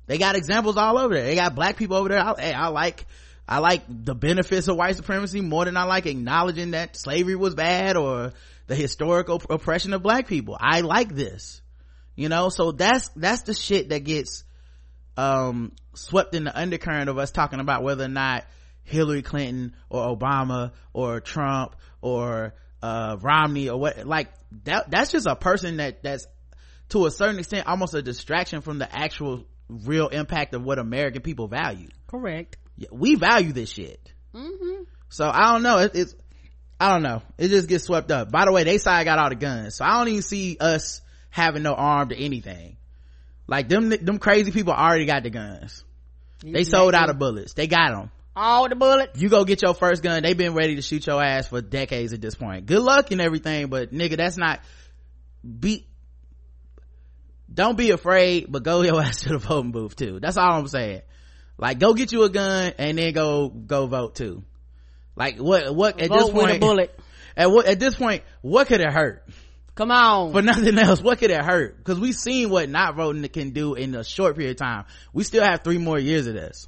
[0.08, 1.26] They got examples all over there.
[1.26, 2.20] They got black people over there.
[2.20, 3.06] I, hey, I like,
[3.48, 7.54] I like the benefits of white supremacy more than I like acknowledging that slavery was
[7.54, 8.34] bad or
[8.66, 10.58] the historical oppression of black people.
[10.60, 11.62] I like this,
[12.16, 14.43] you know, so that's, that's the shit that gets,
[15.18, 18.46] um, swept in the undercurrent of us talking about whether or not
[18.84, 24.30] Hillary Clinton or Obama or Trump or, uh, Romney or what, like
[24.66, 26.28] that, that's just a person that, that's
[26.90, 31.22] to a certain extent almost a distraction from the actual real impact of what American
[31.22, 31.90] people value.
[32.08, 32.58] Correct.
[32.92, 34.14] We value this shit.
[34.34, 34.84] Mm-hmm.
[35.10, 35.78] So I don't know.
[35.80, 36.16] It, it's,
[36.80, 37.22] I don't know.
[37.38, 38.32] It just gets swept up.
[38.32, 39.76] By the way, they side got all the guns.
[39.76, 42.78] So I don't even see us having no armed or anything.
[43.48, 45.84] Like them, them crazy people already got the guns.
[46.44, 47.54] They sold out of bullets.
[47.54, 48.12] They got them.
[48.36, 49.22] All the bullets.
[49.22, 50.24] You go get your first gun.
[50.24, 52.66] They've been ready to shoot your ass for decades at this point.
[52.66, 54.62] Good luck and everything, but nigga, that's not,
[55.44, 55.88] be,
[57.54, 60.20] don't be afraid, but go your ass to the voting booth too.
[60.20, 61.02] That's all I'm saying.
[61.58, 64.44] Like, go get you a gun and then go, go vote too.
[65.16, 67.00] Like, what, what, at Vote this point, with a bullet.
[67.38, 69.24] at what, at this point, what could it hurt?
[69.76, 70.32] Come on.
[70.32, 71.84] For nothing else, what could it hurt?
[71.84, 74.86] Cause we've seen what not voting can do in a short period of time.
[75.14, 76.68] We still have three more years of this.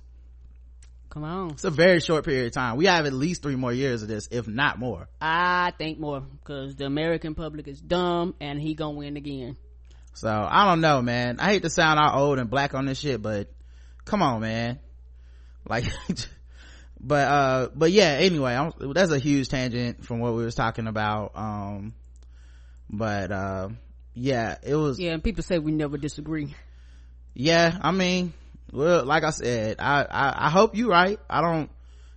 [1.10, 1.52] Come on.
[1.52, 2.78] It's a very short period of time.
[2.78, 5.08] We have at least three more years of this, if not more.
[5.22, 9.56] I think more because the American public is dumb and he gonna win again.
[10.14, 11.40] So I don't know, man.
[11.40, 13.50] I hate to sound all old and black on this shit, but
[14.06, 14.80] come on man
[15.68, 15.86] like
[17.00, 20.88] but uh but yeah anyway I'm, that's a huge tangent from what we was talking
[20.88, 21.94] about um
[22.90, 23.70] but uh
[24.14, 26.54] yeah it was Yeah, and people say we never disagree.
[27.34, 28.34] yeah i mean
[28.72, 31.70] well like i said i i, I hope you right i don't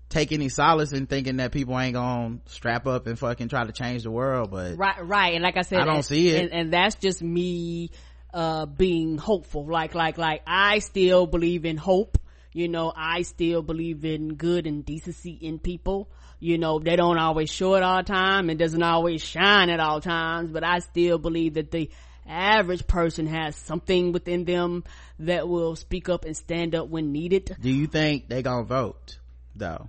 [0.09, 3.73] take any solace in thinking that people ain't gonna strap up and fucking try to
[3.73, 5.35] change the world but Right, right.
[5.35, 6.45] And like I said, I don't and- see it.
[6.45, 7.91] And, and that's just me,
[8.33, 9.67] uh, being hopeful.
[9.67, 12.17] Like, like, like, I still believe in hope.
[12.55, 16.09] You know, I still believe in good and decency in people.
[16.41, 19.81] You know, they don't always show it all the time and doesn't always shine at
[19.81, 21.91] all times, but I still believe that the
[22.27, 24.85] average person has something within them
[25.19, 27.57] that will speak up and stand up when needed.
[27.59, 29.19] do you think they gonna vote
[29.57, 29.89] though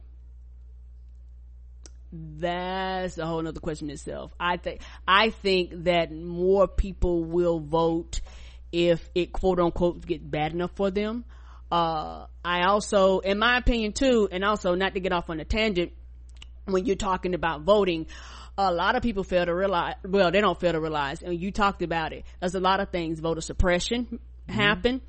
[2.11, 4.33] that's a whole nother question itself.
[4.39, 8.21] I think I think that more people will vote
[8.71, 11.25] if it quote unquote get bad enough for them.
[11.71, 15.45] Uh, I also, in my opinion too, and also not to get off on a
[15.45, 15.91] tangent,
[16.71, 18.07] when you're talking about voting,
[18.57, 21.51] a lot of people fail to realize, well, they don't fail to realize, and you
[21.51, 22.25] talked about it.
[22.39, 25.01] There's a lot of things, voter suppression happen.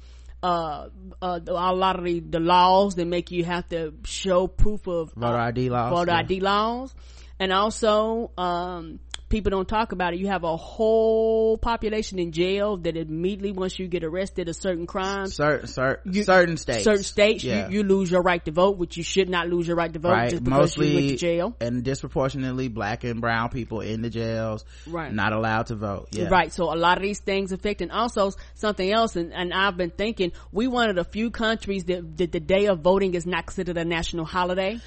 [0.43, 0.89] Uh,
[1.21, 5.13] uh, a lot of the, the laws that make you have to show proof of
[5.13, 6.19] voter id laws voter yeah.
[6.19, 6.95] ID laws.
[7.39, 9.01] And also, um,
[9.31, 10.21] people don't talk about it.
[10.21, 14.87] You have a whole population in jail that immediately once you get arrested a certain
[14.87, 17.69] crimes, certain certain you- certain states certain states, yeah.
[17.69, 19.99] you, you lose your right to vote, which you should not lose your right to
[19.99, 21.57] vote right just because you went mostly to jail.
[21.61, 25.13] and disproportionately black and brown people in the jails Right.
[25.15, 26.53] not allowed to vote yeah Right.
[26.53, 29.17] So a lot of these things affect and also something else.
[29.17, 32.67] And, and I've been thinking we one of the few countries that, that the day
[32.67, 34.79] of voting is not considered a national holiday.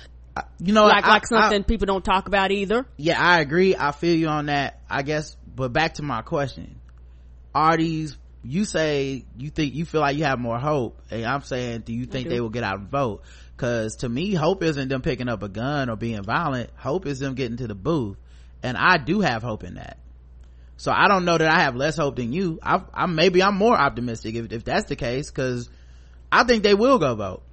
[0.59, 2.85] You know like, I- like I- something people don't talk about either.
[2.97, 3.75] yeah i agree.
[3.75, 5.35] I feel you on that i guess.
[5.55, 6.79] But back to my question.
[7.53, 11.43] Are these you say you think you feel like you have more hope and i'm
[11.43, 12.29] saying do you think do.
[12.31, 13.21] they will get out and vote?
[13.55, 16.71] Because to me hope isn't them picking up a gun or being violent.
[16.75, 18.17] Hope is them getting to the booth.
[18.63, 19.97] And i do have hope in that.
[20.77, 22.59] So i don't know that i have less hope than you.
[22.63, 25.69] I, I maybe i'm more optimistic if, if that's the case because
[26.31, 27.43] i think they will go vote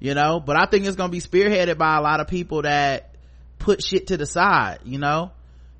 [0.00, 3.14] you know but i think it's gonna be spearheaded by a lot of people that
[3.58, 5.30] put shit to the side you know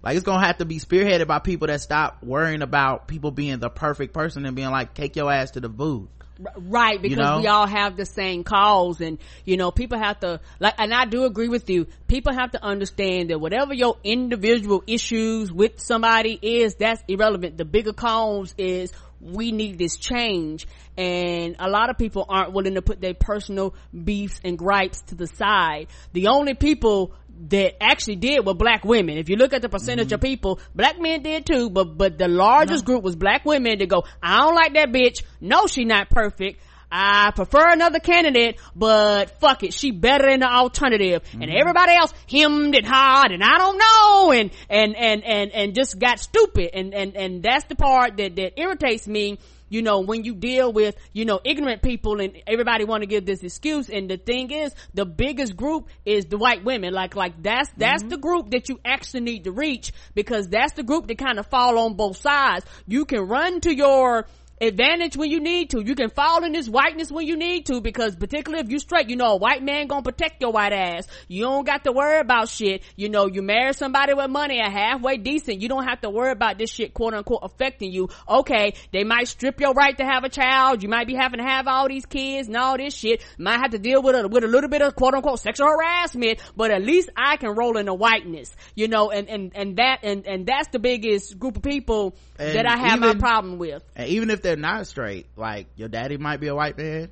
[0.02, 3.58] like it's gonna have to be spearheaded by people that stop worrying about people being
[3.58, 6.08] the perfect person and being like take your ass to the booth
[6.56, 7.40] Right, because know?
[7.40, 11.04] we all have the same cause and, you know, people have to, like, and I
[11.04, 16.38] do agree with you, people have to understand that whatever your individual issues with somebody
[16.40, 17.58] is, that's irrelevant.
[17.58, 20.68] The bigger cause is we need this change
[20.98, 23.72] and a lot of people aren't willing to put their personal
[24.04, 25.86] beefs and gripes to the side.
[26.12, 27.14] The only people
[27.50, 29.16] that actually did were black women.
[29.16, 30.26] If you look at the percentage of mm-hmm.
[30.26, 34.04] people, black men did too, but, but the largest group was black women that go,
[34.20, 35.22] I don't like that bitch.
[35.40, 36.60] No, she not perfect.
[36.90, 41.22] I prefer another candidate, but fuck it, she better than the alternative.
[41.34, 41.56] And mm-hmm.
[41.56, 45.96] everybody else hemmed and hawed and I don't know and, and, and, and, and just
[46.00, 46.70] got stupid.
[46.74, 49.38] And, and, and that's the part that, that irritates me
[49.68, 53.26] you know when you deal with you know ignorant people and everybody want to give
[53.26, 53.88] this excuse.
[53.88, 56.92] And the thing is the biggest group is the white women.
[56.92, 58.10] Like like that's that's mm-hmm.
[58.10, 61.46] the group that you actually need to reach because that's the group that kind of
[61.46, 62.64] fall on both sides.
[62.86, 64.26] You can run to your
[64.60, 65.80] advantage when you need to.
[65.80, 69.08] You can fall in this whiteness when you need to because particularly if you straight,
[69.08, 71.06] you know, a white man gonna protect your white ass.
[71.28, 72.82] You don't got to worry about shit.
[72.96, 75.60] You know, you marry somebody with money and halfway decent.
[75.60, 78.08] You don't have to worry about this shit quote unquote affecting you.
[78.28, 80.82] Okay, they might strip your right to have a child.
[80.82, 83.22] You might be having to have all these kids and all this shit.
[83.38, 86.40] Might have to deal with a, with a little bit of quote unquote sexual harassment,
[86.56, 90.00] but at least I can roll in the whiteness, you know, and, and, and that,
[90.02, 93.82] and, and that's the biggest group of people And that I have my problem with.
[93.96, 97.10] and even if they're not straight like your daddy might be a white man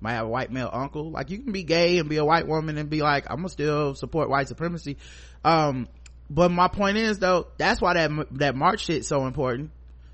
[0.00, 1.10] might have a white male uncle.
[1.10, 3.48] Like you can be gay and be a white woman and be like i'm gonna
[3.48, 4.96] still support white supremacy.
[5.44, 5.88] Um
[6.30, 9.70] but my point is though that's why that that march shit's so important.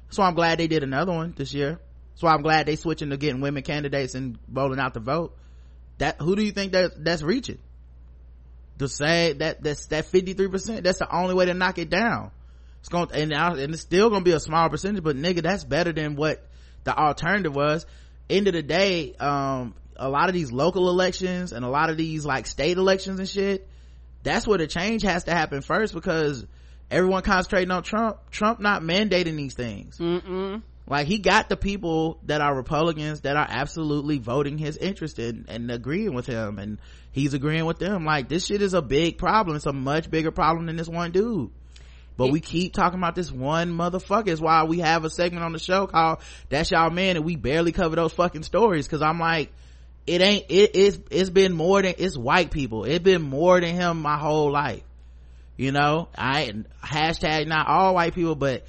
[0.07, 1.81] That's why i'm glad they did another one this year.
[2.13, 5.37] That's why i'm glad they switching to getting women candidates and rolling out the vote.
[5.99, 7.59] That who do you think that that's reaching?
[8.79, 12.31] The same that that's that 53 percent that's the only way to knock it down
[12.81, 15.65] it's going and, I- and it's still gonna be a small percentage but nigga that's
[15.65, 16.45] better than what
[16.85, 17.87] the alternative was.
[18.29, 21.97] End of the day um a lot of these local elections and a lot of
[21.97, 23.69] these like state elections and shit
[24.23, 26.47] that's where the change has to happen first because
[26.91, 29.99] everyone concentrating on trump trump not mandating these things.
[29.99, 30.63] Mm-mm.
[30.87, 35.45] like he got the people that are republicans that are absolutely voting his interest in
[35.49, 36.79] and agreeing with him and
[37.13, 38.05] he's agreeing with them.
[38.05, 39.57] Like this shit is a big problem.
[39.57, 41.51] It's a much bigger problem than this one dude
[42.21, 44.29] but we keep talking about this one motherfucker.
[44.29, 46.19] It's why we have a segment on the show called
[46.51, 48.87] That's Y'all Man and we barely cover those fucking stories.
[48.87, 49.51] Cause I'm like,
[50.07, 52.85] it ain't it, it's it's been more than it's white people.
[52.85, 54.83] It's been more than him my whole life.
[55.57, 56.09] You know?
[56.15, 56.53] I
[56.85, 58.67] hashtag not all white people but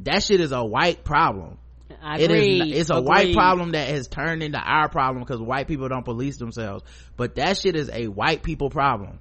[0.00, 1.56] that shit is a white problem.
[2.02, 2.60] I agree.
[2.60, 6.04] is it's a white problem that has turned into our problem because white people don't
[6.04, 6.84] police themselves.
[7.16, 9.20] But that shit is a white people problem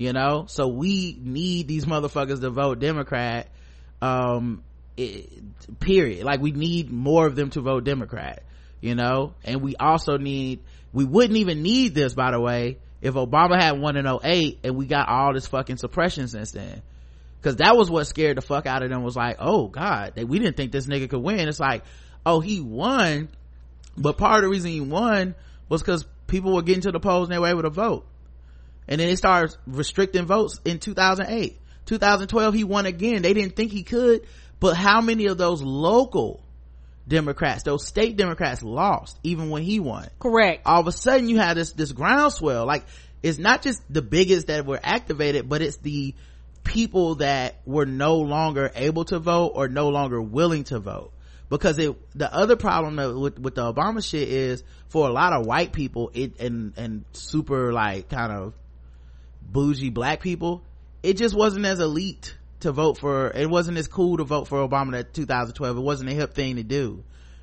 [0.00, 0.46] you know?
[0.48, 3.48] So we need these motherfuckers to vote democrat
[4.00, 4.64] um
[4.96, 6.24] it, period.
[6.24, 8.42] Like we need more of them to vote democrat
[8.80, 9.34] you know?
[9.44, 10.60] And we also need
[10.94, 14.74] we wouldn't even need this by the way if obama had won in 08 and
[14.74, 16.80] we got all this fucking suppression since then.
[17.38, 20.24] Because that was what scared the fuck out of them was like oh god they,
[20.24, 21.46] we didn't think this nigga could win.
[21.46, 21.84] It's like
[22.24, 23.28] oh he won
[23.98, 25.34] but part of the reason he won
[25.68, 28.06] was because people were getting to the polls and they were able to vote
[28.90, 31.56] and then they started restricting votes in 2008
[31.86, 33.22] 2012 he won again.
[33.22, 34.26] They didn't think he could
[34.58, 36.44] but how many of those local
[37.08, 40.08] democrats those state democrats lost even when he won?
[40.18, 40.66] Correct.
[40.66, 42.66] all of a sudden you have this this groundswell.
[42.66, 42.84] Like
[43.22, 46.14] it's not just the biggest that were activated but it's the
[46.62, 51.12] people that were no longer able to vote or no longer willing to vote.
[51.48, 55.44] Because it the other problem with, with the obama shit is for a lot of
[55.46, 58.54] white people it and and super like kind of
[59.52, 60.62] bougie black people
[61.02, 64.66] it just wasn't as elite to vote for it wasn't as cool to vote for
[64.66, 67.02] obama in 2012 it wasn't a hip thing to do.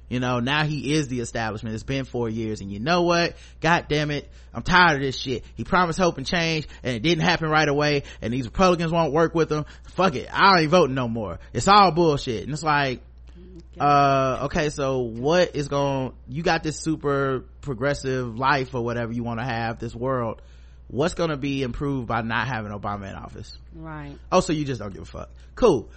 [0.10, 3.36] You know now he is the establishment it's been four years and you know what?
[3.60, 5.44] God damn it i'm tired of this shit.
[5.56, 9.12] He promised hope and change and it didn't happen right away and these republicans won't
[9.12, 9.66] work with him.
[9.96, 11.40] Fuck it i ain't voting no more.
[11.52, 13.02] It's all bullshit and it's like
[13.80, 19.24] uh okay so what is going you got this super progressive life or whatever you
[19.24, 20.42] want to have this world
[20.88, 23.58] what's going to be improved by not having obama in office?
[23.74, 24.18] Right.
[24.32, 25.30] oh so you just don't give a fuck.
[25.56, 25.90] Cool.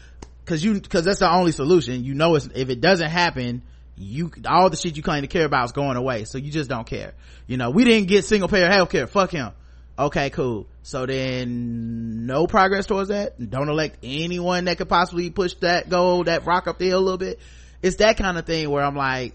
[0.44, 2.04] Because you because that's the only solution.
[2.04, 3.62] You know it's, if it doesn't happen
[3.96, 6.24] you all the shit you claim to care about is going away.
[6.24, 7.12] So you just don't care.
[7.46, 9.52] You know we didn't get single payer health care fuck him.
[9.98, 10.66] Okay cool.
[10.82, 13.50] So then no progress towards that?
[13.50, 17.00] Don't elect anyone that could possibly push that goal that rock up the hill a
[17.00, 17.38] little bit?
[17.82, 19.34] It's that kind of thing where i'm like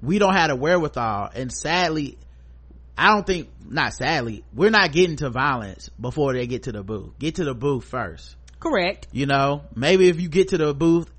[0.00, 1.30] we don't have the wherewithal.
[1.34, 2.18] And sadly
[2.96, 6.82] I don't think, not sadly, we're not getting to violence before they get to the
[6.82, 7.18] booth.
[7.18, 8.36] Get to the booth first.
[8.58, 9.06] Correct.
[9.12, 11.10] You know, maybe if you get to the booth,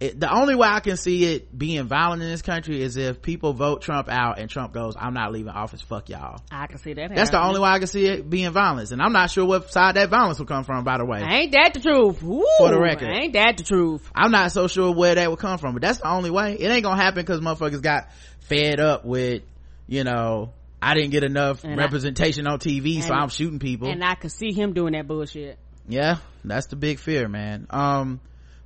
[0.00, 3.20] it, the only way I can see it being violent in this country is if
[3.20, 6.40] people vote Trump out and Trump goes, I'm not leaving office, fuck y'all.
[6.50, 7.14] I can see that.
[7.14, 8.92] That's the only way I can see it being violence.
[8.92, 11.20] And I'm not sure what side that violence will come from, by the way.
[11.20, 12.22] Ain't that the truth?
[12.22, 13.08] Woo, For the record.
[13.10, 14.10] Ain't that the truth?
[14.14, 16.54] I'm not so sure where that would come from, but that's the only way.
[16.54, 18.08] It ain't gonna happen because motherfuckers got
[18.40, 19.42] fed up with,
[19.86, 23.88] you know, I didn't get enough And I- representation on TV, so I'm shooting people.
[23.88, 25.58] And I could see him doing that bullshit.
[25.88, 27.66] yeah, that's the big fear, man.
[27.70, 28.20] Um,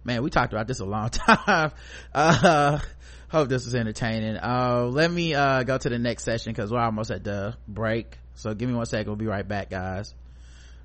[0.04, 1.72] man, we talked about this a long time.
[2.14, 2.78] Uh,
[3.28, 4.36] hope this was entertaining.
[4.36, 8.16] Uh, let me, uh, go to the next session because we're almost at the break.
[8.34, 9.06] So give me one second.
[9.08, 10.14] We'll be right back, guys.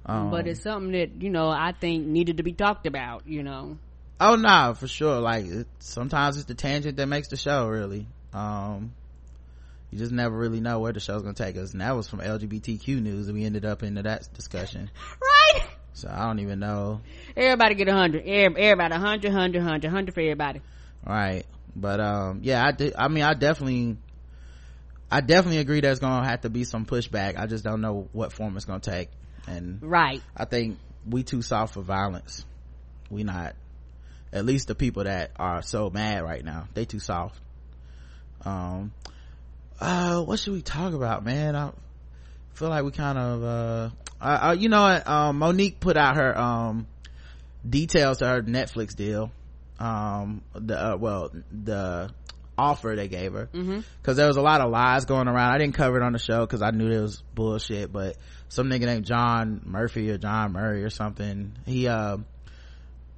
[0.05, 3.43] Um, but it's something that, you know, I think needed to be talked about, you
[3.43, 3.77] know.
[4.19, 5.19] Oh no, for sure.
[5.19, 7.67] Like it, sometimes it's the tangent that makes the show.
[7.67, 8.93] Really, um,
[9.91, 11.71] you just never really know where the show's gonna take us.
[11.71, 14.89] And that was from LGBTQ news, and we ended up into that discussion.
[15.21, 15.63] Right?
[15.93, 17.01] So I don't even know.
[17.35, 18.23] Everybody get a hundred.
[18.25, 20.61] Every- Everybody a hundred, hundred, hundred, hundred for everybody.
[21.05, 21.43] Right,
[21.75, 22.93] but um, yeah, I did.
[22.97, 23.97] I mean, I definitely,
[25.11, 25.79] I definitely agree.
[25.81, 27.37] There's gonna have to be some pushback.
[27.37, 29.09] I just don't know what form it's gonna take,
[29.47, 30.21] and Right.
[30.37, 30.77] I think
[31.09, 32.45] we too soft for violence.
[33.09, 33.55] We not.
[34.31, 37.39] At least the people that are so mad right now, they too soft.
[38.45, 38.91] Um,
[39.79, 41.55] uh, what should we talk about, man?
[41.55, 41.71] I
[42.53, 43.89] feel like we kind of, uh,
[44.21, 45.01] uh, uh you know?
[45.05, 46.87] Um, Mo'Nique put out her, um,
[47.67, 49.31] details to her Netflix deal.
[49.79, 52.11] Um, the, uh, well, the
[52.57, 53.49] offer they gave her.
[53.53, 53.79] Mm-hmm.
[54.03, 55.53] Cause there was a lot of lies going around.
[55.53, 58.17] I didn't cover it on the show cause I knew it was bullshit, but
[58.49, 62.17] some nigga named John Murphy or John Murray or something, he, uh,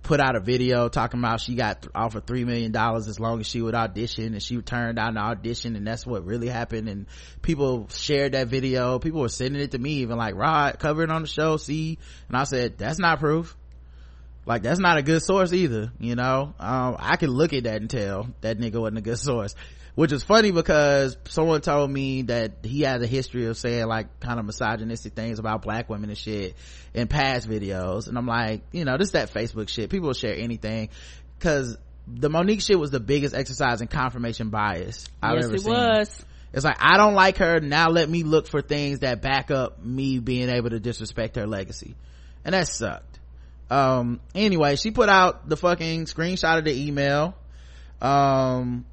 [0.03, 3.47] put out a video talking about she got offered three million dollars as long as
[3.47, 6.89] she would audition and she turned down the audition and that's what really happened.
[6.89, 7.05] And
[7.41, 8.99] people shared that video.
[8.99, 11.99] People were sending it to me even like rod cover it on the show see?
[12.27, 13.55] And i said that's not proof.
[14.45, 16.53] Like that's not a good source either you know?
[16.59, 19.55] Um, i can look at that and tell that nigga wasn't a good source
[19.95, 24.19] which is funny because someone told me that he has a history of saying like
[24.19, 26.55] kind of misogynistic things about black women and shit
[26.93, 28.07] in past videos.
[28.07, 29.89] And i'm like you know this that facebook shit.
[29.89, 30.89] People share anything.
[31.37, 31.77] Because
[32.07, 35.73] the Mo'Nique shit was the biggest exercise in confirmation bias i've yes, ever it seen.
[35.73, 36.25] was.
[36.53, 37.59] it's like i don't like her.
[37.59, 41.47] Now let me look for things that back up me being able to disrespect her
[41.47, 41.95] legacy.
[42.45, 43.19] And that sucked.
[43.69, 47.35] Um anyway she put out the fucking screenshot of the email.
[48.01, 48.85] Um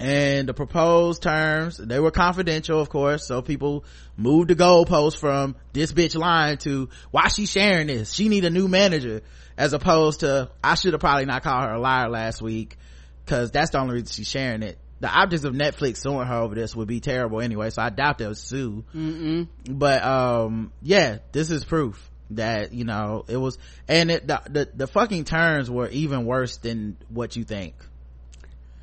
[0.00, 3.84] and the proposed terms they were confidential of course so people
[4.16, 8.50] moved the goalpost from this bitch lying to why she sharing this she need a
[8.50, 9.22] new manager
[9.56, 12.76] as opposed to i should have probably not called her a liar last week
[13.24, 16.54] because that's the only reason she's sharing it the optics of netflix suing her over
[16.54, 19.48] this would be terrible anyway so i doubt they'll sue Mm-mm.
[19.68, 24.68] but um yeah this is proof that you know it was and it, the, the
[24.74, 27.74] the fucking terms were even worse than what you think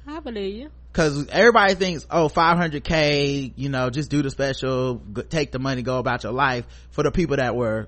[0.07, 0.69] I believe you.
[0.91, 5.97] Because everybody thinks oh 500k you know just do the special take the money go
[5.99, 7.88] about your life for the people that were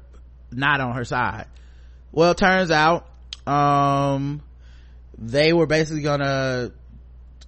[0.51, 1.47] not on her side.
[2.11, 3.07] Well it turns out
[3.47, 4.41] um
[5.17, 6.71] they were basically gonna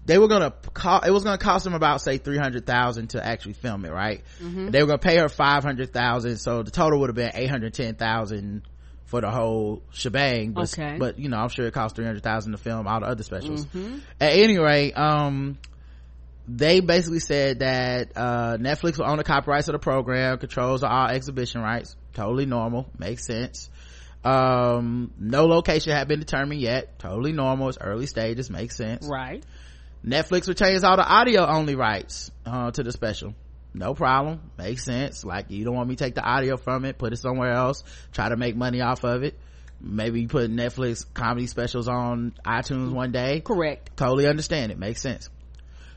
[0.05, 3.85] they were gonna call it was gonna cost them about say 300,000 to actually film
[3.85, 4.23] it right?
[4.71, 8.61] They were gonna pay her 500,000 so the total would have been 810,000
[9.15, 10.97] for the whole shebang but, Okay.
[10.99, 13.65] but you know i'm sure it cost 300,000 to film all the other specials.
[14.19, 15.57] At any rate um
[16.49, 21.07] they basically said that uh netflix will own the copyrights of the program controls all
[21.07, 21.95] exhibition rights.
[22.13, 22.87] Totally normal.
[22.99, 23.69] Makes sense.
[24.23, 26.99] Um no location had been determined yet.
[26.99, 27.69] Totally normal.
[27.69, 28.49] It's early stages.
[28.49, 29.07] Makes sense.
[29.09, 29.43] Right.
[30.05, 33.33] Netflix retains all the audio only rights uh, to the special.
[33.75, 34.39] No problem.
[34.57, 35.25] Makes sense.
[35.25, 37.83] Like you don't want me to take the audio from it, put it somewhere else,
[38.13, 39.37] try to make money off of it.
[39.81, 43.41] Maybe you put Netflix comedy specials on iTunes one day.
[43.41, 43.97] Correct.
[43.97, 44.79] Totally understand it.
[44.79, 45.29] Makes sense.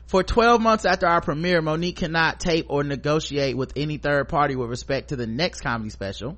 [0.07, 4.55] For 12 months after our premiere, Mo'Nique cannot tape or negotiate with any third party
[4.55, 6.37] with respect to the next comedy special.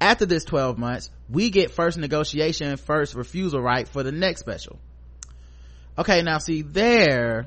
[0.00, 4.40] After this 12 months, we get first negotiation and first refusal right for the next
[4.40, 4.78] special.
[5.98, 7.46] Okay, now see there,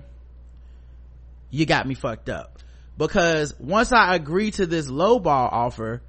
[1.52, 2.59] you got me fucked up.
[3.00, 6.02] Because once I agree to this lowball offer,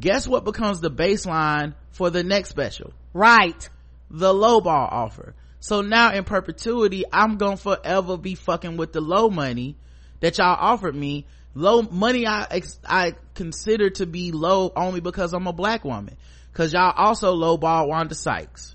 [0.00, 2.94] guess what becomes the baseline for the next special?
[3.12, 3.68] Right.
[4.10, 5.34] the low ball offer.
[5.60, 9.76] So now in perpetuity, I'm gonna forever be fucking with the low money
[10.20, 11.26] that y'all offered me.
[11.54, 16.16] Low money I I consider to be low only because I'm a black woman.
[16.54, 18.74] Cause y'all also low ball Wanda Sykes.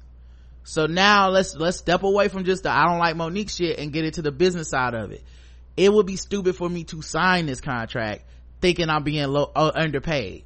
[0.64, 3.92] So now let's let's step away from just the I don't like Mo'Nique shit and
[3.92, 5.24] get into the business side of it.
[5.76, 8.26] It would be stupid for me to sign this contract
[8.62, 10.44] thinking I'm being low uh, underpaid.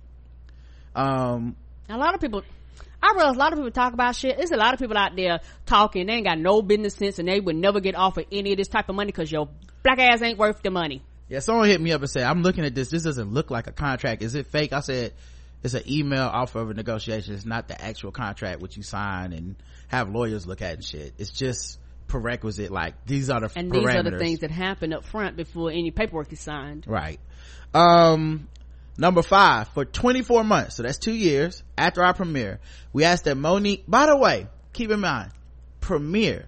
[0.96, 1.56] Um
[1.90, 2.44] A lot of people,
[3.02, 4.38] I realize a lot of people talk about shit.
[4.38, 6.08] There's a lot of people out there talking.
[6.08, 8.68] They ain't got no business sense and they would never get offered any of this
[8.68, 9.50] type of money because your
[9.84, 11.04] black ass ain't worth the money.
[11.30, 12.90] Yeah, someone hit me up and said, I'm looking at this.
[12.90, 14.24] This doesn't look like a contract.
[14.24, 14.72] Is it fake?
[14.72, 15.14] I said,
[15.62, 17.34] it's an email offer of a negotiation.
[17.34, 19.56] It's not the actual contract which you sign and
[19.90, 21.14] have lawyers look at and shit.
[21.18, 22.72] It's just prerequisite.
[22.72, 23.86] Like these are the And parameters.
[23.86, 26.86] these are the things that happen up front before any paperwork is signed.
[26.88, 27.20] Right.
[27.74, 28.48] Um,
[28.98, 32.60] number five, for 24 months, so that's two years after our premiere,
[32.94, 35.32] we asked that Mo'Nique, by the way, keep in mind,
[35.82, 36.48] premiere,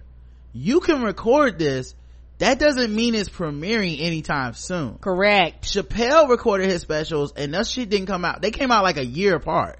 [0.52, 1.94] you can record this.
[2.38, 4.94] That doesn't mean it's premiering anytime soon.
[4.98, 5.62] Correct.
[5.64, 8.40] Chappelle recorded his specials and that shit didn't come out.
[8.40, 9.78] They came out like a year apart.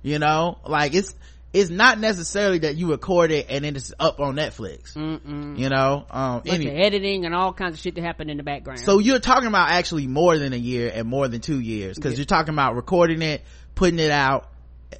[0.00, 1.12] You know, like it's,
[1.52, 4.94] it's not necessarily that you record it and then it's up on Netflix.
[4.94, 5.58] Mm-mm.
[5.58, 8.80] You know, um, any- editing and all kinds of shit that happen in the background.
[8.80, 12.18] so you're talking about actually more than a year and more than two years because
[12.18, 13.42] you're talking about recording it,
[13.74, 14.50] putting it out,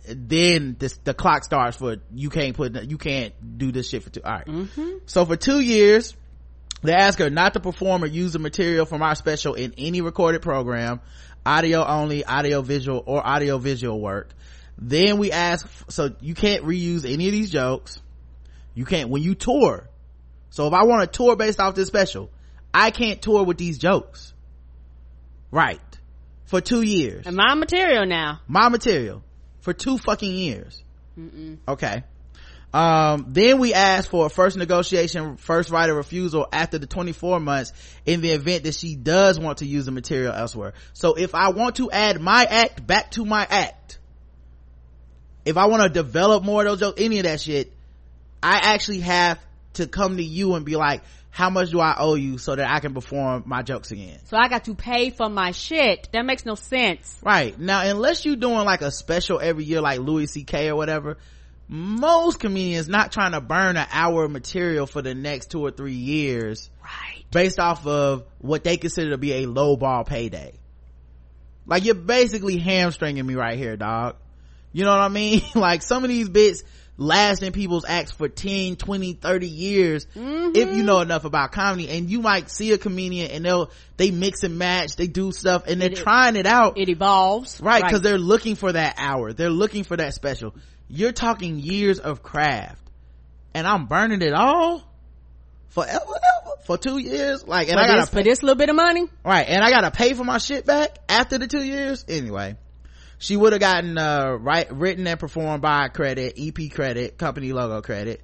[0.06, 4.10] then this, the clock starts for you can't put you can't do this shit for
[4.10, 4.22] two.
[4.24, 4.46] All right.
[4.46, 4.90] Mm-hmm.
[5.06, 6.14] So for two years,
[6.82, 10.00] they ask her not to perform or use the material from our special in any
[10.00, 11.00] recorded program,
[11.44, 14.32] audio only, audio visual or audio visual work.
[14.78, 18.00] Then we ask, so you can't reuse any of these jokes.
[18.74, 19.88] You can't, when you tour.
[20.50, 22.30] So if I want to tour based off this special,
[22.72, 24.32] I can't tour with these jokes.
[25.50, 25.80] Right.
[26.44, 27.26] For two years.
[27.26, 28.40] and my material now.
[28.46, 29.22] My material.
[29.60, 30.82] For two fucking years.
[31.66, 32.04] Okay.
[32.72, 37.40] Um, then we asked for a first negotiation, first right of refusal after the 24
[37.40, 37.72] months
[38.04, 40.74] in the event that she does want to use the material elsewhere.
[40.92, 43.97] So if I want to add my act back to my act,
[45.48, 47.72] if I want to develop more of those jokes, any of that shit,
[48.42, 49.38] I actually have
[49.74, 51.00] to come to you and be like,
[51.30, 54.18] how much do I owe you so that I can perform my jokes again?
[54.26, 56.10] So I got to pay for my shit.
[56.12, 57.16] That makes no sense.
[57.22, 57.58] Right.
[57.58, 60.68] Now, unless you're doing like a special every year like Louis C.K.
[60.68, 61.16] or whatever,
[61.66, 65.70] most comedians not trying to burn an hour of material for the next two or
[65.70, 67.24] three years Right.
[67.30, 70.52] based off of what they consider to be a low ball payday.
[71.64, 74.16] Like you're basically hamstringing me right here, dog.
[74.78, 75.42] You know what I mean?
[75.56, 76.62] like some of these bits
[76.96, 80.86] last in people's acts for 10, 20, 30 years if you mm-hmm.
[80.86, 84.56] know enough about comedy and you might see a comedian and they'll, they mix and
[84.56, 86.78] match, they do stuff and they're It- trying it out.
[86.78, 87.60] It evolves.
[87.60, 89.32] Right, because they're looking for that hour.
[89.32, 90.54] They're looking for that special.
[90.86, 92.80] You're talking years of craft.
[93.54, 94.84] And I'm burning it all?
[95.70, 96.54] Forever, ever?
[96.66, 99.06] for two years like and for i gotta this, for this little bit of money.
[99.24, 102.04] Right, and I gotta pay for my shit back after the two years.
[102.06, 102.56] Anyway,
[103.18, 107.82] she would have gotten uh right written and performed by credit, EP credit, company logo
[107.82, 108.22] credit.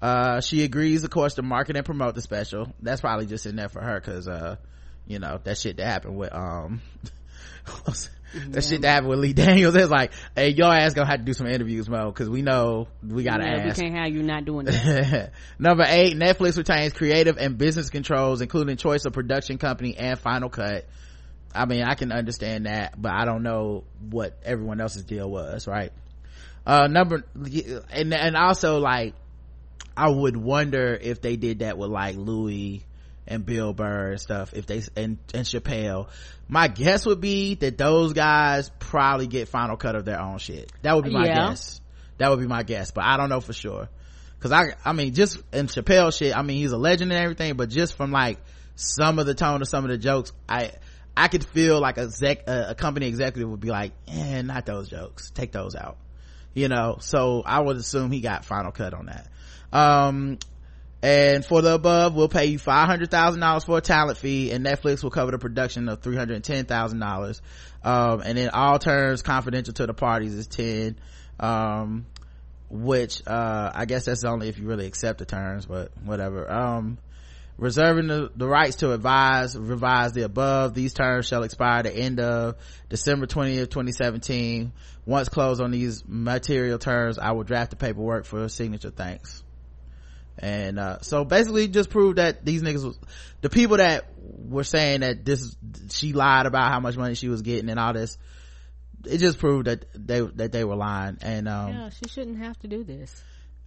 [0.00, 2.72] Uh, she agrees, of course, to market and promote the special.
[2.80, 4.56] That's probably just in there for her, cause uh,
[5.06, 6.82] you know that shit that happened with um.
[8.48, 9.76] that shit that happened with Lee Daniels.
[9.76, 12.88] It's like, hey, your ass gonna have to do some interviews, Mo, because we know
[13.06, 15.32] we gotta Yeah, we can't have you not doing that.
[15.58, 20.48] Number eight, Netflix retains creative and business controls, including choice of production company and final
[20.48, 20.86] cut.
[21.54, 25.66] I mean, I can understand that, but I don't know what everyone else's deal was,
[25.66, 25.92] right?
[26.66, 27.24] Uh, number,
[27.90, 29.14] and, and also like,
[29.96, 32.84] I would wonder if they did that with like Louis
[33.26, 36.08] and Bill Burr and stuff, if they, and, and Chappelle.
[36.48, 40.72] My guess would be that those guys probably get final cut of their own shit.
[40.82, 41.48] That would be my Yeah.
[41.50, 41.80] guess.
[42.18, 43.88] That would be my guess, but I don't know for sure.
[44.40, 47.54] Cause I, I mean, just in Chappelle shit, I mean, he's a legend and everything,
[47.54, 48.38] but just from like
[48.74, 50.72] some of the tone of some of the jokes, I,
[51.16, 54.88] I could feel like a exec, a, company executive would be like, eh, not those
[54.88, 55.30] jokes.
[55.30, 55.98] Take those out.
[56.54, 59.28] You know, so I would assume he got final cut on that.
[59.72, 60.38] Um,
[61.02, 65.10] and for the above, we'll pay you $500,000 for a talent fee and Netflix will
[65.10, 67.40] cover the production of $310,000.
[67.82, 70.98] Um, and then all terms confidential to the parties is 10.
[71.40, 72.06] Um,
[72.70, 76.50] which, uh, I guess that's only if you really accept the terms, but whatever.
[76.50, 76.98] Um,
[77.56, 80.74] reserving the, the rights to advise, revise the above.
[80.74, 82.56] These terms shall expire the end of
[82.88, 84.72] December 20th, 2017.
[85.04, 88.90] Once closed on these material terms, I will draft the paperwork for a signature.
[88.90, 89.42] Thanks.
[90.38, 92.98] And, uh, so basically just prove that these niggas was,
[93.42, 95.54] the people that were saying that this,
[95.90, 98.16] she lied about how much money she was getting and all this,
[99.04, 101.18] it just proved that they, that they were lying.
[101.20, 103.22] And, um, yeah, she shouldn't have to do this.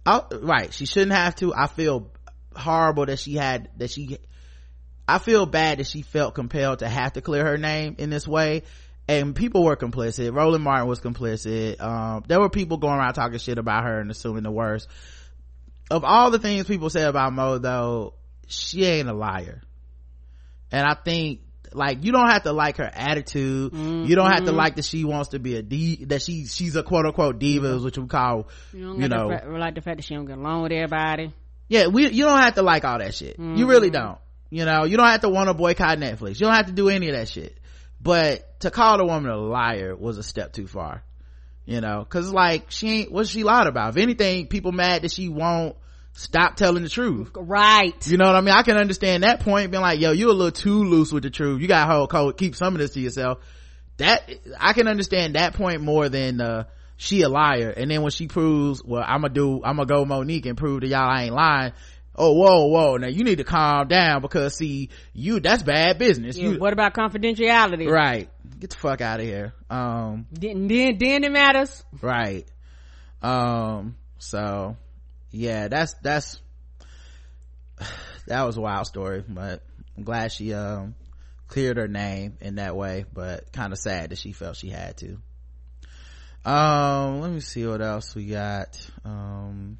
[0.06, 0.72] Oh, right.
[0.72, 1.52] She shouldn't have to.
[1.54, 2.10] I feel
[2.56, 4.18] horrible that she had, that she,
[5.06, 8.26] I feel bad that she felt compelled to have to clear her name in this
[8.26, 8.62] way.
[9.08, 10.34] And people were complicit.
[10.34, 11.80] Roland Martin was complicit.
[11.80, 14.88] Um, there were people going around talking shit about her and assuming the worst.
[15.90, 18.14] Of all the things people say about Mo though,
[18.48, 19.62] she ain't a liar.
[20.72, 21.40] And I think,
[21.72, 23.72] like, you don't have to like her attitude.
[23.74, 26.74] You don't have to like that she wants to be a D, that she, she's
[26.74, 29.80] a quote unquote diva, which we call, You, don't you like know, the like the
[29.82, 31.32] fact that she don't get along with everybody.
[31.68, 33.38] Yeah, we, you don't have to like all that shit.
[33.38, 34.18] You really don't.
[34.50, 36.40] You know, you don't have to want to boycott Netflix.
[36.40, 37.58] You don't have to do any of that shit.
[38.00, 41.02] But to call the woman a liar was a step too far.
[41.64, 43.96] You know, cause like she ain't, what's she lied about?
[43.96, 45.76] If anything, people mad that she won't
[46.12, 47.30] stop telling the truth.
[47.34, 48.06] Right.
[48.06, 48.54] You know what I mean?
[48.54, 51.30] I can understand that point being like, yo, you a little too loose with the
[51.30, 51.60] truth.
[51.60, 53.38] You got hold code, keep some of this to yourself.
[53.96, 54.30] That,
[54.60, 56.64] I can understand that point more than, uh,
[56.96, 57.70] she a liar.
[57.70, 60.80] And then when she proves, well, I'm gonna do, I'm gonna go Mo'Nique and prove
[60.80, 61.72] to y'all I ain't lying.
[62.14, 62.96] Oh, whoa, whoa.
[62.96, 66.36] Now you need to calm down because see, you, that's bad business.
[66.36, 67.90] Yeah, You, what about confidentiality?
[67.90, 68.30] right.
[68.58, 69.52] Get the fuck out of here.
[69.68, 71.84] Um, Then, then, then it matters.
[72.00, 72.46] right.
[73.22, 74.76] Um, so
[75.30, 76.40] yeah, that's, that's,
[78.26, 79.62] that was a wild story, but
[79.96, 80.94] I'm glad she, um,
[81.48, 84.96] cleared her name in that way, but kind of sad that she felt she had
[84.98, 85.18] to.
[86.46, 88.78] Um, let me see what else we got.
[89.04, 89.78] Um,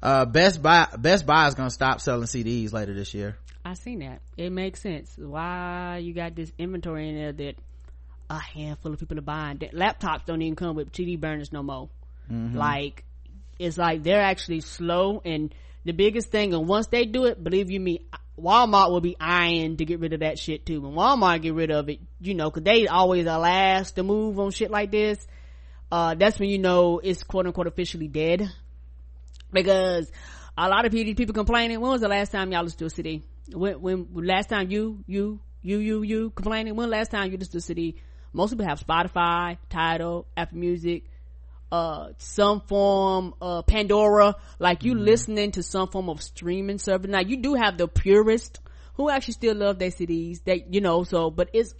[0.00, 3.36] uh, Best Buy, Best Buy is gonna stop selling CDs later this year.
[3.64, 4.22] I seen that.
[4.36, 5.12] It makes sense.
[5.18, 7.56] Why you got this inventory in there that
[8.30, 9.58] a handful of people are buying.
[9.58, 11.88] That laptops don't even come with CD burners no more.
[12.30, 13.04] Like
[13.58, 15.54] it's like they're actually slow and
[15.84, 18.06] the biggest thing and once they do it, believe you me,
[18.40, 20.80] Walmart will be eyeing to get rid of that shit too.
[20.80, 24.38] When Walmart get rid of it, you know, cause they always are last to move
[24.38, 25.26] on shit like this.
[25.92, 28.50] Uh, that's when you know it's quote unquote officially dead.
[29.52, 30.10] Because
[30.56, 32.90] a lot of people, people complaining, when was the last time y'all listened to a
[32.90, 33.22] CD?
[33.52, 36.76] When, when, last time you, you, you, you, you complaining?
[36.76, 37.96] When last time you listened to a CD?
[38.32, 41.04] Most people have Spotify, Tidal, Apple Music,
[41.70, 47.10] uh, some form, uh, Pandora, like you listening to some form of streaming service.
[47.10, 48.60] Now you do have the purist
[48.94, 50.42] who actually still love their CDs.
[50.44, 51.74] that, you know, so, but it's,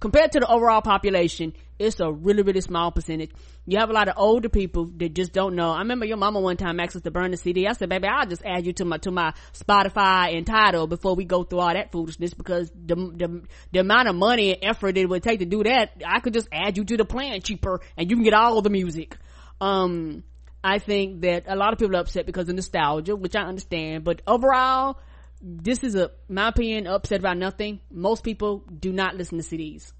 [0.00, 3.30] compared to the overall population, it's a really, really small percentage.
[3.66, 5.70] You have a lot of older people that just don't know.
[5.70, 7.66] I remember your mama one time asked us to burn the CD.
[7.66, 11.14] I said, baby, I'll just add you to my, to my Spotify and Tidal before
[11.14, 13.42] we go through all that foolishness because the, the,
[13.72, 16.48] the amount of money and effort it would take to do that, I could just
[16.52, 19.16] add you to the plan cheaper and you can get all the music.
[19.60, 20.24] Um,
[20.62, 24.04] I think that a lot of people are upset because of nostalgia, which I understand,
[24.04, 24.98] but overall,
[25.40, 27.80] this is a, my opinion, upset about nothing.
[27.90, 29.92] Most people do not listen to CDs.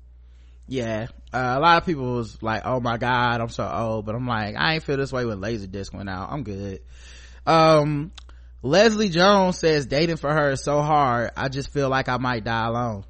[0.66, 1.08] Yeah.
[1.32, 4.26] Uh, a lot of people was like, oh my god, I'm so old, but I'm
[4.26, 6.30] like, I ain't feel this way when Laserdisc went out.
[6.30, 6.80] I'm good.
[7.46, 8.12] Um,
[8.60, 12.42] leslie jones says dating for her is so hard i just feel like i might
[12.42, 13.04] die alone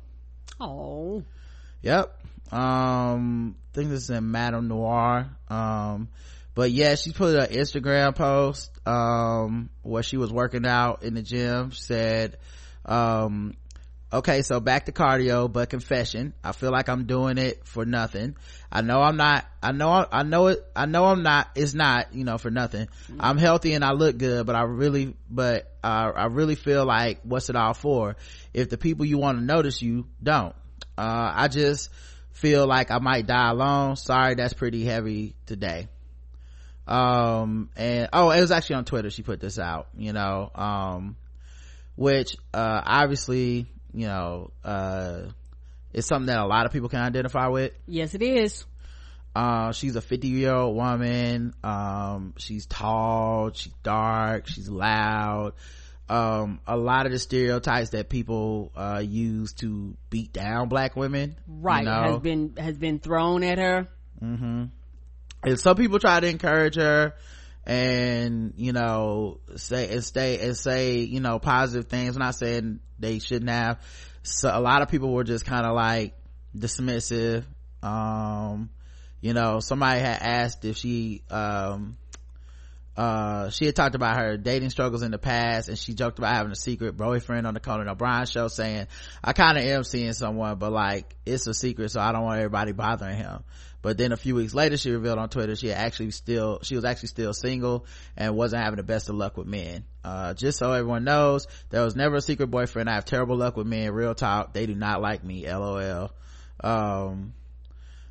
[0.61, 1.23] Oh,
[1.83, 2.21] Yep.
[2.53, 5.31] Um, I think this is in Madame Noire.
[5.49, 6.09] Um,
[6.59, 11.23] but yeah, she put an Instagram post, um, where she was working out in the
[11.23, 11.71] gym.
[11.71, 12.37] She said,
[12.85, 13.55] um,
[14.13, 16.35] okay, so back to cardio, but confession.
[16.43, 18.35] I feel like I'm doing it for nothing.
[18.73, 22.13] I know I'm not, I know, I know it, I know I'm not, it's not,
[22.13, 22.89] you know, for nothing.
[23.21, 27.21] I'm healthy and I look good, but I really, but, uh, I really feel like
[27.23, 28.17] what's it all for?
[28.53, 30.57] If the people you want to notice you don't.
[30.99, 31.91] Uh, I just
[32.33, 33.95] feel like I might die alone.
[33.95, 35.87] Sorry, that's pretty heavy today.
[36.89, 39.11] Um, and, oh, it was actually on Twitter.
[39.11, 41.17] She put this out, you know, um,
[41.97, 45.23] which, uh, obviously, you know, uh,
[45.93, 47.73] is something that a lot of people can identify with.
[47.87, 48.65] yes, it is.
[49.37, 51.55] Uh, she's a 50 year old woman.
[51.63, 55.53] Um, she's tall, she's dark, she's loud.
[56.09, 61.37] Um, a lot of the stereotypes that people, uh, use to beat down black women.
[61.47, 62.13] you Right, know?
[62.15, 63.89] has been has been thrown at her.
[65.43, 67.15] And some people try to encourage her
[67.69, 72.17] and you know say and stay and say you know positive things.
[72.17, 73.81] I'm not saying they shouldn't have.
[74.23, 76.15] So a lot of people were just kind of like
[76.57, 77.45] dismissive.
[77.83, 78.71] Um
[79.21, 81.97] you know somebody had asked if she um
[82.97, 86.35] uh she had talked about her dating struggles in the past and she joked about
[86.35, 88.87] having a secret boyfriend on the Conan O'Brien show saying
[89.23, 92.39] I kind of am seeing someone but like it's a secret so I don't want
[92.39, 93.45] everybody bothering him
[93.81, 96.85] but then a few weeks later she revealed on Twitter she actually still she was
[96.85, 97.87] actually still single
[98.17, 99.85] and wasn't having the best of luck with men.
[100.05, 102.91] Uh just so everyone knows there was never a secret boyfriend.
[102.91, 103.93] I have terrible luck with men.
[103.93, 104.53] Real talk.
[104.53, 105.47] They do not like me.
[105.47, 106.11] Lol.
[106.63, 107.35] Um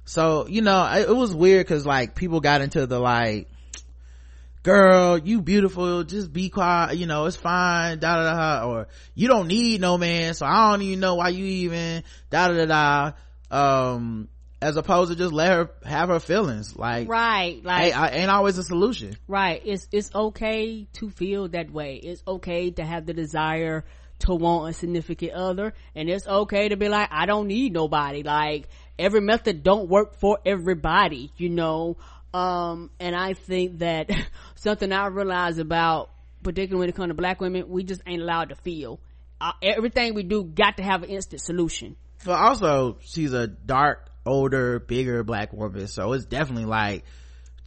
[0.06, 3.50] so you know it, it was weird because like people got into the like
[4.64, 6.04] girl you beautiful.
[6.04, 6.98] Just be quiet.
[6.98, 8.00] You know it's fine.
[8.00, 8.68] Da da da.
[8.68, 12.04] Or you don't need no man so i don't even know why you even.
[12.30, 13.12] Da da da
[13.52, 13.96] da.
[13.96, 14.30] Um
[14.62, 18.32] as opposed to just let her have her feelings like Right, like hey, I, ain't
[18.32, 19.62] always a solution Right.
[19.64, 21.96] It's it's okay to feel that way.
[21.96, 23.86] It's okay to have the desire
[24.20, 28.24] to want a significant other, and it's okay to be like, I don't need nobody.
[28.24, 28.68] Like
[28.98, 31.98] every method don't work for everybody, you know.
[32.34, 34.10] Um, and I think that
[34.56, 36.10] something I realize about,
[36.44, 39.00] particularly when it comes to black women, we just ain't allowed to feel.
[39.40, 41.96] Uh, everything we do got to have an instant solution.
[42.26, 45.88] but also she's a dark older bigger black woman.
[45.88, 47.04] So it's definitely like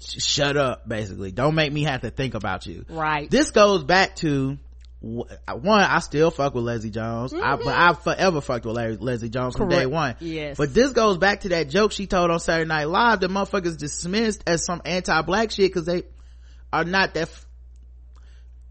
[0.01, 1.33] shut up basically.
[1.33, 2.85] Don't make me have to think about you.
[2.89, 3.31] Right.
[3.31, 4.59] this goes back to
[5.03, 7.33] one i still fuck with leslie jones.
[7.33, 7.69] I, but mm-hmm.
[7.71, 10.17] i forever fucked with Larry, leslie jones from day one.
[10.21, 10.59] Yes.
[10.59, 13.79] but this goes back to that joke she told on saturday night live that motherfuckers
[13.79, 16.03] dismissed as some anti-black shit because they
[16.71, 17.47] are not that f-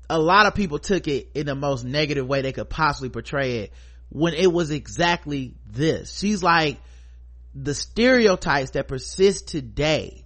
[0.08, 3.60] a lot of people took it in the most negative way they could possibly portray
[3.62, 3.74] it
[4.10, 6.18] when it was exactly this.
[6.18, 6.80] She's like
[7.64, 10.26] the stereotypes that persist today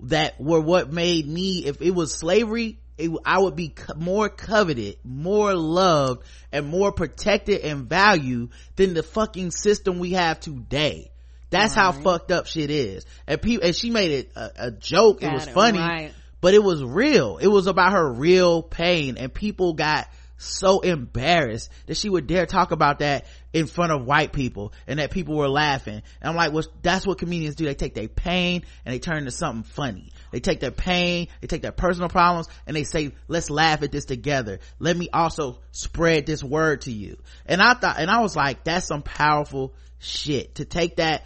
[0.00, 4.28] that were what made me if it was slavery it, i would be co- more
[4.28, 6.22] coveted more loved
[6.56, 11.10] and more protected and valued than the fucking system we have today.
[11.50, 13.04] That's how fucked up shit is.
[13.26, 15.22] And people and she made it a, a joke.
[15.22, 16.12] It was it, funny right.
[16.40, 17.36] but it was real.
[17.36, 22.46] It was about her real pain and people got so embarrassed that she would dare
[22.46, 23.26] talk about that
[23.56, 26.02] in front of white people and that people were laughing.
[26.20, 27.64] And i'm like well that's what comedians do.
[27.64, 30.12] They take their pain and they turn into something funny.
[30.30, 33.92] They take their pain they take their personal problems and they say let's laugh at
[33.92, 34.58] this together.
[34.78, 37.16] Let me also spread this word to you.
[37.46, 41.24] And i thought and i was like that's some powerful shit to take that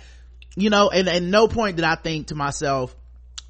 [0.55, 2.95] you know and at no point did i think to myself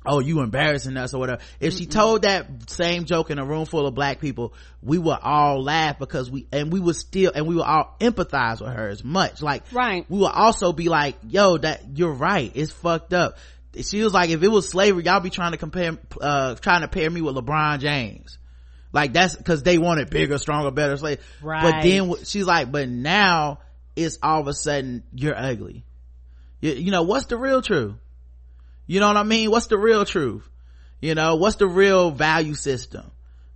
[0.06, 1.42] oh you embarrassing us or whatever.
[1.60, 5.18] If she told that same joke in a room full of black people we would
[5.22, 8.88] all laugh because we and we would still and we would all empathize with her
[8.88, 9.42] as much.
[9.42, 10.06] Like Right.
[10.08, 12.50] we would also be like yo that you're right.
[12.54, 13.36] It's fucked up.
[13.80, 16.88] She was like if it was slavery y'all be trying to compare uh trying to
[16.88, 18.38] pair me with lebron james.
[18.92, 21.20] Like that's because they wanted bigger stronger better slave
[21.62, 23.60] but then she's like but now
[23.96, 25.84] it's all of a sudden you're ugly.
[26.60, 27.94] You, you know what's the real truth
[28.90, 29.52] you know what I mean?
[29.52, 30.50] What's the real truth?
[31.00, 33.08] You know, what's the real value system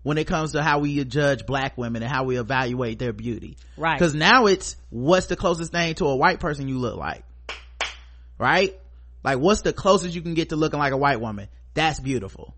[0.04, 3.56] when it comes to how we judge black women and how we evaluate their beauty?
[3.76, 3.98] Right.
[3.98, 7.24] Cause now it's what's the closest thing to a white person you look like?
[8.38, 8.78] Right?
[9.24, 11.48] Like what's the closest you can get to looking like a white woman?
[11.74, 12.54] That's beautiful.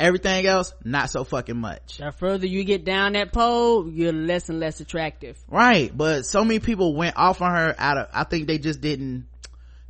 [0.00, 1.98] Everything else, not so fucking much.
[1.98, 5.38] The further you get down that pole, you're less and less attractive.
[5.46, 5.96] Right.
[5.96, 9.28] But so many people went off on her out of, I think they just didn't,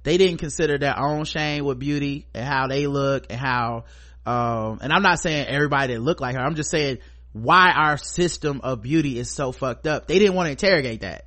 [0.02, 3.84] they didn't consider their own shame with beauty and how they look and how,
[4.26, 6.40] um, and I'm not saying everybody that look like her.
[6.40, 6.98] I'm just saying
[7.32, 10.06] why our system of beauty is so fucked up.
[10.06, 11.26] They didn't want to interrogate that.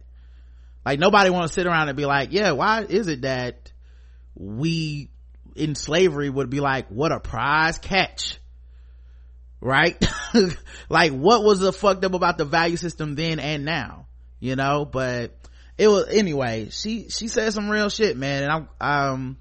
[0.85, 3.71] Like nobody want to sit around and be like, yeah, why is it that
[4.35, 5.09] we
[5.55, 8.37] in slavery would be like, what a prize catch?
[9.61, 10.03] Right?
[10.89, 14.07] like what was the fucked up about the value system then and now?
[14.39, 15.37] You know, but
[15.83, 18.43] it was, anyway, she, she said some real shit, man.
[18.43, 19.37] And I'm, um,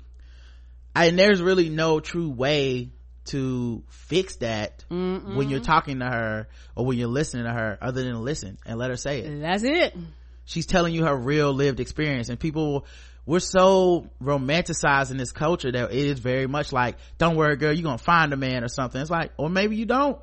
[0.95, 2.91] I, and there's really no true way
[3.27, 5.37] to fix that Mm-mm.
[5.37, 8.77] when you're talking to her or when you're listening to her other than listen and
[8.77, 9.41] let her say it.
[9.41, 9.97] That's it.
[10.45, 12.87] She's telling you her real lived experience and people,
[13.25, 17.73] we're so romanticized in this culture that it is very much like, don't worry girl,
[17.73, 19.01] you're gonna find a man or something.
[19.01, 20.19] It's like, or maybe you don't.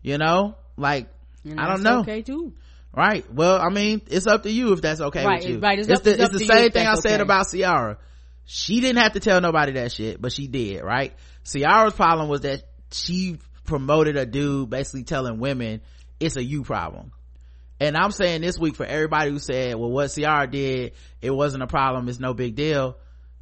[0.00, 0.56] You know?
[0.78, 1.08] Like,
[1.44, 2.00] I don't know.
[2.00, 2.54] Okay too.
[2.94, 3.24] Right.
[3.32, 5.58] Well, I mean, it's up to you if that's okay Right, with you.
[5.60, 5.78] right.
[5.78, 7.14] It's It's, up- the, it's up it's the to you same if thing I said
[7.14, 7.22] okay.
[7.22, 7.98] about Ciara.
[8.44, 11.14] She didn't have to tell nobody that shit, but she did, right?
[11.44, 15.80] Ciara's problem was that she promoted a dude basically telling women
[16.20, 17.12] it's a you problem.
[17.80, 20.92] And I'm saying this week for everybody who said, well, what Ciara did,
[21.22, 22.96] it wasn't a problem, it's no big deal.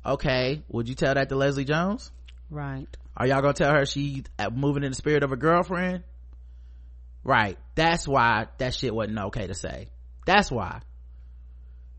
[0.07, 2.11] Okay, would you tell that to Leslie Jones?
[2.51, 2.87] Right.
[3.17, 6.05] Are y'all gonna tell her she uh, moving in the spirit of a girlfriend?
[7.23, 7.59] Right.
[7.75, 9.89] That's why that shit wasn't okay to say.
[10.27, 10.81] That's why.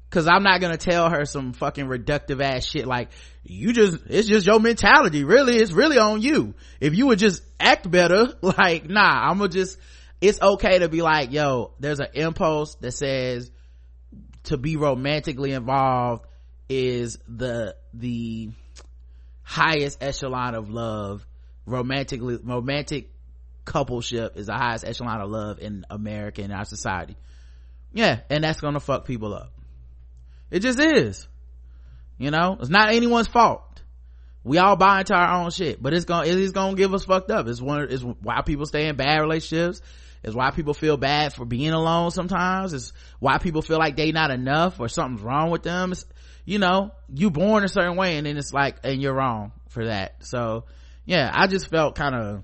[0.09, 3.11] Cause I'm not gonna tell her some fucking reductive ass shit like,
[3.43, 5.23] you just, it's just your mentality.
[5.23, 6.53] Really, it's really on you.
[6.81, 9.79] If you would just act better, like, nah, I'm gonna just,
[10.19, 13.51] it's okay to be like, yo, there's an impulse that says
[14.43, 16.25] to be romantically involved
[16.67, 18.49] is the, the
[19.43, 21.25] highest echelon of love.
[21.65, 23.10] Romantically, romantic
[23.71, 27.15] coupleship is the highest echelon of love in America in our society.
[27.93, 29.51] Yeah, and that's gonna fuck people up.
[30.49, 31.27] It just is.
[32.17, 33.81] You know, it's not anyone's fault.
[34.43, 37.05] We all buy into our own shit, but it's gonna, it is gonna give us
[37.05, 37.47] fucked up.
[37.47, 39.81] It's one, it's why people stay in bad relationships.
[40.23, 42.73] It's why people feel bad for being alone sometimes.
[42.73, 45.91] It's why people feel like they not enough or something's wrong with them.
[45.91, 46.05] It's,
[46.45, 49.85] you know, you born a certain way and then it's like, and you're wrong for
[49.85, 50.23] that.
[50.25, 50.65] So,
[51.05, 52.43] yeah, I just felt kind of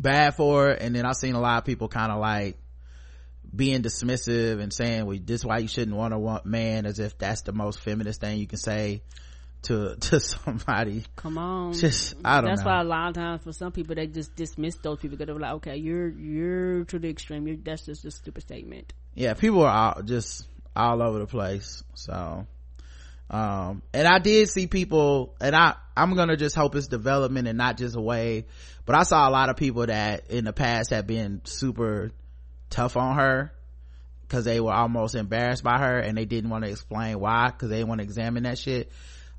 [0.00, 0.82] bad for it.
[0.82, 2.56] And then i've seen a lot of people kind of like,
[3.54, 6.98] being dismissive and saying well this is why you shouldn't want a wa- man as
[6.98, 9.00] if that's the most feminist thing you can say
[9.62, 11.72] to to somebody Come on.
[11.72, 12.70] Just- I don't That's know.
[12.70, 15.38] why a lot of times for some people they just dismiss those people because they're
[15.40, 17.46] like, okay, you're you're to the extreme.
[17.46, 18.92] You're, that's just a stupid statement.
[19.14, 22.46] yeah people are all, just all over the place so
[23.30, 27.56] um and i did see people and i i'm gonna just hope it's development and
[27.56, 28.44] not just a way
[28.86, 32.10] but i saw a lot of people that in the past have been super
[32.70, 33.52] tough on her
[34.26, 37.68] because they were almost embarrassed by her and they didn't want to explain why because
[37.70, 38.90] they didn't want to examine that shit.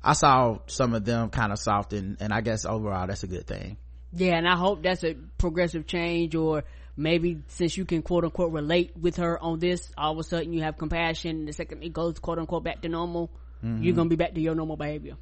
[0.02, 3.46] I saw some of them kind of soften and i guess overall that's a good
[3.46, 3.76] thing.
[4.12, 6.64] Yeah, and I hope that's a progressive change or
[6.96, 10.52] maybe since you can quote unquote relate with her on this, all of a sudden
[10.52, 13.30] you have compassion the second it goes quote unquote back to normal,
[13.62, 15.16] you're gonna be back to your normal behavior.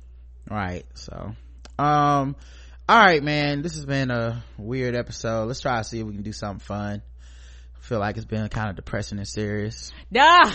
[0.49, 1.35] right so
[1.79, 2.37] um
[2.87, 3.63] all right man.
[3.63, 5.47] This has been a weird episode.
[5.47, 7.03] Let's try to see if we can do something fun.
[7.77, 9.93] I feel like it's been kind of depressing and serious.
[10.13, 10.51] Duh!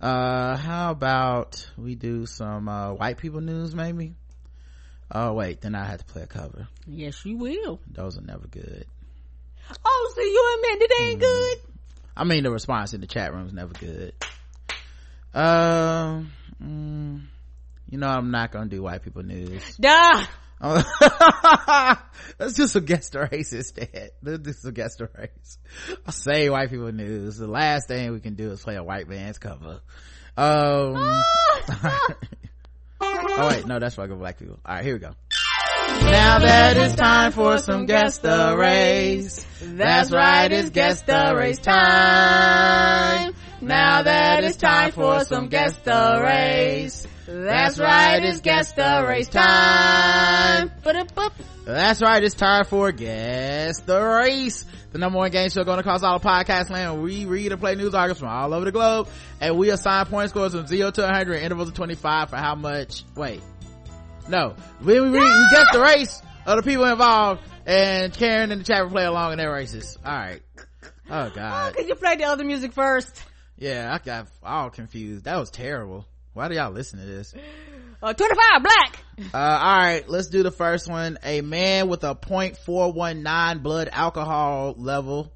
[0.00, 4.14] uh how about we do some uh white people news maybe?
[5.10, 5.60] Oh wait.
[5.60, 6.68] Then i have to play a cover.
[6.86, 7.80] Yes, you will.
[7.86, 8.86] those are never good.
[9.84, 11.58] Oh, so you admit that ain't good?
[12.14, 14.14] i mean the response in the chat room is never good.
[15.34, 17.22] Um mm,
[17.90, 19.76] you know i'm not gonna do white people news.
[19.76, 20.24] Duh!
[22.38, 24.12] Let's do some guest the race instead.
[24.22, 25.58] Let's do guest race.
[26.06, 27.36] I'll say white people news.
[27.36, 29.80] The last thing we can do is play a white man's cover.
[30.36, 30.94] Um,
[33.00, 34.60] oh wait, no, that's fucking black people.
[34.64, 35.14] Alright, here we go.
[35.88, 39.44] Now that it's time for some guest the race.
[39.60, 43.34] That's right, it's guest the race time.
[43.62, 47.06] Now that it's time for some guest the race.
[47.28, 50.72] That's right, it's guest the race time.
[50.82, 51.32] Ba-da-boop.
[51.64, 54.66] That's right, it's time for Guess the Race.
[54.90, 57.02] The number one game show going across all of podcast land.
[57.02, 59.08] We read and play news articles from all over the globe.
[59.40, 62.56] And we assign point scores from 0 to 100 in intervals of 25 for how
[62.56, 63.40] much, wait.
[64.28, 64.56] No.
[64.82, 65.20] We, we, we
[65.52, 67.42] guess the race of the people involved.
[67.64, 69.96] And Karen and the chat will play along in their races.
[70.04, 70.42] Alright.
[71.08, 71.70] Oh god.
[71.70, 73.22] Oh, Could you play the other music first?
[73.56, 75.24] Yeah, I got all confused.
[75.24, 76.06] That was terrible.
[76.34, 77.34] Why do y'all listen to this?
[78.02, 78.98] Uh, 25, black!
[79.32, 81.18] Uh, all right, let's do the first one.
[81.22, 85.30] A man with a .419 blood alcohol level.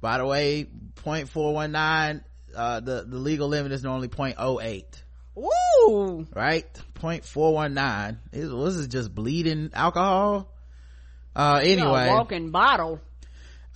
[0.00, 0.66] By the way,
[1.04, 2.24] .419,
[2.56, 4.84] uh, the, the legal limit is normally .08,
[5.38, 6.26] Ooh!
[6.34, 6.66] right?
[6.94, 8.16] .419.
[8.32, 10.52] Is, was it just bleeding alcohol?
[11.36, 12.08] Uh, A anyway.
[12.08, 13.00] walking bottle.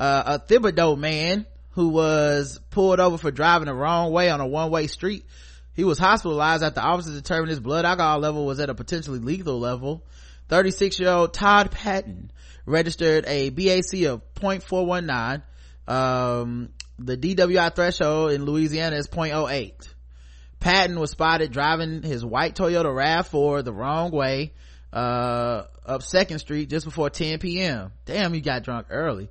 [0.00, 4.46] uh, a Thibodaux man who was pulled over for driving the wrong way on a
[4.46, 5.26] one-way street.
[5.74, 9.58] He was hospitalized after officers determined his blood alcohol level was at a potentially lethal
[9.58, 10.04] level.
[10.48, 12.30] 36 year old Todd Patton
[12.64, 15.42] registered a BAC of 0.419.
[15.86, 19.72] Um, the DWI threshold in Louisiana is 0.08.
[20.60, 24.52] Patton was spotted driving his white Toyota RAV4 the wrong way,
[24.92, 27.92] uh, up second street just before 10 p.m.
[28.06, 29.28] Damn, you got drunk early.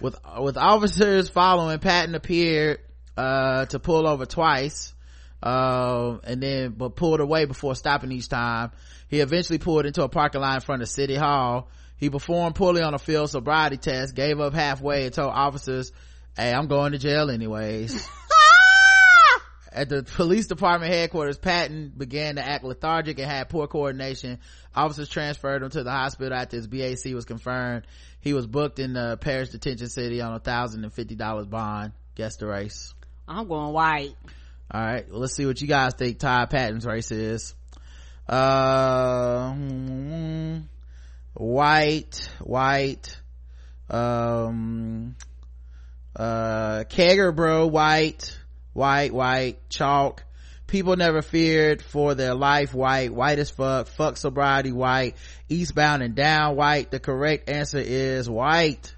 [0.00, 2.78] With, with officers following, Patton appeared,
[3.16, 4.94] uh, to pull over twice,
[5.42, 8.70] uh, and then, but pulled away before stopping each time.
[9.08, 11.68] He eventually pulled into a parking lot in front of City Hall.
[11.96, 15.92] He performed poorly on a field sobriety test, gave up halfway and told officers,
[16.36, 18.08] hey, I'm going to jail anyways.
[19.72, 24.40] At the police department headquarters, Patton began to act lethargic and had poor coordination.
[24.74, 27.86] Officers transferred him to the hospital after his BAC was confirmed.
[28.20, 31.92] He was booked in the Parish Detention City on a thousand and fifty dollars bond.
[32.16, 32.92] Guess the race.
[33.28, 34.16] I'm going white.
[34.72, 37.54] All right, well, let's see what you guys think Todd Patton's race is.
[38.28, 39.52] Uh,
[41.34, 43.20] white, white,
[43.88, 45.16] um,
[46.14, 48.38] uh, Kegger bro, white,
[48.72, 50.24] white, white, chalk.
[50.66, 55.16] People never feared for their life, white, white as fuck, fuck sobriety, white,
[55.48, 56.90] eastbound and down, white.
[56.90, 58.94] The correct answer is white.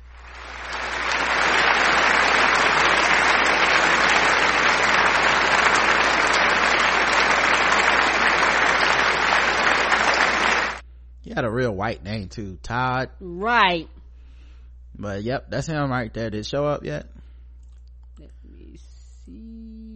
[11.23, 13.09] He had a real white name too, Todd.
[13.19, 13.89] Right.
[14.99, 16.29] But yep, that's him right there.
[16.29, 17.07] Did it show up yet?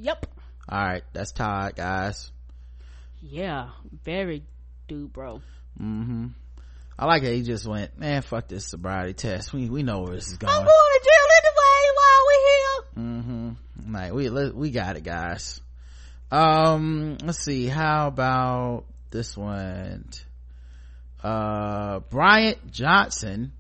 [0.07, 0.27] Yep.
[0.69, 2.31] All right, that's Todd, guys.
[3.21, 3.71] Yeah.
[4.05, 4.45] Very
[4.87, 5.41] dude, bro.
[5.83, 6.27] Mm-hmm.
[6.97, 9.53] I like that he just went, man, fuck this sobriety test.
[9.53, 10.53] We we know where this is going.
[10.55, 13.55] I'm going to jail anyway while we're here.
[13.83, 13.93] mm-hmm.
[13.93, 15.61] Like we we got it, guys.
[16.31, 17.67] Um, let's see.
[17.67, 20.09] How about this one?
[21.21, 23.53] Uh, Bryant Johnson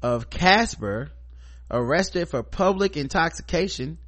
[0.00, 1.10] of Casper,
[1.68, 3.98] arrested for public intoxication,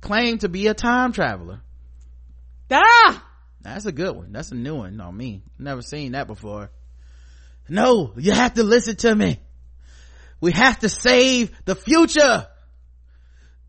[0.00, 1.60] claimed to be a time traveler.
[2.70, 3.24] Ah!
[3.62, 4.32] That's a good one.
[4.32, 5.42] That's a new one on me.
[5.58, 6.70] Never seen that before.
[7.68, 9.38] No, you have to listen to me.
[10.40, 12.46] We have to save the future.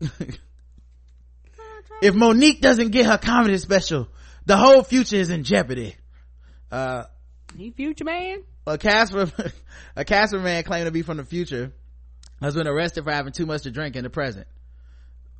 [2.00, 4.08] if Mo'Nique doesn't get her comedy special,
[4.46, 5.96] the whole future is in jeopardy.
[6.70, 7.04] Uh,
[7.56, 8.44] He future man?
[8.66, 9.30] a Casper,
[9.96, 11.72] a Casper man claimed to be from the future
[12.40, 14.46] has been arrested for having too much to drink in the present.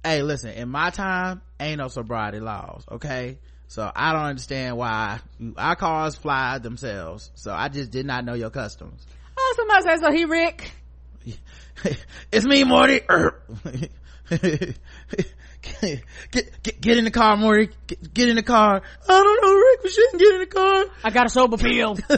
[0.03, 3.39] Hey, listen, in my time, ain't no sobriety laws, okay?
[3.71, 5.21] So I don't understand why
[5.57, 7.31] our cars fly themselves.
[7.35, 9.07] So I just did not know your customs.
[9.39, 10.11] Oh, somebody says so.
[10.11, 10.73] He Rick.
[12.33, 13.01] it's me, Morty.
[13.11, 13.43] Er.
[16.31, 17.71] get, get, get in the car, Morty.
[17.87, 18.83] Get, get in the car.
[19.09, 19.83] I don't know, Rick.
[19.85, 20.85] We shouldn't get in the car.
[21.05, 21.97] I got a sober pill.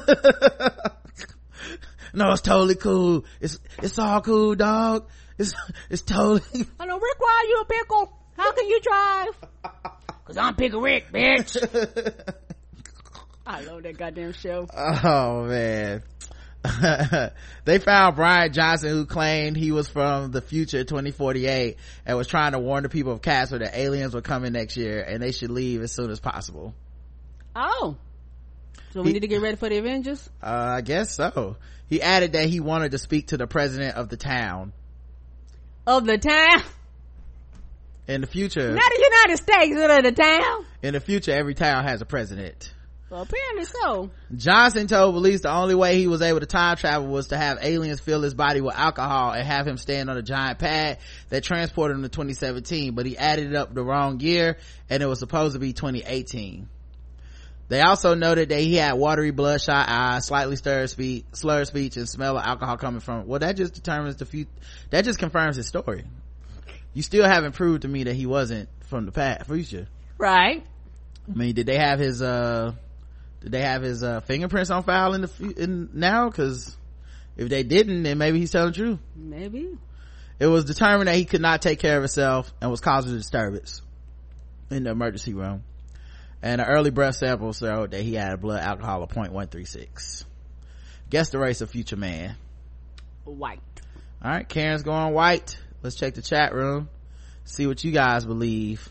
[2.15, 3.25] no, it's totally cool.
[3.41, 5.09] It's it's all cool, dog.
[5.39, 5.55] It's
[5.91, 6.67] it's totally.
[6.81, 7.17] I know, Rick.
[7.19, 8.13] Why are you a pickle?
[8.37, 9.29] How can you drive?
[10.25, 11.57] Cause I'm Pickle Rick, bitch.
[13.47, 14.67] I love that goddamn show.
[14.73, 16.03] Oh man.
[17.65, 21.77] they found Brian Johnson who claimed he was from the future 2048
[22.07, 25.03] and was trying to warn the people of Casper that aliens were coming next year
[25.03, 26.73] and they should leave as soon as possible.
[27.57, 27.97] Oh.
[28.93, 30.31] So we He- need to get ready for the Avengers?
[30.41, 30.47] Uh,
[30.77, 31.57] I guess so.
[31.89, 34.73] He added that he wanted to speak to the president of the town.
[35.87, 36.63] Of the town?
[38.09, 40.67] In the future, Not the United States, but of the town?
[40.83, 42.73] in the future, every town has a president.
[43.11, 44.11] Well, apparently so.
[44.35, 47.59] Johnson told police the only way he was able to time travel was to have
[47.61, 50.99] aliens fill his body with alcohol and have him stand on a giant pad
[51.29, 54.57] that transported him to 2017, but he added it up the wrong year
[54.89, 56.69] and it was supposed to be 2018.
[57.73, 62.07] They also noted that he had watery bloodshot eyes, slightly slurred speech, slurred speech, and
[62.07, 63.27] smell of alcohol coming from.
[63.27, 64.51] Well, that just determines the future.
[64.91, 66.05] That just confirms his story.
[66.93, 69.87] You still haven't proved to me that he wasn't from the past, future.
[70.19, 70.63] Right.
[71.27, 72.75] I mean, did they have his, uh,
[73.41, 76.29] did they have his, uh, fingerprints on file in the, in now?
[76.29, 76.77] Cause
[77.39, 78.99] if they didn't, then maybe he's telling the truth.
[79.17, 79.79] Maybe.
[80.39, 83.17] It was determined that he could not take care of himself and was causing a
[83.17, 83.81] disturbance
[84.69, 85.65] in the emergency room.
[86.43, 90.25] And an early breath sample showed that he had a blood alcohol of 0.136.
[91.09, 92.37] Guess the race of future man.
[93.25, 93.61] White.
[94.23, 95.57] All right, Karen's going white.
[95.83, 96.89] Let's check the chat room.
[97.45, 98.89] See what you guys believe.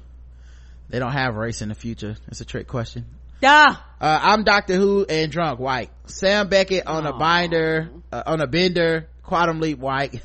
[0.89, 2.15] They don't have race in the future.
[2.27, 3.05] It's a trick question.
[3.41, 3.75] Duh.
[3.99, 5.89] Uh, I'm Doctor Who and drunk white.
[6.05, 10.21] Sam Beckett on a binder, uh, on a bender, quantum leap white.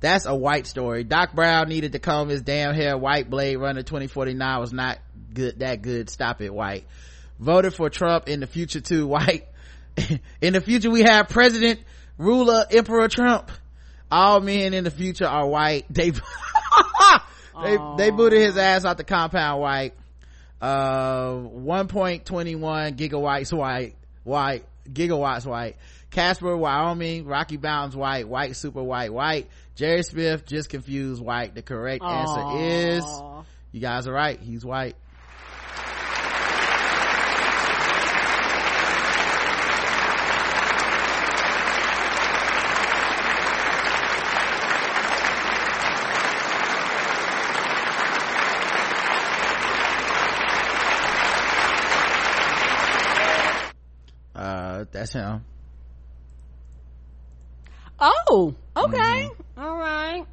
[0.00, 3.82] that's a white story doc brown needed to comb his damn hair white blade runner
[3.82, 4.98] 2049 was not
[5.32, 6.86] good that good stop it white.
[7.38, 9.46] Voted for trump in the future too white.
[10.40, 11.80] In the future we have president
[12.16, 13.50] ruler emperor trump.
[14.10, 15.86] All men in the future are white.
[15.90, 16.10] They
[17.62, 19.94] they, they booted his ass out the compound white.
[20.60, 25.76] Uh 1.21 gigawatts white white gigawatts white.
[26.10, 29.48] Casper wyoming rocky mountains white white super white white.
[29.74, 31.54] Jerry smith just confused white.
[31.54, 33.04] The correct answer is
[33.72, 34.38] you guys are right.
[34.40, 34.96] He's white
[54.34, 55.42] uh that's him
[58.02, 58.96] Oh, okay.
[59.28, 59.60] Mm-hmm.
[59.60, 60.24] All right.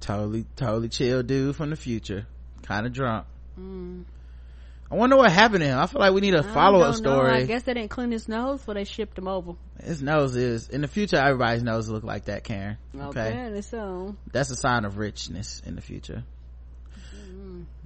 [0.00, 2.26] totally totally chill dude from the future
[2.62, 3.26] kind of drunk
[3.58, 7.12] i wonder what happened to him i feel like we need a follow-up don't know.
[7.12, 9.52] story I guess they didn't clean his nose before they shipped him over.
[9.82, 14.14] his nose is in the future everybody's nose look like that karen okay Apparently so.
[14.32, 16.22] that's a sign of richness in the future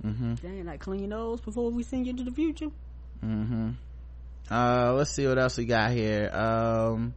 [0.03, 2.69] Dang, like clean your nose before we send you to the future.
[3.25, 3.71] mm-hmm
[4.51, 6.31] uh let's see what else we got here.
[6.33, 7.15] Um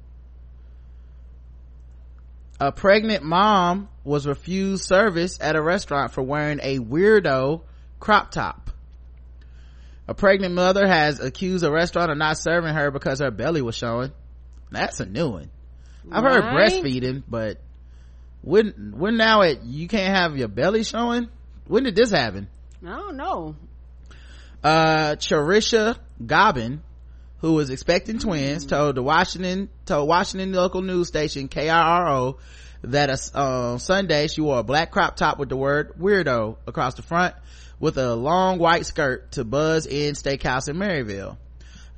[2.59, 7.61] a pregnant mom was refused service at a restaurant for wearing a weirdo
[7.99, 8.69] crop top.
[10.07, 13.75] A pregnant mother has accused a restaurant of not serving her because her belly was
[13.75, 14.11] showing.
[14.71, 15.49] That's a new one.
[16.11, 17.59] I've heard breastfeeding but
[18.41, 21.29] when when now it you can't have your belly showing?
[21.67, 22.49] When did this happen?
[22.85, 23.55] I don't know.
[24.63, 26.81] uh charisha gobbin
[27.43, 32.37] who was expecting twins told the washington told washington local news station KIRO
[32.83, 36.93] that a uh, sunday she wore a black crop top with the word weirdo across
[36.93, 37.35] the front
[37.81, 41.37] with a long white skirt to buzz inn steakhouse in Marysville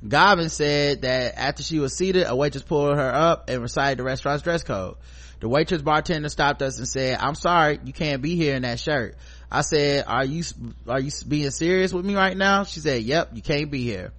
[0.06, 4.04] Gobbin said that after she was seated, a waitress pulled her up and recited the
[4.04, 4.96] restaurant's dress code.
[5.40, 8.78] The waitress bartender stopped us and said, I'm sorry, you can't be here in that
[8.78, 9.16] shirt.
[9.50, 10.44] I said, are you,
[10.86, 12.64] are you being serious with me right now?
[12.64, 14.12] She said, yep, you can't be here.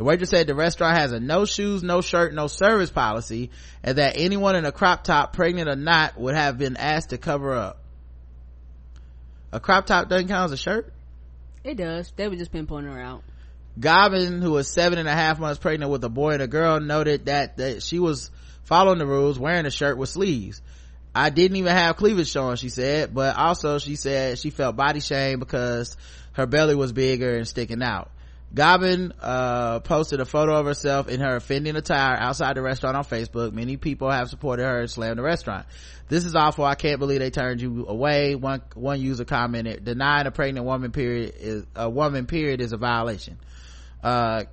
[0.00, 3.50] The waitress said the restaurant has a no shoes, no shirt, no service policy
[3.82, 7.18] and that anyone in a crop top, pregnant or not, would have been asked to
[7.18, 7.76] cover up.
[9.52, 10.90] A crop top doesn't count as a shirt?
[11.64, 12.10] It does.
[12.16, 13.22] They were just pinpointing her out.
[13.78, 16.80] Gobbin, who was seven and a half months pregnant with a boy and a girl,
[16.80, 18.30] noted that, that she was
[18.64, 20.62] following the rules, wearing a shirt with sleeves.
[21.14, 25.00] I didn't even have cleavage showing, she said, but also she said she felt body
[25.00, 25.94] shame because
[26.32, 28.10] her belly was bigger and sticking out.
[28.52, 33.04] Gobbin, uh, posted a photo of herself in her offending attire outside the restaurant on
[33.04, 33.52] Facebook.
[33.52, 35.66] Many people have supported her and slammed the restaurant.
[36.08, 36.64] This is awful.
[36.64, 38.34] I can't believe they turned you away.
[38.34, 42.76] One, one user commented, denying a pregnant woman period is, a woman period is a
[42.76, 43.38] violation.
[44.02, 44.44] Uh,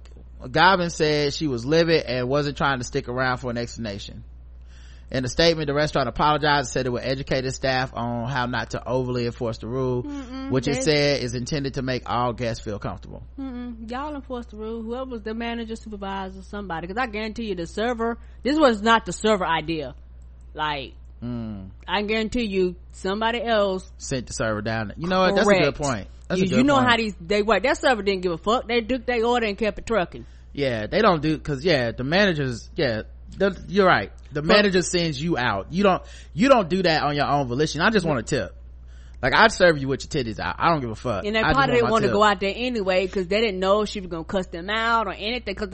[0.52, 4.24] Gobbin said she was livid and wasn't trying to stick around for an explanation.
[5.10, 8.46] In a statement, the restaurant apologized and said it would educate its staff on how
[8.46, 10.02] not to overly enforce the rule,
[10.50, 13.24] which it said is intended to make all guests feel comfortable.
[13.40, 13.90] Mm-mm.
[13.90, 14.84] Y'all enforce the rule.
[14.84, 16.88] Whoever was the manager, supervisor, somebody.
[16.88, 18.18] Because I guarantee you, the server.
[18.44, 19.96] This was not the server idea.
[20.54, 20.94] Like,
[21.24, 21.72] Mm.
[21.88, 23.90] I guarantee you, somebody else.
[23.98, 24.94] Sent the server down.
[24.98, 25.36] You know what?
[25.36, 26.08] That's a good point.
[26.28, 26.90] That's you, a good you know point.
[26.90, 27.64] how these they work.
[27.64, 28.68] That server didn't give a fuck.
[28.68, 30.26] They took their order and kept it trucking.
[30.54, 32.70] Yeah, they don't do because yeah, the managers.
[32.76, 33.04] Yeah,
[33.38, 34.12] the, you're right.
[34.32, 35.68] The manager sends you out.
[35.72, 36.04] You don't.
[36.34, 37.82] You don't do that on your own volition.
[37.82, 38.56] I just want a tip.
[39.22, 40.56] Like I'd serve you with your titties out.
[40.60, 41.26] I don't give a fuck.
[41.26, 44.00] And they probably didn't want to go out there anyway because they didn't know she
[44.00, 45.56] was gonna cuss them out or anything.
[45.56, 45.70] Because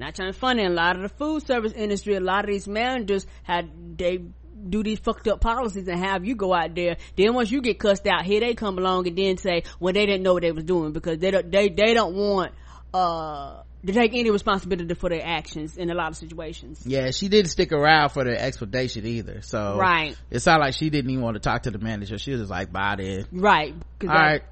[0.00, 2.66] not trying to funny, a lot of the food service industry, a lot of these
[2.66, 4.24] managers had they
[4.68, 6.96] do these fucked up policies and have you go out there.
[7.16, 10.04] Then once you get cussed out, here they come along and then say, well, they
[10.04, 12.52] didn't know what they was doing because they don't they they don't want
[12.92, 16.82] uh to take any responsibility for their actions in a lot of situations.
[16.84, 19.40] Yeah, she didn't stick around for the explanation either.
[19.42, 20.16] So Right.
[20.30, 22.18] it sounded like she didn't even want to talk to the manager.
[22.18, 23.74] She was just like, "Bye then." Right.
[24.02, 24.42] All right,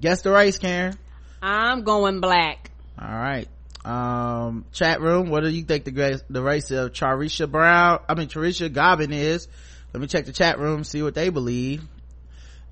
[0.00, 0.94] guess the race, Karen.
[1.42, 2.70] I'm going black.
[2.98, 3.48] All right.
[3.84, 5.28] Um, chat room.
[5.28, 8.00] What do you think the the race of Charisha Brown?
[8.08, 9.46] I mean, Charisha Gobbin is.
[9.92, 11.82] Let me check the chat room, see what they believe.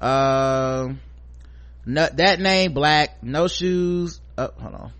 [0.00, 1.00] Um,
[1.86, 4.20] no, that name black, no shoes.
[4.36, 4.92] Oh, hold on.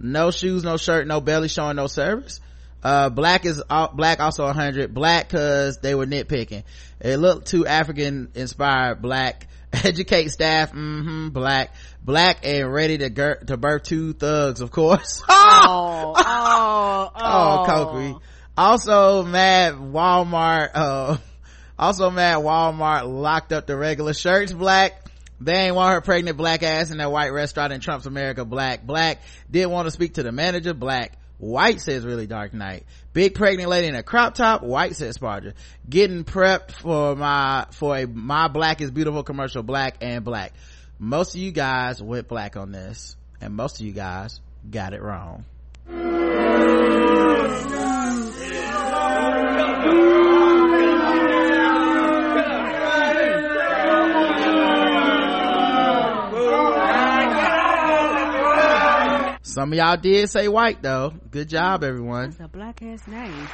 [0.00, 2.40] No shoes, no shirt, no belly showing, no service.
[2.82, 4.94] Uh, black is al- black also 100.
[4.94, 6.64] Black cause they were nitpicking.
[7.00, 9.02] It looked too African inspired.
[9.02, 9.46] Black.
[9.72, 10.70] Educate staff.
[10.70, 11.74] hmm Black.
[12.02, 15.22] Black and ready to gir- to birth two thugs, of course.
[15.28, 18.20] Oh, oh, Oh, Cokery.
[18.56, 21.16] Also, mad Walmart, uh,
[21.78, 25.09] Also mad Walmart locked up the regular shirts black.
[25.40, 28.86] They ain't want her pregnant black ass in that white restaurant in Trump's America black.
[28.86, 31.16] Black didn't want to speak to the manager black.
[31.38, 32.84] White says really dark night.
[33.14, 34.62] Big pregnant lady in a crop top.
[34.62, 35.54] White says Sparger.
[35.88, 40.52] Getting prepped for my, for a my black is beautiful commercial black and black.
[40.98, 44.40] Most of you guys went black on this and most of you guys
[44.70, 45.46] got it wrong.
[59.50, 61.12] Some of y'all did say white though.
[61.32, 62.30] Good job, everyone.
[62.30, 63.48] That's a black ass name.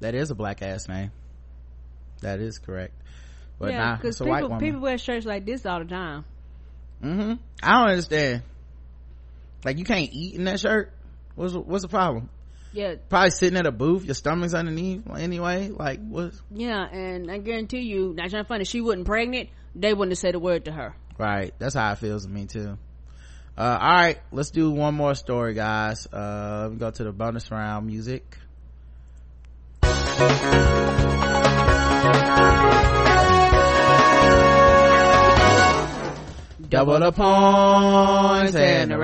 [0.00, 1.12] That is a black ass name.
[2.20, 2.92] That is correct.
[3.58, 5.86] But yeah, nah, because it's a white people, people wear shirts like this all the
[5.86, 6.26] time.
[7.00, 7.32] hmm
[7.62, 8.42] I don't understand.
[9.64, 10.92] Like you can't eat in that shirt.
[11.36, 12.28] What's what's the problem?
[12.74, 15.68] Yeah, Probably sitting at a booth, your stomach's underneath anyway.
[15.68, 19.94] Like what yeah, and I guarantee you, not trying to funny, she wasn't pregnant, they
[19.94, 20.94] wouldn't have said a word to her.
[21.16, 21.54] right?
[21.60, 22.76] That's how it feels to me too.
[23.56, 26.08] Uh, all right, let's do one more story, guys.
[26.12, 28.38] Uh, me go to the bonus round music.
[36.68, 38.98] Double the points and the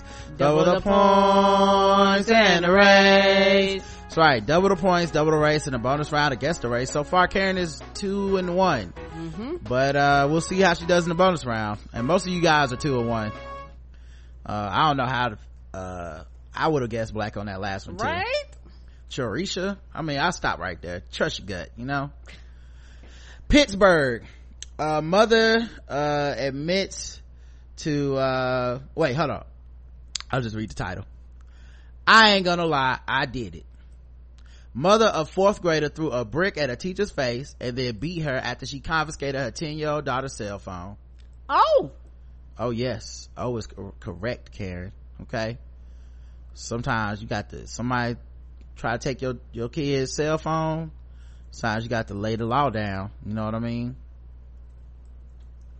[0.00, 0.36] race.
[0.36, 3.82] Double the points and the race.
[4.02, 4.44] That's right.
[4.44, 6.90] Double the points, double the race, and a bonus round against the race.
[6.90, 8.92] So far, Karen is two and one.
[9.62, 11.80] But, uh, we'll see how she does in the bonus round.
[11.92, 13.32] And most of you guys are two and one.
[14.44, 15.38] Uh, I don't know how to,
[15.72, 16.24] uh,
[16.54, 18.04] I would have guessed black on that last one too.
[18.04, 18.44] Right?
[19.08, 19.78] Chorisha.
[19.94, 21.02] I mean, I'll stop right there.
[21.12, 22.10] Trust your gut, you know?
[23.48, 24.24] Pittsburgh.
[24.78, 27.20] Uh, mother, uh, admits
[27.76, 29.44] to, uh, wait, hold on.
[30.32, 31.04] I'll just read the title.
[32.06, 33.66] I ain't gonna lie, I did it.
[34.74, 38.34] Mother of fourth grader threw a brick at a teacher's face and then beat her
[38.34, 40.96] after she confiscated her 10 year old daughter's cell phone.
[41.48, 41.90] Oh!
[42.58, 43.28] Oh yes.
[43.36, 43.68] Oh is
[44.00, 44.92] correct, Karen.
[45.22, 45.58] Okay.
[46.54, 48.16] Sometimes you got to, somebody
[48.76, 50.90] try to take your, your kid's cell phone.
[51.50, 53.10] Sometimes you got to lay the law down.
[53.26, 53.96] You know what I mean?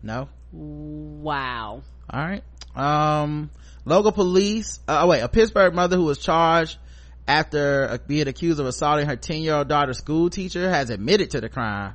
[0.02, 0.28] No?
[0.52, 1.82] Wow.
[2.10, 2.44] All right.
[2.76, 3.50] Um,
[3.84, 6.78] local police, uh, oh wait, a Pittsburgh mother who was charged
[7.26, 11.30] after uh, being accused of assaulting her 10 year old daughter's school teacher has admitted
[11.30, 11.94] to the crime.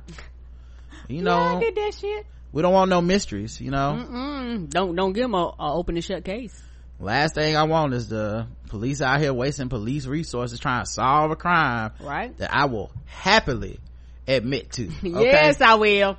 [1.08, 2.26] You Yeah, know, I did that shit.
[2.52, 4.04] we don't want no mysteries, you know?
[4.06, 4.70] Mm-mm.
[4.70, 6.60] Don't, don't give them a, a open and shut case.
[7.00, 11.30] last thing i want is the police out here wasting police resources trying to solve
[11.30, 12.36] a crime Right?
[12.38, 13.78] that i will happily
[14.26, 16.16] admit to okay Yes, I will.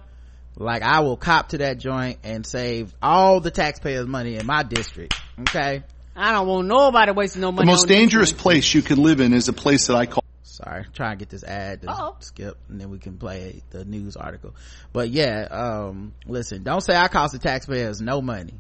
[0.56, 4.64] like i will cop to that joint and save all the taxpayers money in my
[4.64, 5.84] district okay
[6.16, 7.66] I don't want nobody wasting no money.
[7.66, 8.40] The most on dangerous one.
[8.40, 11.30] place you can live in is a place that I call sorry try and get
[11.30, 12.16] this ad to Uh-oh.
[12.20, 14.54] skip and then we can play the news article
[14.92, 18.56] but yeah um listen don't say i cost the taxpayers no money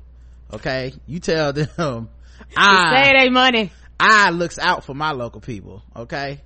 [0.53, 1.67] okay you tell them
[2.55, 3.71] i Say i they money.
[3.99, 6.39] i looks out for my local people okay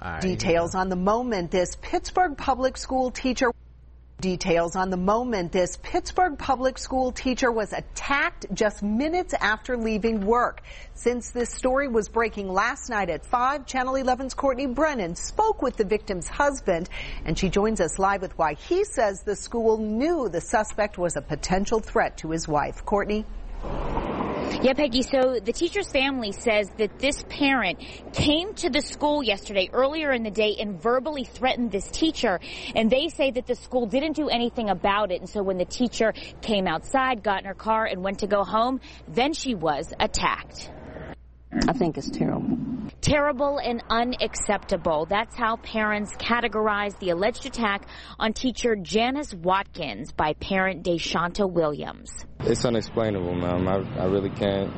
[0.00, 3.50] all right Details on the moment this Pittsburgh public school teacher
[4.20, 10.26] Details on the moment this Pittsburgh public school teacher was attacked just minutes after leaving
[10.26, 10.60] work.
[10.94, 15.76] Since this story was breaking last night at 5, Channel 11's Courtney Brennan spoke with
[15.76, 16.88] the victim's husband,
[17.24, 21.14] and she joins us live with why he says the school knew the suspect was
[21.14, 22.84] a potential threat to his wife.
[22.84, 23.24] Courtney?
[24.60, 25.02] Yeah, Peggy.
[25.02, 27.78] So the teacher's family says that this parent
[28.12, 32.40] came to the school yesterday earlier in the day and verbally threatened this teacher.
[32.74, 35.20] And they say that the school didn't do anything about it.
[35.20, 38.42] And so when the teacher came outside, got in her car and went to go
[38.42, 40.70] home, then she was attacked.
[41.50, 42.58] I think it's terrible.
[43.00, 45.06] Terrible and unacceptable.
[45.08, 47.88] That's how parents categorize the alleged attack
[48.18, 52.10] on teacher Janice Watkins by parent Deshanta Williams.
[52.40, 53.66] It's unexplainable, ma'am.
[53.66, 54.70] I, I really can't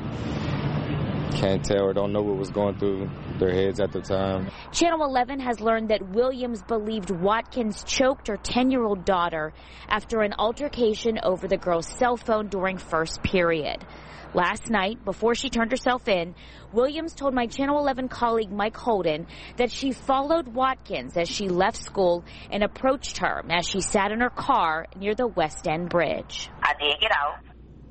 [1.30, 3.08] can't tell or don't know what was going through
[3.38, 4.50] their heads at the time.
[4.72, 9.52] Channel 11 has learned that Williams believed Watkins choked her 10 year old daughter
[9.88, 13.84] after an altercation over the girl's cell phone during first period.
[14.32, 16.36] Last night, before she turned herself in,
[16.72, 19.26] Williams told my Channel 11 colleague Mike Holden
[19.56, 24.20] that she followed Watkins as she left school and approached her as she sat in
[24.20, 26.48] her car near the West End Bridge.
[26.62, 27.38] I did get out,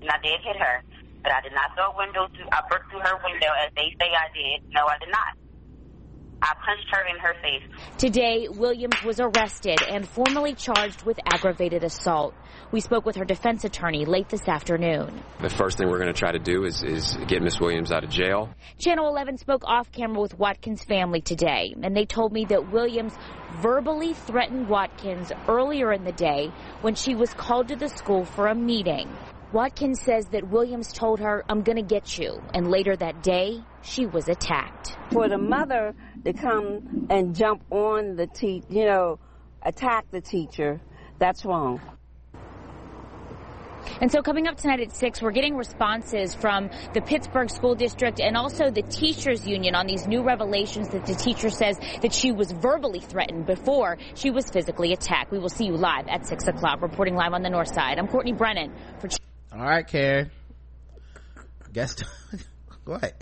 [0.01, 0.83] and I did hit her,
[1.23, 2.41] but I did not throw a window to.
[2.51, 4.63] I broke through her window as they say I did.
[4.73, 5.35] No, I did not.
[6.41, 7.97] I punched her in her face.
[7.97, 12.33] Today, Williams was arrested and formally charged with aggravated assault.
[12.71, 15.21] We spoke with her defense attorney late this afternoon.
[15.41, 18.03] The first thing we're going to try to do is, is get Miss Williams out
[18.03, 18.53] of jail.
[18.77, 23.13] Channel 11 spoke off camera with Watkins' family today, and they told me that Williams
[23.61, 26.51] verbally threatened Watkins earlier in the day
[26.81, 29.09] when she was called to the school for a meeting.
[29.51, 32.39] Watkins says that Williams told her, I'm gonna get you.
[32.53, 34.95] And later that day, she was attacked.
[35.11, 39.17] For the mother to come and jump on the te, you know,
[39.63, 40.79] attack the teacher,
[41.17, 41.81] that's wrong.
[44.01, 48.19] And so coming up tonight at 6, we're getting responses from the Pittsburgh School District
[48.19, 52.31] and also the Teachers Union on these new revelations that the teacher says that she
[52.31, 55.31] was verbally threatened before she was physically attacked.
[55.31, 57.97] We will see you live at 6 o'clock, reporting live on the north side.
[57.97, 59.09] I'm Courtney Brennan for...
[59.51, 60.31] All right, Karen.
[61.73, 62.05] Guess the,
[62.85, 63.13] what?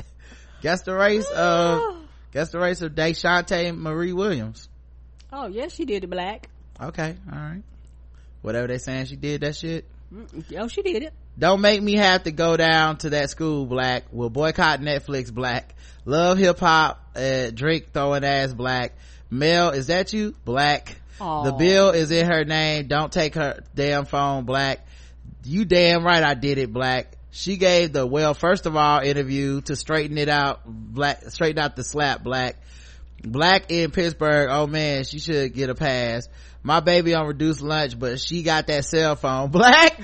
[0.62, 1.98] Guess the race of
[2.32, 4.70] guess the race of Deshante Marie Williams.
[5.32, 6.50] Oh yes, she did it black.
[6.82, 7.64] Okay, all right.
[8.42, 9.86] Whatever they saying, she did that shit.
[10.58, 11.14] Oh, she did it.
[11.38, 14.06] Don't make me have to go down to that school, Black.
[14.12, 15.76] we'll boycott Netflix, Black.
[16.06, 18.96] Love hip hop, uh, Drake throwing ass, Black.
[19.30, 20.34] Mel, is that you?
[20.46, 21.02] Black.
[21.20, 21.44] Aw.
[21.44, 22.88] The bill is in her name.
[22.88, 24.87] Don't take her damn phone, Black.
[25.48, 27.18] You damn right I did it, Black.
[27.32, 31.76] She gave the, well, first of all, interview to straighten it out, Black, straighten out
[31.76, 32.58] the slap, Black.
[33.24, 36.28] Black in Pittsburgh, oh man, she should get a pass.
[36.64, 39.50] My baby on reduced lunch, but she got that cell phone.
[39.52, 40.00] Black,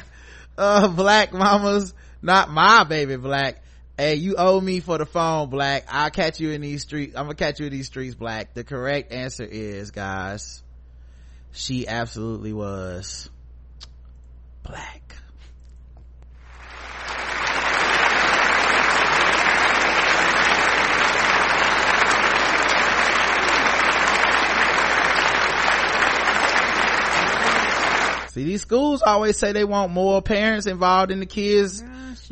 [0.57, 3.61] uh, black mamas, not my baby black.
[3.98, 5.86] Hey, you owe me for the phone, black.
[5.90, 7.15] I'll catch you in these streets.
[7.15, 8.53] I'm gonna catch you in these streets, black.
[8.53, 10.64] The correct answer is, guys,
[11.52, 13.30] she absolutely was
[14.64, 15.02] black.
[28.34, 31.84] See, these schools always say they want more parents involved in the kids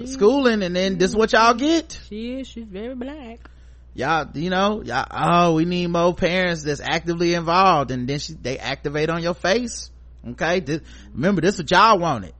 [0.05, 1.99] schooling, and then this is what y'all get.
[2.09, 2.47] She is.
[2.47, 3.47] She's very black.
[3.93, 8.33] Y'all, you know, y'all, oh, we need more parents that's actively involved, and then she,
[8.33, 9.91] they activate on your face.
[10.27, 10.81] Okay, this,
[11.13, 12.33] remember this is what y'all wanted.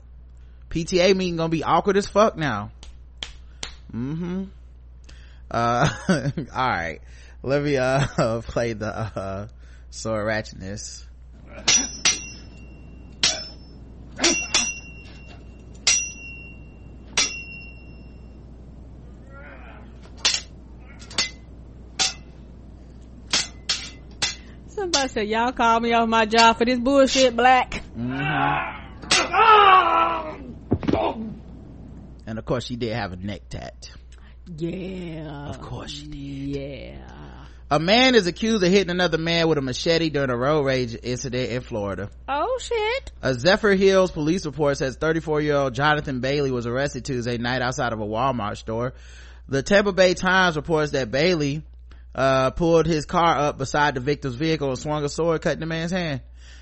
[0.72, 2.72] PTA meeting gonna be awkward as fuck now.
[3.94, 4.46] Mm-hmm.
[5.52, 7.00] Uh, all right.
[7.44, 9.48] Let me uh play the uh
[9.92, 11.06] sword ratchetness.
[24.68, 27.84] Somebody said y'all called me off my job for this bullshit, black.
[32.26, 33.92] And of course, she did have a neck tat.
[34.58, 35.50] Yeah.
[35.50, 36.18] Of course she did.
[36.58, 37.31] Yeah.
[37.72, 40.94] A man is accused of hitting another man with a machete during a road rage
[41.02, 42.10] incident in Florida.
[42.28, 43.14] Oh shit.
[43.22, 47.94] A Zephyrhills police report says 34 year old Jonathan Bailey was arrested Tuesday night outside
[47.94, 48.94] of a Walmart store.
[49.48, 51.64] The Tampa Bay Times reports that Bailey,
[52.14, 55.66] uh, pulled his car up beside the victim's vehicle and swung a sword cutting the
[55.66, 56.20] man's hand.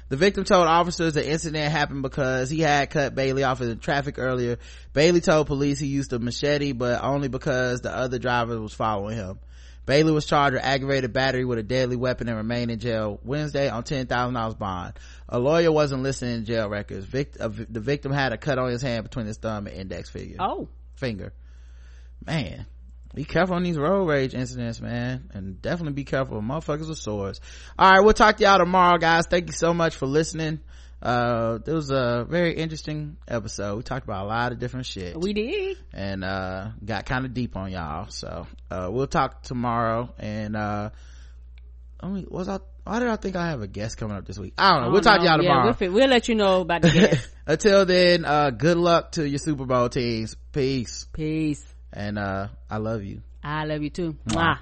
[0.10, 4.20] The victim told officers the incident happened because he had cut Bailey off in traffic
[4.20, 4.60] earlier.
[4.94, 9.16] Bailey told police he used a machete, but only because the other driver was following
[9.16, 9.40] him.
[9.90, 13.70] Bailey was charged with aggravated battery with a deadly weapon and remained in jail Wednesday
[13.70, 14.94] on $10,000 bond.
[15.28, 17.08] A lawyer wasn't listening to jail records.
[17.12, 20.36] Uh, the victim had a cut on his hand between his thumb and index finger.
[20.40, 20.68] Oh.
[20.94, 21.34] Finger.
[22.24, 22.68] Man.
[23.16, 25.28] Be careful on these road rage incidents, man.
[25.34, 27.42] And definitely be careful with motherfuckers with swords.
[27.82, 29.26] Alright, we'll talk to y'all tomorrow, guys.
[29.28, 30.60] Thank you so much for listening.
[31.02, 33.78] Uh, it was a very interesting episode.
[33.78, 35.18] We talked about a lot of different shit.
[35.20, 35.78] We did.
[35.94, 38.08] And, uh, got kind of deep on y'all.
[38.10, 40.14] So, uh, we'll talk tomorrow.
[40.20, 40.90] And, uh,
[42.02, 44.38] I mean, was I, why did I think I have a guest coming up this
[44.40, 44.54] week?
[44.58, 44.92] I don't know.
[44.92, 45.76] We'll talk to y'all Yeah, tomorrow.
[45.80, 47.30] we'll, we'll let you know about the guest.
[47.48, 50.36] Until then, uh, good luck to your Super Bowl teams.
[50.52, 51.06] Peace.
[51.14, 51.64] Peace.
[51.94, 53.22] And, uh, I love you.
[53.44, 54.18] I love you too.
[54.28, 54.36] Mwah.
[54.36, 54.58] Mwah.